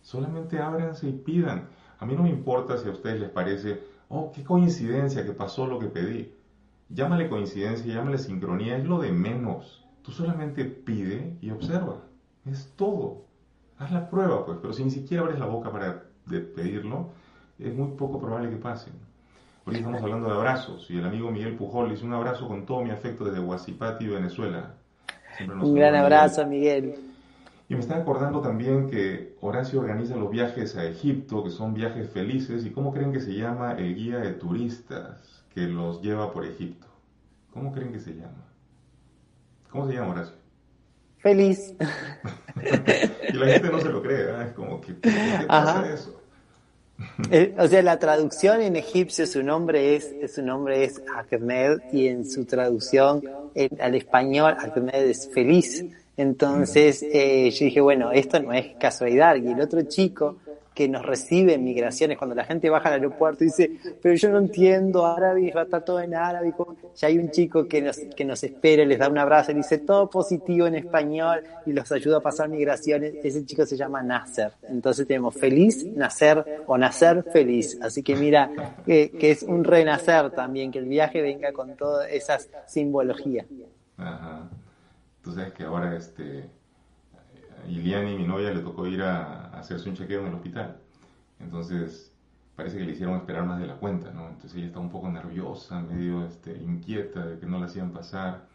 Solamente 0.00 0.58
ábranse 0.58 1.08
y 1.08 1.12
pidan. 1.12 1.68
A 1.98 2.06
mí 2.06 2.14
no 2.14 2.24
me 2.24 2.30
importa 2.30 2.76
si 2.76 2.88
a 2.88 2.92
ustedes 2.92 3.20
les 3.20 3.30
parece, 3.30 3.80
oh, 4.08 4.32
qué 4.32 4.42
coincidencia 4.42 5.24
que 5.24 5.32
pasó 5.32 5.66
lo 5.66 5.78
que 5.78 5.86
pedí. 5.86 6.34
Llámale 6.88 7.28
coincidencia, 7.28 7.94
llámale 7.94 8.18
sincronía, 8.18 8.76
es 8.76 8.84
lo 8.84 8.98
de 8.98 9.12
menos. 9.12 9.86
Tú 10.02 10.10
solamente 10.10 10.64
pide 10.64 11.36
y 11.40 11.50
observa. 11.50 12.02
Es 12.44 12.72
todo. 12.76 13.24
Haz 13.78 13.92
la 13.92 14.10
prueba, 14.10 14.44
pues, 14.44 14.58
pero 14.60 14.72
si 14.72 14.84
ni 14.84 14.90
siquiera 14.90 15.22
abres 15.22 15.38
la 15.38 15.46
boca 15.46 15.70
para 15.70 16.02
pedirlo, 16.28 17.10
es 17.58 17.74
muy 17.74 17.92
poco 17.96 18.20
probable 18.20 18.50
que 18.50 18.56
pase. 18.56 18.90
Hoy 19.64 19.76
estamos 19.76 20.02
hablando 20.02 20.26
de 20.26 20.34
abrazos 20.34 20.90
y 20.90 20.98
el 20.98 21.04
amigo 21.06 21.30
Miguel 21.30 21.54
Pujol 21.54 21.88
le 21.88 21.94
hizo 21.94 22.04
un 22.04 22.12
abrazo 22.12 22.48
con 22.48 22.66
todo 22.66 22.82
mi 22.82 22.90
afecto 22.90 23.24
desde 23.24 23.38
Huasipati, 23.38 24.08
Venezuela. 24.08 24.74
Un 25.48 25.74
gran 25.74 25.94
abrazo, 25.94 26.44
Miguel. 26.46 27.11
Y 27.72 27.74
me 27.74 27.80
está 27.80 27.96
acordando 27.96 28.42
también 28.42 28.90
que 28.90 29.34
Horacio 29.40 29.80
organiza 29.80 30.14
los 30.14 30.30
viajes 30.30 30.76
a 30.76 30.84
Egipto, 30.84 31.42
que 31.42 31.48
son 31.48 31.72
viajes 31.72 32.10
felices. 32.10 32.66
¿Y 32.66 32.70
cómo 32.70 32.92
creen 32.92 33.14
que 33.14 33.20
se 33.20 33.32
llama 33.32 33.78
el 33.78 33.94
guía 33.94 34.18
de 34.18 34.34
turistas 34.34 35.42
que 35.54 35.62
los 35.62 36.02
lleva 36.02 36.34
por 36.34 36.44
Egipto? 36.44 36.86
¿Cómo 37.50 37.72
creen 37.72 37.90
que 37.90 37.98
se 37.98 38.10
llama? 38.10 38.44
¿Cómo 39.70 39.88
se 39.88 39.94
llama 39.94 40.10
Horacio? 40.10 40.34
Feliz. 41.20 41.74
y 43.32 43.32
la 43.32 43.46
gente 43.46 43.70
no 43.70 43.80
se 43.80 43.88
lo 43.88 44.02
cree, 44.02 44.20
¿eh? 44.20 44.44
es 44.48 44.52
como 44.52 44.78
que, 44.78 44.94
¿qué 45.00 45.46
pasa 45.48 45.90
eso? 45.94 46.18
Eh, 47.32 47.52
o 47.58 47.66
sea, 47.66 47.82
la 47.82 47.98
traducción 47.98 48.60
en 48.60 48.76
egipcio, 48.76 49.26
su 49.26 49.42
nombre 49.42 49.96
es, 49.96 50.14
su 50.32 50.40
nombre 50.40 50.84
es 50.84 51.02
Ahmed 51.32 51.80
y 51.92 52.06
en 52.06 52.24
su 52.24 52.44
traducción 52.44 53.22
al 53.80 53.94
español 53.96 54.54
Ahmed 54.60 54.94
es 54.94 55.28
feliz. 55.32 55.84
Entonces 56.16 57.02
eh, 57.02 57.50
yo 57.50 57.64
dije, 57.64 57.80
bueno, 57.80 58.12
esto 58.12 58.40
no 58.40 58.52
es 58.52 58.74
casualidad. 58.78 59.36
Y 59.36 59.48
el 59.48 59.60
otro 59.60 59.82
chico 59.82 60.36
que 60.74 60.88
nos 60.88 61.04
recibe 61.04 61.54
en 61.54 61.64
migraciones, 61.64 62.16
cuando 62.16 62.34
la 62.34 62.44
gente 62.44 62.70
baja 62.70 62.88
al 62.88 62.94
aeropuerto 62.94 63.44
y 63.44 63.48
dice, 63.48 63.72
pero 64.00 64.14
yo 64.14 64.30
no 64.30 64.38
entiendo 64.38 65.04
árabe, 65.04 65.52
va 65.54 65.62
a 65.62 65.64
estar 65.64 65.84
todo 65.84 66.00
en 66.00 66.14
árabe. 66.14 66.54
Ya 66.96 67.08
hay 67.08 67.18
un 67.18 67.30
chico 67.30 67.68
que 67.68 67.82
nos, 67.82 67.98
que 67.98 68.24
nos 68.24 68.42
espera, 68.42 68.84
les 68.84 68.98
da 68.98 69.08
un 69.08 69.18
abrazo 69.18 69.52
y 69.52 69.56
dice 69.56 69.78
todo 69.78 70.08
positivo 70.08 70.66
en 70.66 70.76
español 70.76 71.42
y 71.66 71.72
los 71.72 71.90
ayuda 71.92 72.18
a 72.18 72.20
pasar 72.20 72.48
migraciones. 72.48 73.14
Ese 73.22 73.44
chico 73.44 73.66
se 73.66 73.76
llama 73.76 74.02
Nasser. 74.02 74.52
Entonces 74.62 75.06
tenemos 75.06 75.34
feliz, 75.34 75.84
nacer 75.84 76.62
o 76.66 76.78
nacer 76.78 77.22
feliz. 77.24 77.78
Así 77.82 78.02
que 78.02 78.16
mira, 78.16 78.50
que, 78.86 79.10
es 79.20 79.42
un 79.42 79.64
renacer 79.64 80.30
también, 80.30 80.70
que 80.70 80.78
el 80.78 80.86
viaje 80.86 81.20
venga 81.20 81.52
con 81.52 81.76
todas 81.76 82.10
esas 82.10 82.48
simbologías. 82.66 83.46
Ajá. 83.98 84.48
Tú 85.22 85.32
sabes 85.32 85.52
que 85.52 85.64
ahora 85.64 85.96
este, 85.96 86.50
Iliani, 87.68 88.16
mi 88.16 88.26
novia, 88.26 88.52
le 88.52 88.60
tocó 88.60 88.86
ir 88.86 89.02
a, 89.02 89.50
hacerse 89.58 89.88
un 89.88 89.96
chequeo 89.96 90.20
en 90.20 90.28
el 90.28 90.34
hospital. 90.34 90.76
Entonces, 91.40 92.12
parece 92.56 92.78
que 92.78 92.84
le 92.84 92.92
hicieron 92.92 93.16
esperar 93.16 93.44
más 93.44 93.60
de 93.60 93.66
la 93.66 93.76
cuenta, 93.76 94.10
¿no? 94.12 94.28
Entonces 94.28 94.54
ella 94.56 94.66
está 94.66 94.80
un 94.80 94.90
poco 94.90 95.08
nerviosa, 95.10 95.80
medio 95.80 96.24
este, 96.26 96.56
inquieta 96.62 97.26
de 97.26 97.38
que 97.38 97.46
no 97.46 97.58
la 97.58 97.66
hacían 97.66 97.92
pasar. 97.92 98.46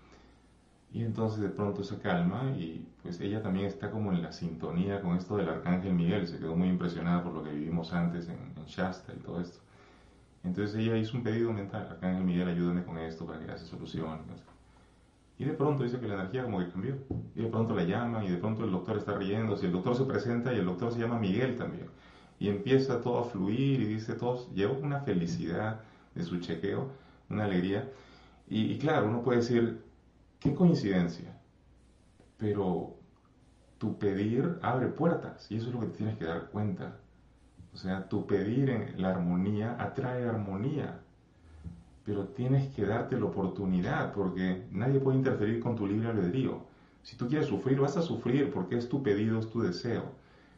Y 0.93 1.03
entonces 1.03 1.41
de 1.41 1.49
pronto 1.49 1.83
se 1.83 1.99
calma 1.99 2.51
y 2.57 2.87
pues 3.03 3.19
ella 3.19 3.41
también 3.41 3.65
está 3.65 3.91
como 3.91 4.11
en 4.13 4.21
la 4.21 4.31
sintonía 4.31 5.01
con 5.01 5.17
esto 5.17 5.35
del 5.37 5.49
Arcángel 5.49 5.93
Miguel. 5.93 6.27
Se 6.27 6.39
quedó 6.39 6.55
muy 6.55 6.69
impresionada 6.69 7.23
por 7.23 7.33
lo 7.33 7.43
que 7.43 7.51
vivimos 7.51 7.93
antes 7.93 8.29
en, 8.29 8.55
Shasta 8.65 9.13
y 9.13 9.19
todo 9.19 9.41
esto. 9.41 9.59
Entonces 10.43 10.75
ella 10.75 10.97
hizo 10.97 11.17
un 11.17 11.23
pedido 11.23 11.53
mental, 11.53 11.87
Arcángel 11.89 12.23
Miguel, 12.23 12.47
ayúdame 12.49 12.83
con 12.83 12.97
esto 12.97 13.25
para 13.25 13.39
que 13.39 13.57
se 13.57 13.65
solucione. 13.65 14.21
Y 15.39 15.45
de 15.45 15.53
pronto 15.53 15.83
dice 15.83 15.99
que 15.99 16.07
la 16.07 16.15
energía 16.15 16.43
como 16.43 16.59
que 16.59 16.69
cambió. 16.69 16.95
Y 17.35 17.43
de 17.43 17.49
pronto 17.49 17.75
la 17.75 17.83
llaman 17.83 18.23
y 18.23 18.29
de 18.29 18.37
pronto 18.37 18.63
el 18.63 18.71
doctor 18.71 18.97
está 18.97 19.15
riendo. 19.15 19.55
Si 19.55 19.67
el 19.67 19.71
doctor 19.71 19.95
se 19.95 20.05
presenta 20.05 20.53
y 20.53 20.57
el 20.57 20.65
doctor 20.65 20.91
se 20.91 20.99
llama 20.99 21.19
Miguel 21.19 21.55
también. 21.55 21.87
Y 22.39 22.49
empieza 22.49 23.01
todo 23.01 23.19
a 23.19 23.23
fluir 23.25 23.81
y 23.81 23.85
dice 23.85 24.13
todo, 24.13 24.51
lleva 24.53 24.73
una 24.73 25.01
felicidad 25.01 25.81
de 26.15 26.23
su 26.23 26.39
chequeo, 26.39 26.89
una 27.29 27.45
alegría. 27.45 27.89
Y, 28.47 28.77
claro, 28.79 29.07
uno 29.07 29.21
puede 29.21 29.39
decir, 29.39 29.83
qué 30.39 30.55
coincidencia. 30.55 31.39
Pero 32.37 32.95
tu 33.77 33.99
pedir 33.99 34.57
abre 34.61 34.87
puertas 34.87 35.51
y 35.51 35.57
eso 35.57 35.67
es 35.67 35.73
lo 35.73 35.81
que 35.81 35.87
te 35.87 35.97
tienes 35.97 36.17
que 36.17 36.25
dar 36.25 36.49
cuenta. 36.49 36.97
O 37.73 37.77
sea, 37.77 38.09
tu 38.09 38.25
pedir 38.25 38.69
en 38.71 38.99
la 38.99 39.09
armonía 39.09 39.75
atrae 39.79 40.27
armonía 40.27 40.99
pero 42.07 42.23
tienes 42.29 42.73
que 42.73 42.85
darte 42.85 43.19
la 43.19 43.25
oportunidad 43.25 44.13
porque 44.13 44.65
nadie 44.71 44.97
puede 44.97 45.17
interferir 45.17 45.59
con 45.59 45.75
tu 45.75 45.85
libre 45.85 46.07
albedrío. 46.07 46.61
Si 47.03 47.17
tú 47.17 47.27
quieres 47.27 47.47
sufrir, 47.47 47.81
vas 47.81 47.97
a 47.97 48.01
sufrir 48.01 48.49
porque 48.49 48.77
es 48.77 48.87
tu 48.87 49.03
pedido, 49.03 49.37
es 49.39 49.49
tu 49.49 49.59
deseo. 49.59 50.13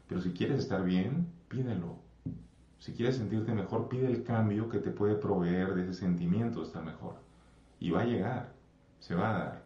Pero 0.08 0.22
si 0.22 0.32
quieres 0.32 0.60
estar 0.60 0.84
bien, 0.84 1.28
pídelo. 1.48 1.96
Si 2.78 2.94
quieres 2.94 3.16
sentirte 3.18 3.52
mejor, 3.52 3.90
pide 3.90 4.06
el 4.06 4.24
cambio 4.24 4.70
que 4.70 4.78
te 4.78 4.92
puede 4.92 5.16
proveer 5.16 5.74
de 5.74 5.82
ese 5.82 5.96
sentimiento 5.96 6.60
de 6.60 6.68
estar 6.68 6.86
mejor. 6.86 7.16
Y 7.80 7.90
va 7.90 8.02
a 8.02 8.06
llegar, 8.06 8.54
se 9.00 9.16
va 9.16 9.36
a 9.36 9.40
dar. 9.40 9.64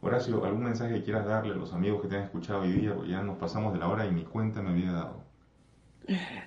Horacio, 0.00 0.44
¿algún 0.44 0.64
mensaje 0.64 0.94
que 0.94 1.04
quieras 1.04 1.24
darle 1.24 1.54
a 1.54 1.56
los 1.56 1.72
amigos 1.72 2.02
que 2.02 2.08
te 2.08 2.16
han 2.16 2.24
escuchado 2.24 2.62
hoy 2.62 2.72
día? 2.72 2.96
Porque 2.96 3.12
ya 3.12 3.22
nos 3.22 3.38
pasamos 3.38 3.72
de 3.72 3.78
la 3.78 3.88
hora 3.88 4.08
y 4.08 4.10
ni 4.12 4.24
cuenta 4.24 4.60
me 4.60 4.70
había 4.70 4.90
dado. 4.90 5.25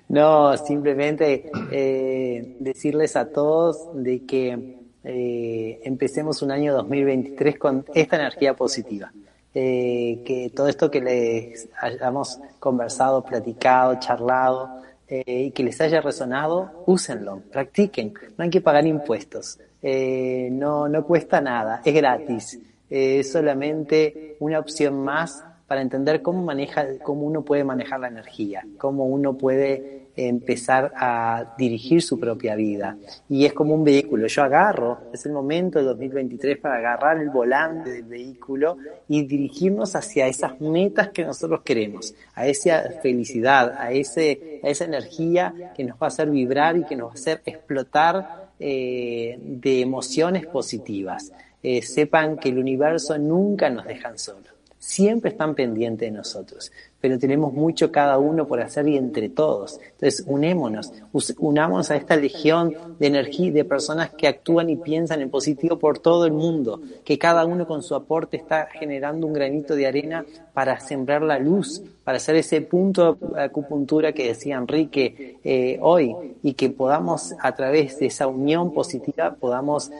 No, 0.08 0.56
simplemente 0.56 1.50
eh, 1.70 2.56
decirles 2.58 3.16
a 3.16 3.30
todos 3.30 3.88
de 3.94 4.24
que 4.26 4.76
eh, 5.04 5.80
empecemos 5.84 6.42
un 6.42 6.50
año 6.50 6.74
2023 6.74 7.58
con 7.58 7.84
esta 7.94 8.16
energía 8.16 8.54
positiva. 8.54 9.12
Eh, 9.52 10.22
que 10.24 10.50
todo 10.54 10.68
esto 10.68 10.90
que 10.90 11.00
les 11.00 11.68
hayamos 11.80 12.38
conversado, 12.58 13.24
platicado, 13.24 13.98
charlado 13.98 14.80
y 15.26 15.50
que 15.50 15.64
les 15.64 15.80
haya 15.80 16.00
resonado, 16.00 16.84
úsenlo, 16.86 17.42
practiquen. 17.50 18.14
No 18.38 18.44
hay 18.44 18.50
que 18.50 18.60
pagar 18.60 18.86
impuestos. 18.86 19.58
no, 19.82 20.88
no 20.88 21.04
cuesta 21.04 21.40
nada, 21.40 21.82
es 21.84 21.94
gratis. 21.94 22.60
es 22.88 23.32
solamente 23.32 24.36
una 24.38 24.60
opción 24.60 25.02
más 25.02 25.42
para 25.70 25.82
entender 25.82 26.20
cómo 26.20 26.42
maneja, 26.42 26.84
cómo 27.00 27.22
uno 27.22 27.44
puede 27.44 27.62
manejar 27.62 28.00
la 28.00 28.08
energía, 28.08 28.66
cómo 28.76 29.06
uno 29.06 29.38
puede 29.38 30.08
empezar 30.16 30.90
a 30.96 31.54
dirigir 31.56 32.02
su 32.02 32.18
propia 32.18 32.56
vida. 32.56 32.96
Y 33.28 33.44
es 33.44 33.52
como 33.52 33.74
un 33.74 33.84
vehículo. 33.84 34.26
Yo 34.26 34.42
agarro, 34.42 34.98
es 35.12 35.26
el 35.26 35.32
momento 35.32 35.78
del 35.78 35.86
2023 35.86 36.58
para 36.58 36.78
agarrar 36.78 37.18
el 37.18 37.30
volante 37.30 37.92
del 37.92 38.02
vehículo 38.02 38.78
y 39.06 39.24
dirigirnos 39.24 39.94
hacia 39.94 40.26
esas 40.26 40.60
metas 40.60 41.10
que 41.10 41.24
nosotros 41.24 41.60
queremos, 41.60 42.16
a 42.34 42.48
esa 42.48 42.90
felicidad, 43.00 43.72
a, 43.78 43.92
ese, 43.92 44.60
a 44.64 44.70
esa 44.70 44.86
energía 44.86 45.72
que 45.76 45.84
nos 45.84 45.94
va 45.98 46.06
a 46.06 46.08
hacer 46.08 46.30
vibrar 46.30 46.78
y 46.78 46.84
que 46.84 46.96
nos 46.96 47.10
va 47.10 47.12
a 47.12 47.14
hacer 47.14 47.42
explotar 47.46 48.48
eh, 48.58 49.38
de 49.40 49.82
emociones 49.82 50.46
positivas. 50.46 51.32
Eh, 51.62 51.80
sepan 51.82 52.38
que 52.38 52.48
el 52.48 52.58
universo 52.58 53.16
nunca 53.18 53.70
nos 53.70 53.86
deja 53.86 54.18
solos 54.18 54.59
siempre 54.80 55.30
están 55.30 55.54
pendientes 55.54 56.10
de 56.10 56.16
nosotros, 56.16 56.72
pero 57.00 57.18
tenemos 57.18 57.52
mucho 57.52 57.92
cada 57.92 58.18
uno 58.18 58.48
por 58.48 58.60
hacer 58.60 58.88
y 58.88 58.96
entre 58.96 59.28
todos. 59.28 59.78
Entonces, 59.92 60.24
unémonos, 60.26 60.92
unámonos 61.38 61.90
a 61.90 61.96
esta 61.96 62.16
legión 62.16 62.74
de 62.98 63.06
energía, 63.06 63.52
de 63.52 63.64
personas 63.64 64.10
que 64.10 64.26
actúan 64.26 64.70
y 64.70 64.76
piensan 64.76 65.20
en 65.20 65.30
positivo 65.30 65.78
por 65.78 65.98
todo 65.98 66.24
el 66.24 66.32
mundo, 66.32 66.80
que 67.04 67.18
cada 67.18 67.44
uno 67.44 67.66
con 67.66 67.82
su 67.82 67.94
aporte 67.94 68.38
está 68.38 68.66
generando 68.72 69.26
un 69.26 69.34
granito 69.34 69.76
de 69.76 69.86
arena 69.86 70.24
para 70.54 70.80
sembrar 70.80 71.22
la 71.22 71.38
luz, 71.38 71.82
para 72.10 72.16
hacer 72.16 72.34
ese 72.34 72.60
punto 72.62 73.14
de 73.20 73.40
acupuntura 73.40 74.10
que 74.10 74.26
decía 74.26 74.56
Enrique 74.56 75.38
eh, 75.44 75.78
hoy, 75.80 76.12
y 76.42 76.54
que 76.54 76.68
podamos, 76.68 77.36
a 77.38 77.52
través 77.52 78.00
de 78.00 78.06
esa 78.06 78.26
unión 78.26 78.74
positiva, 78.74 79.36
podamos 79.38 79.92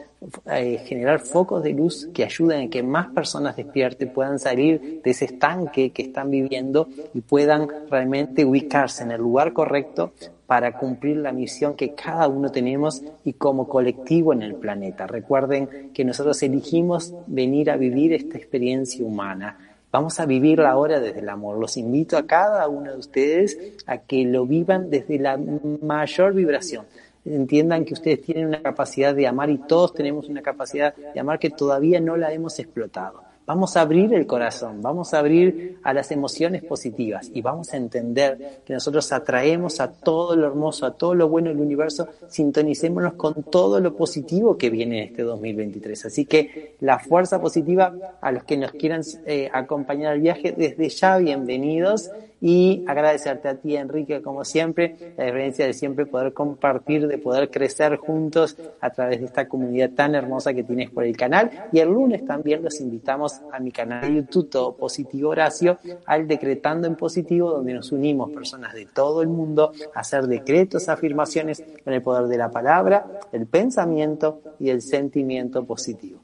eh, 0.46 0.82
generar 0.84 1.20
focos 1.20 1.62
de 1.62 1.70
luz 1.72 2.08
que 2.12 2.24
ayuden 2.24 2.66
a 2.66 2.68
que 2.68 2.82
más 2.82 3.12
personas 3.12 3.54
despierten, 3.54 4.12
puedan 4.12 4.40
salir 4.40 5.00
de 5.04 5.08
ese 5.08 5.26
estanque 5.26 5.90
que 5.90 6.02
están 6.02 6.32
viviendo 6.32 6.88
y 7.14 7.20
puedan 7.20 7.68
realmente 7.88 8.44
ubicarse 8.44 9.04
en 9.04 9.12
el 9.12 9.20
lugar 9.20 9.52
correcto 9.52 10.10
para 10.48 10.76
cumplir 10.76 11.18
la 11.18 11.30
misión 11.30 11.74
que 11.74 11.94
cada 11.94 12.26
uno 12.26 12.50
tenemos 12.50 13.04
y 13.24 13.34
como 13.34 13.68
colectivo 13.68 14.32
en 14.32 14.42
el 14.42 14.56
planeta. 14.56 15.06
Recuerden 15.06 15.92
que 15.94 16.04
nosotros 16.04 16.42
elegimos 16.42 17.14
venir 17.28 17.70
a 17.70 17.76
vivir 17.76 18.12
esta 18.14 18.36
experiencia 18.36 19.04
humana. 19.04 19.69
Vamos 19.92 20.20
a 20.20 20.26
vivirla 20.26 20.70
ahora 20.70 21.00
desde 21.00 21.20
el 21.20 21.28
amor. 21.28 21.58
Los 21.58 21.76
invito 21.76 22.16
a 22.16 22.26
cada 22.26 22.68
uno 22.68 22.92
de 22.92 22.98
ustedes 22.98 23.58
a 23.86 23.98
que 23.98 24.24
lo 24.24 24.46
vivan 24.46 24.90
desde 24.90 25.18
la 25.18 25.36
mayor 25.36 26.34
vibración 26.34 26.84
entiendan 27.24 27.84
que 27.84 27.94
ustedes 27.94 28.22
tienen 28.22 28.46
una 28.46 28.62
capacidad 28.62 29.14
de 29.14 29.26
amar 29.26 29.50
y 29.50 29.58
todos 29.58 29.92
tenemos 29.94 30.28
una 30.28 30.42
capacidad 30.42 30.94
de 30.94 31.20
amar 31.20 31.38
que 31.38 31.50
todavía 31.50 32.00
no 32.00 32.16
la 32.16 32.32
hemos 32.32 32.58
explotado. 32.58 33.22
Vamos 33.50 33.76
a 33.76 33.80
abrir 33.80 34.14
el 34.14 34.28
corazón, 34.28 34.80
vamos 34.80 35.12
a 35.12 35.18
abrir 35.18 35.80
a 35.82 35.92
las 35.92 36.12
emociones 36.12 36.62
positivas 36.62 37.28
y 37.34 37.42
vamos 37.42 37.74
a 37.74 37.78
entender 37.78 38.60
que 38.64 38.72
nosotros 38.72 39.10
atraemos 39.10 39.80
a 39.80 39.90
todo 39.90 40.36
lo 40.36 40.46
hermoso, 40.46 40.86
a 40.86 40.92
todo 40.92 41.16
lo 41.16 41.28
bueno 41.28 41.48
del 41.48 41.58
universo, 41.58 42.06
sintonicémonos 42.28 43.14
con 43.14 43.42
todo 43.42 43.80
lo 43.80 43.96
positivo 43.96 44.56
que 44.56 44.70
viene 44.70 44.98
en 44.98 45.08
este 45.08 45.22
2023. 45.24 46.04
Así 46.04 46.26
que 46.26 46.76
la 46.78 47.00
fuerza 47.00 47.40
positiva 47.40 47.92
a 48.20 48.30
los 48.30 48.44
que 48.44 48.56
nos 48.56 48.70
quieran 48.70 49.02
eh, 49.26 49.50
acompañar 49.52 50.12
al 50.12 50.20
viaje, 50.20 50.54
desde 50.56 50.88
ya 50.88 51.18
bienvenidos 51.18 52.08
y 52.40 52.84
agradecerte 52.86 53.48
a 53.48 53.54
ti, 53.56 53.76
Enrique, 53.76 54.22
como 54.22 54.44
siempre, 54.44 54.96
la 55.16 55.24
diferencia 55.24 55.66
de 55.66 55.74
siempre 55.74 56.06
poder 56.06 56.32
compartir, 56.32 57.06
de 57.06 57.18
poder 57.18 57.50
crecer 57.50 57.96
juntos 57.96 58.56
a 58.80 58.90
través 58.90 59.20
de 59.20 59.26
esta 59.26 59.48
comunidad 59.48 59.90
tan 59.90 60.14
hermosa 60.14 60.54
que 60.54 60.64
tienes 60.64 60.90
por 60.90 61.04
el 61.04 61.16
canal. 61.16 61.50
Y 61.72 61.80
el 61.80 61.88
lunes 61.88 62.24
también 62.24 62.62
los 62.62 62.80
invitamos 62.80 63.40
a 63.52 63.60
mi 63.60 63.70
canal 63.70 64.02
de 64.02 64.14
YouTube, 64.14 64.48
Todo 64.48 64.76
Positivo 64.76 65.30
Horacio, 65.30 65.78
al 66.06 66.26
Decretando 66.26 66.86
en 66.86 66.96
Positivo, 66.96 67.50
donde 67.50 67.74
nos 67.74 67.92
unimos 67.92 68.30
personas 68.30 68.74
de 68.74 68.86
todo 68.86 69.22
el 69.22 69.28
mundo 69.28 69.72
a 69.94 70.00
hacer 70.00 70.26
decretos, 70.26 70.88
afirmaciones 70.88 71.62
con 71.84 71.92
el 71.92 72.02
poder 72.02 72.26
de 72.26 72.38
la 72.38 72.50
palabra, 72.50 73.06
el 73.32 73.46
pensamiento 73.46 74.40
y 74.58 74.70
el 74.70 74.80
sentimiento 74.80 75.64
positivo. 75.64 76.19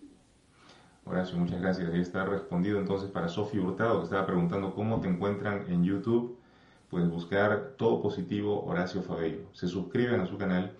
Horacio, 1.08 1.38
muchas 1.38 1.60
gracias. 1.60 1.88
Ahí 1.92 2.00
está 2.00 2.24
respondido 2.24 2.80
entonces 2.80 3.08
para 3.08 3.28
Sofía 3.28 3.60
Hurtado, 3.60 3.98
que 3.98 4.04
estaba 4.06 4.26
preguntando 4.26 4.74
cómo 4.74 5.00
te 5.00 5.06
encuentran 5.06 5.64
en 5.68 5.84
YouTube. 5.84 6.36
Puedes 6.90 7.08
buscar 7.08 7.74
todo 7.76 8.02
positivo 8.02 8.64
Horacio 8.64 9.02
Fabello. 9.02 9.42
Se 9.52 9.68
suscriben 9.68 10.20
a 10.20 10.26
su 10.26 10.36
canal 10.36 10.72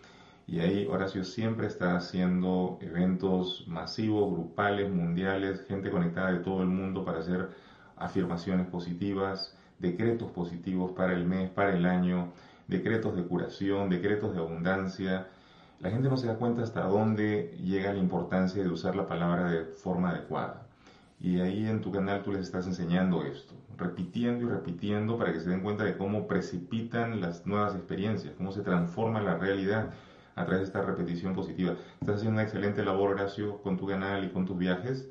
y 0.49 0.59
ahí 0.59 0.85
Horacio 0.91 1.23
siempre 1.23 1.69
está 1.69 1.95
haciendo 1.97 2.77
eventos 2.81 3.69
masivos, 3.69 4.33
grupales, 4.33 4.91
mundiales, 4.93 5.65
gente 5.69 5.93
conectada 5.93 6.33
de 6.33 6.41
todo 6.41 6.61
el 6.63 6.69
mundo 6.69 7.05
para 7.05 7.21
hacer 7.21 7.51
afirmaciones 7.97 8.67
positivas, 8.67 9.57
decretos 9.79 10.33
positivos 10.33 10.91
para 10.91 11.13
el 11.13 11.25
mes, 11.25 11.51
para 11.51 11.77
el 11.77 11.87
año, 11.87 12.33
decretos 12.67 13.15
de 13.15 13.23
curación, 13.23 13.89
decretos 13.89 14.35
de 14.35 14.41
abundancia. 14.41 15.29
La 15.81 15.91
gente 15.91 16.09
no 16.09 16.17
se 16.17 16.27
da 16.27 16.37
cuenta 16.37 16.63
hasta 16.63 16.83
dónde 16.83 17.57
llega 17.63 17.93
la 17.93 17.99
importancia 17.99 18.63
de 18.63 18.69
usar 18.69 18.97
la 18.97 19.07
palabra 19.07 19.51
de 19.51 19.65
forma 19.65 20.11
adecuada. 20.11 20.67
Y 21.21 21.41
ahí 21.41 21.67
en 21.67 21.81
tu 21.81 21.91
canal 21.93 22.23
tú 22.23 22.33
les 22.33 22.43
estás 22.43 22.67
enseñando 22.67 23.23
esto, 23.25 23.55
repitiendo 23.77 24.47
y 24.47 24.49
repitiendo 24.49 25.17
para 25.19 25.33
que 25.33 25.41
se 25.41 25.51
den 25.51 25.63
cuenta 25.63 25.85
de 25.85 25.97
cómo 25.97 26.27
precipitan 26.27 27.21
las 27.21 27.47
nuevas 27.47 27.75
experiencias, 27.75 28.35
cómo 28.37 28.53
se 28.53 28.63
transforma 28.63 29.21
la 29.21 29.37
realidad 29.37 29.91
a 30.35 30.45
través 30.45 30.61
de 30.61 30.67
esta 30.67 30.83
repetición 30.83 31.35
positiva. 31.35 31.75
Estás 32.01 32.17
haciendo 32.17 32.35
una 32.35 32.43
excelente 32.43 32.85
labor, 32.85 33.13
Horacio, 33.13 33.63
con 33.63 33.79
tu 33.79 33.87
canal 33.87 34.25
y 34.25 34.29
con 34.29 34.45
tus 34.45 34.59
viajes. 34.59 35.09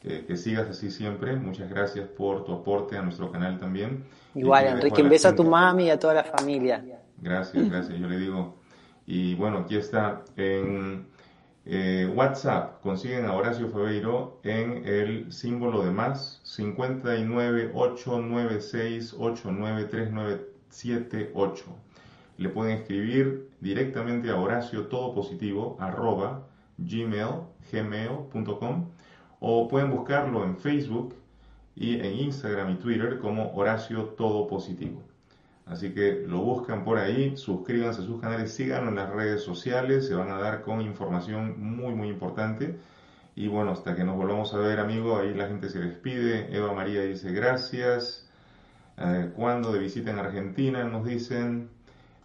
que 0.00 0.36
sigas 0.36 0.68
así 0.68 0.90
siempre. 0.90 1.36
Muchas 1.36 1.70
gracias 1.70 2.08
por 2.08 2.44
tu 2.44 2.52
aporte 2.52 2.96
a 2.96 3.02
nuestro 3.02 3.30
canal 3.30 3.60
también. 3.60 4.04
Igual, 4.34 4.66
Enrique, 4.66 5.02
un 5.02 5.08
beso 5.08 5.28
a 5.28 5.34
tu 5.34 5.44
mami 5.44 5.84
y 5.84 5.90
a 5.90 5.98
toda 5.98 6.14
la 6.14 6.24
familia. 6.24 6.82
Gracias, 7.18 7.70
gracias. 7.70 7.98
Yo 7.98 8.08
le 8.08 8.18
digo. 8.18 8.61
Y 9.06 9.34
bueno, 9.34 9.58
aquí 9.58 9.76
está. 9.76 10.24
En 10.36 11.06
eh, 11.64 12.10
WhatsApp 12.14 12.80
consiguen 12.82 13.26
a 13.26 13.34
Horacio 13.34 13.68
Febeiro 13.68 14.40
en 14.42 14.86
el 14.86 15.30
símbolo 15.32 15.84
de 15.84 15.90
más 15.90 16.40
59 16.44 17.72
896 17.74 19.14
893978 19.18 21.82
le 22.42 22.48
pueden 22.48 22.78
escribir 22.78 23.48
directamente 23.60 24.30
a 24.30 24.40
Horacio 24.40 24.86
Todo 24.86 25.14
Positivo 25.14 25.76
arroba 25.78 26.46
gmail, 26.78 27.42
gmail.com 27.70 28.90
o 29.40 29.68
pueden 29.68 29.90
buscarlo 29.90 30.44
en 30.44 30.56
Facebook 30.56 31.14
y 31.74 32.00
en 32.00 32.14
Instagram 32.14 32.72
y 32.72 32.74
Twitter 32.76 33.18
como 33.18 33.52
Horacio 33.54 34.04
Todo 34.16 34.46
Positivo. 34.46 35.02
Así 35.66 35.94
que 35.94 36.24
lo 36.26 36.38
buscan 36.40 36.84
por 36.84 36.98
ahí, 36.98 37.36
suscríbanse 37.36 38.02
a 38.02 38.04
sus 38.04 38.20
canales, 38.20 38.52
síganlo 38.54 38.90
en 38.90 38.96
las 38.96 39.10
redes 39.10 39.42
sociales, 39.42 40.06
se 40.06 40.14
van 40.14 40.30
a 40.30 40.38
dar 40.38 40.62
con 40.62 40.80
información 40.80 41.54
muy 41.60 41.94
muy 41.94 42.08
importante. 42.08 42.78
Y 43.34 43.48
bueno, 43.48 43.72
hasta 43.72 43.96
que 43.96 44.04
nos 44.04 44.16
volvamos 44.16 44.52
a 44.54 44.58
ver, 44.58 44.78
amigo, 44.80 45.18
ahí 45.18 45.34
la 45.34 45.48
gente 45.48 45.68
se 45.70 45.80
despide. 45.80 46.54
Eva 46.54 46.72
María 46.74 47.02
dice 47.02 47.32
gracias. 47.32 48.28
Eh, 48.98 49.30
cuando 49.34 49.72
de 49.72 49.78
visita 49.78 50.10
en 50.10 50.18
Argentina 50.18 50.84
nos 50.84 51.04
dicen. 51.06 51.70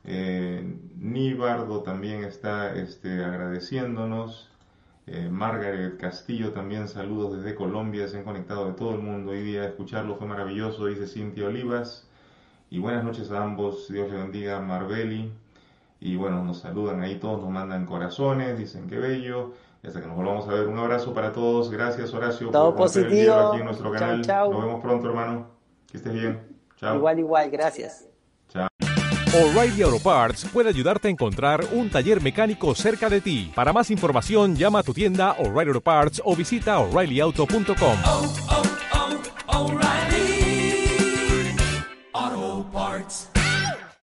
Eh, 0.09 0.63
Nibardo 0.97 1.83
también 1.83 2.23
está 2.23 2.73
este, 2.75 3.23
agradeciéndonos. 3.23 4.49
Eh, 5.05 5.29
Margaret 5.29 5.97
Castillo 5.97 6.51
también 6.53 6.87
saludos 6.87 7.37
desde 7.37 7.55
Colombia, 7.55 8.07
se 8.07 8.17
han 8.17 8.23
conectado 8.23 8.67
de 8.67 8.73
todo 8.73 8.95
el 8.95 9.01
mundo. 9.01 9.31
Hoy 9.31 9.41
día 9.43 9.65
escucharlo 9.65 10.17
fue 10.17 10.27
maravilloso, 10.27 10.85
dice 10.87 11.07
Cintia 11.07 11.47
Olivas. 11.47 12.06
Y 12.69 12.79
buenas 12.79 13.03
noches 13.03 13.31
a 13.31 13.43
ambos, 13.43 13.87
Dios 13.89 14.11
le 14.11 14.17
bendiga, 14.17 14.59
Marbeli. 14.59 15.31
Y 15.99 16.15
bueno, 16.15 16.43
nos 16.43 16.59
saludan 16.59 17.01
ahí 17.01 17.15
todos, 17.15 17.41
nos 17.41 17.49
mandan 17.49 17.85
corazones, 17.85 18.57
dicen 18.57 18.87
que 18.87 18.97
bello. 18.97 19.53
Y 19.83 19.87
hasta 19.87 20.01
que 20.01 20.07
nos 20.07 20.15
volvamos 20.17 20.47
a 20.47 20.53
ver, 20.53 20.67
un 20.67 20.77
abrazo 20.77 21.13
para 21.13 21.31
todos. 21.31 21.69
Gracias 21.71 22.13
Horacio 22.13 22.49
todo 22.49 22.75
por 22.75 22.85
positivo. 22.85 23.33
aquí 23.33 23.59
en 23.59 23.65
nuestro 23.65 23.91
canal. 23.91 24.21
Nos 24.21 24.63
vemos 24.63 24.81
pronto, 24.81 25.07
hermano. 25.07 25.47
Que 25.89 25.97
estés 25.97 26.13
bien. 26.13 26.39
Chao. 26.77 26.95
Igual, 26.97 27.19
igual, 27.19 27.49
gracias. 27.49 28.03
O'Reilly 29.33 29.83
Auto 29.83 29.99
Parts 29.99 30.45
puede 30.45 30.69
ayudarte 30.69 31.09
a 31.09 31.11
encontrar 31.11 31.63
un 31.73 31.89
taller 31.89 32.21
mecánico 32.21 32.73
cerca 32.73 33.09
de 33.09 33.21
ti. 33.21 33.51
Para 33.53 33.73
más 33.73 33.91
información, 33.91 34.55
llama 34.55 34.79
a 34.79 34.83
tu 34.83 34.93
tienda 34.93 35.33
O'Reilly 35.33 35.69
Auto 35.69 35.81
Parts 35.81 36.21
o 36.23 36.35
visita 36.35 36.79
oreillyauto.com. 36.79 38.76
hearts. 42.97 43.36